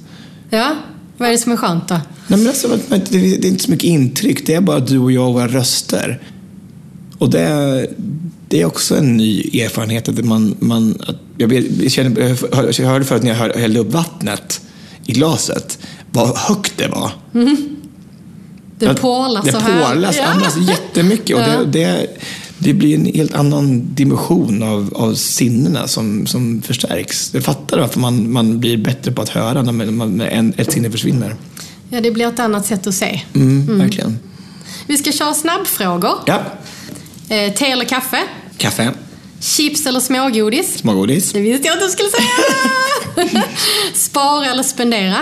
[0.50, 0.76] ja,
[1.18, 1.94] vad är det som är skönt då?
[2.26, 5.12] Nej, men alltså, det, det är inte så mycket intryck, det är bara du och
[5.12, 6.22] jag och våra röster.
[7.18, 7.88] Och det, är-
[8.48, 10.08] det är också en ny erfarenhet.
[10.08, 11.50] Att man, man, att jag,
[11.90, 14.60] känner, jag hör- jag hörde förut när jag hällde upp vattnet
[15.06, 15.78] i glaset,
[16.12, 17.10] vad högt det var.
[18.78, 19.88] Det porlar det så här.
[19.94, 20.24] porlas Ja.
[20.24, 21.36] annars jättemycket.
[21.36, 21.58] Och Ja.
[21.64, 22.06] det, det,
[22.58, 27.30] det blir en helt annan dimension av, av sinnena som, som förstärks.
[27.34, 30.90] Jag fattar varför man, man blir bättre på att höra när, man, när ett sinne
[30.90, 31.36] försvinner.
[31.90, 33.20] ja, det blir ett annat sätt att se.
[33.34, 34.18] Mm, Verkligen.
[34.86, 36.14] Vi ska köra snabbfrågor.
[36.26, 36.40] Ja.
[37.28, 38.18] Eh, te eller kaffe?
[38.56, 38.92] Kaffe,
[39.40, 40.78] Chips eller smågodis?
[40.78, 43.44] smågodis, Det visste jag att du skulle säga!
[43.94, 45.16] Spara eller spendera?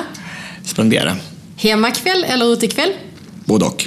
[0.64, 1.16] spendera.
[1.56, 2.90] Hemmakväll eller utekväll?
[3.44, 3.86] Både och.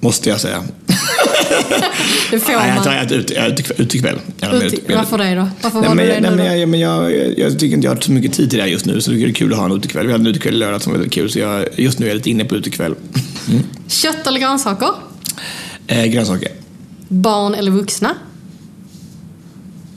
[0.00, 0.64] Måste jag säga.
[2.30, 2.84] Det får Nej, jag man.
[2.84, 4.18] tar ett ut, ut, utekväll.
[4.40, 5.48] Varför det då?
[5.62, 6.56] Varför Nej, var men, du det nej, nu men, då?
[6.56, 8.70] jag, men jag, jag, jag tycker inte jag har så mycket tid till det här
[8.70, 10.06] just nu, så det är kul att ha en utekväll.
[10.06, 12.10] Vi hade en utekväll i lördag som var väldigt kul, så jag, just nu är
[12.10, 12.94] jag lite inne på utekväll.
[13.48, 13.62] Mm.
[13.88, 14.88] Kött eller grönsaker?
[15.86, 16.50] Eh, grönsaker.
[17.08, 18.14] Barn eller vuxna?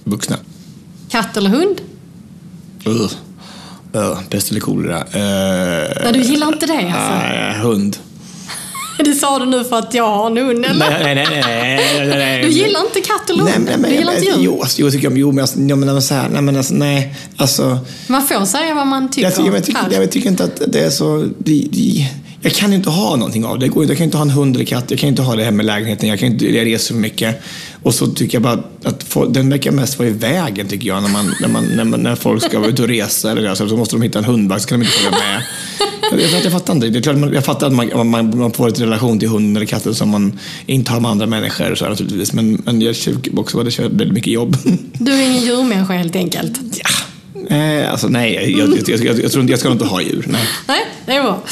[0.04, 0.38] Vuxna.
[1.10, 1.82] Katt eller hund?
[2.88, 3.12] Uh.
[3.96, 4.98] Uh, pest eller kolera.
[4.98, 5.04] Uh,
[6.04, 7.28] Nej, du gillar inte det alltså?
[7.28, 7.98] Nej, hund.
[9.06, 10.90] Det sa du nu för att jag har en hund, eller?
[10.90, 11.44] Nej, nej, nej.
[11.46, 12.44] nej, nej, nej.
[12.44, 13.66] Du gillar inte katt Nej, hund?
[13.66, 14.36] men, men, du gillar inte djur?
[14.40, 16.74] Jo, alltså, jag tycker om, jo, men, alltså, jo, men så här, nej, men alltså,
[16.74, 17.80] nej, alltså.
[18.08, 19.28] Man får säga vad man tycker.
[19.28, 19.92] Jag, tycker- jag, tycker, här.
[19.92, 21.18] jag tycker inte att det är så...
[21.38, 22.08] Det, det,
[22.44, 23.66] jag kan ju inte ha någonting av det.
[23.66, 24.86] jag kan inte ha en hund eller katt.
[24.92, 26.10] Jag kan inte ha det här med lägenheten.
[26.10, 27.42] Jag, kan inte, jag reser för mycket.
[27.84, 31.04] Och så tycker jag bara att folk, den verkar mest vara i vägen tycker jag.
[31.04, 33.78] När, man, när, man, när, man, när folk ska ute och resa eller så, så
[33.78, 35.44] måste de hitta en hundvakt så kan de inte följa med.
[36.12, 36.90] Jag, jag, jag fattar inte.
[36.90, 39.66] Det är klart, jag fattar att man, man, man får ett relation till hunden eller
[39.66, 41.76] katten som man inte har med andra människor.
[41.76, 42.34] Så här, naturligtvis.
[42.34, 44.58] Men, men jag tycker också att det kör väldigt mycket jobb.
[44.94, 46.60] Du är ingen djurmänniska helt enkelt.
[46.84, 46.90] ja.
[47.56, 50.26] Eh, alltså nej, jag, jag, jag, jag, tror inte, jag ska inte ha djur.
[50.28, 50.48] Nej.
[50.68, 51.44] Nej, det är bra.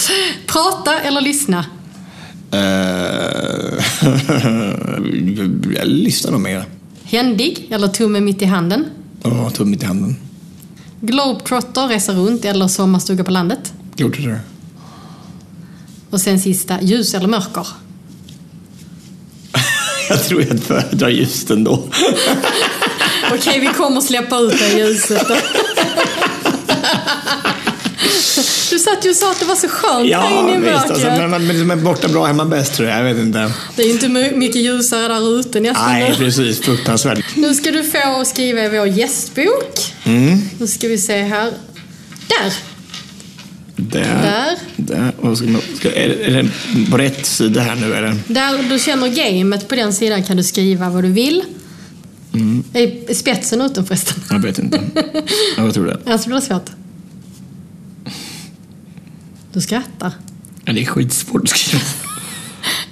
[0.46, 1.66] Prata eller lyssna?
[2.52, 2.60] Eh,
[5.76, 6.66] jag lyssnar nog mer.
[7.04, 8.86] Händig eller tumme mitt i handen?
[9.24, 10.16] Åh, tum mitt i handen.
[11.02, 13.74] Globetrotter, resa runt eller sommarstuga på landet?
[13.96, 14.40] Det.
[16.10, 17.68] Och sen sista, ljus eller mörker?
[20.10, 21.74] Jag tror jag föredrar just ändå.
[23.34, 25.36] Okej, vi kommer släppa ut det ljuset då.
[28.80, 30.66] Du satt ju och sa att det var så skönt här inne i visst.
[30.74, 30.92] mörkret.
[30.92, 33.00] Alltså, men, men, men, borta bra, hemma bäst tror jag.
[33.00, 33.52] Jag vet inte.
[33.76, 35.92] Det är ju inte my- mycket ljusare där ute nästan.
[35.92, 36.60] Nej, precis.
[36.62, 37.36] Fruktansvärt.
[37.36, 39.94] Nu ska du få skriva i vår gästbok.
[40.60, 41.52] Nu ska vi se här.
[42.28, 42.54] Där!
[43.76, 44.02] Där.
[44.24, 44.56] Där.
[44.76, 45.12] Där.
[45.20, 47.90] Och ska, man- ska, är, det- är det på rätt sida här nu?
[47.90, 48.34] Det?
[48.34, 51.44] Där du känner gamet på den sidan kan du skriva vad du vill.
[52.74, 54.16] Är spetsen ute förresten?
[54.30, 54.80] Jag vet inte.
[55.58, 56.12] Ja, vad tror du?
[56.12, 56.70] Alltså blir det svårt.
[59.54, 60.12] Du skrattar.
[60.66, 61.84] Ja, det är skitsvårt att skriva.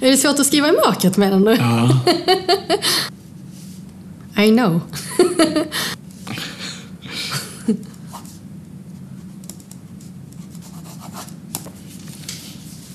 [0.00, 1.56] Är det svårt att skriva i mörkret menar du?
[1.56, 2.00] Ja.
[4.44, 4.80] I know.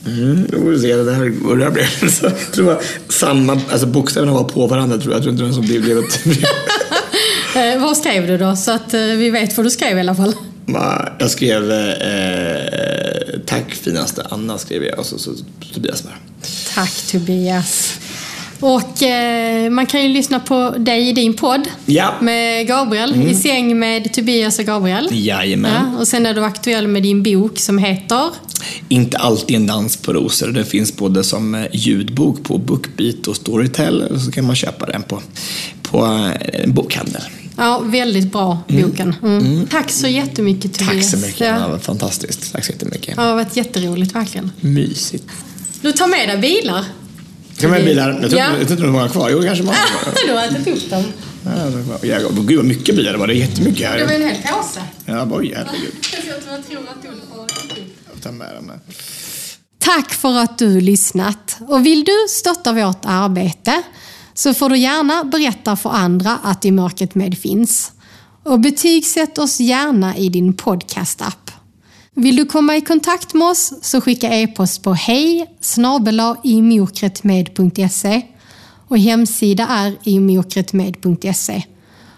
[0.06, 2.10] Mm, får vi se det där, vad det här blev.
[2.10, 5.18] Så, jag tror att samma, alltså bokstäverna var på varandra tror jag.
[5.18, 5.98] Jag tror inte det som blev, blev.
[7.56, 8.56] Eh, vad skrev du då?
[8.56, 10.34] Så att eh, vi vet vad du skrev i alla fall.
[11.20, 15.32] Jag skrev eh, tack finaste Anna skrev jag och så, så
[15.74, 16.14] Tobias bara.
[16.76, 18.00] Tack Tobias.
[18.60, 22.14] Och eh, man kan ju lyssna på dig i din podd Ja.
[22.22, 23.22] med Gabriel.
[23.30, 25.08] I säng med Tobias och Gabriel.
[25.12, 25.72] Jajamän.
[25.94, 28.30] Ja, och sen är du aktuell med din bok som heter
[28.90, 30.48] Inte alltid en dans på rosor.
[30.48, 34.86] Den finns både som eh, ljudbok på Bookbeat och Storytel och så kan man köpa
[34.86, 35.22] den på,
[35.82, 37.22] på eh, en bokhandel.
[37.58, 39.16] Ja, väldigt bra boken.
[39.24, 39.68] Mm.
[39.68, 41.12] Tack så jättemycket Tack Tobias.
[41.12, 41.40] så mycket.
[41.48, 41.54] Ja.
[41.60, 42.52] Det var fantastiskt.
[42.54, 43.14] Tack så jättemycket.
[43.18, 44.52] Ja, det har varit jätteroligt verkligen.
[44.60, 45.26] Mysigt.
[45.82, 46.86] Du tar med dig bilar.
[47.58, 48.10] Ska man ha bilar?
[48.22, 48.46] Jag tror, Ja.
[48.46, 49.30] jag tror inte det var många kvar.
[49.30, 50.14] Jo, kanske många kvar.
[50.28, 51.04] du har ätit upp dem.
[51.46, 53.28] Ja, det var- Jävlar, Gud vad mycket bilar det var.
[53.28, 54.16] Det är jättemycket Det var här.
[54.16, 54.82] en hel påse.
[55.06, 55.94] Ja, oj herregud.
[56.28, 56.84] Jag tror att du har
[58.24, 58.72] ta med dem.
[59.80, 61.58] Tack för att du lyssnat.
[61.68, 63.82] Och vill du stötta vårt arbete
[64.34, 67.92] så får du gärna berätta för andra att I mörkret med finns.
[68.44, 71.52] Och betygsätt oss gärna i din podcastapp.
[72.16, 75.50] Vill du komma i kontakt med oss så skicka e-post på hej
[76.44, 78.22] imokretmed.se
[78.88, 81.64] och hemsida är imokretmed.se.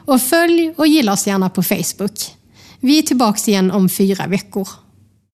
[0.05, 2.35] Och följ och gilla oss gärna på Facebook.
[2.79, 4.67] Vi är tillbaka igen om fyra veckor.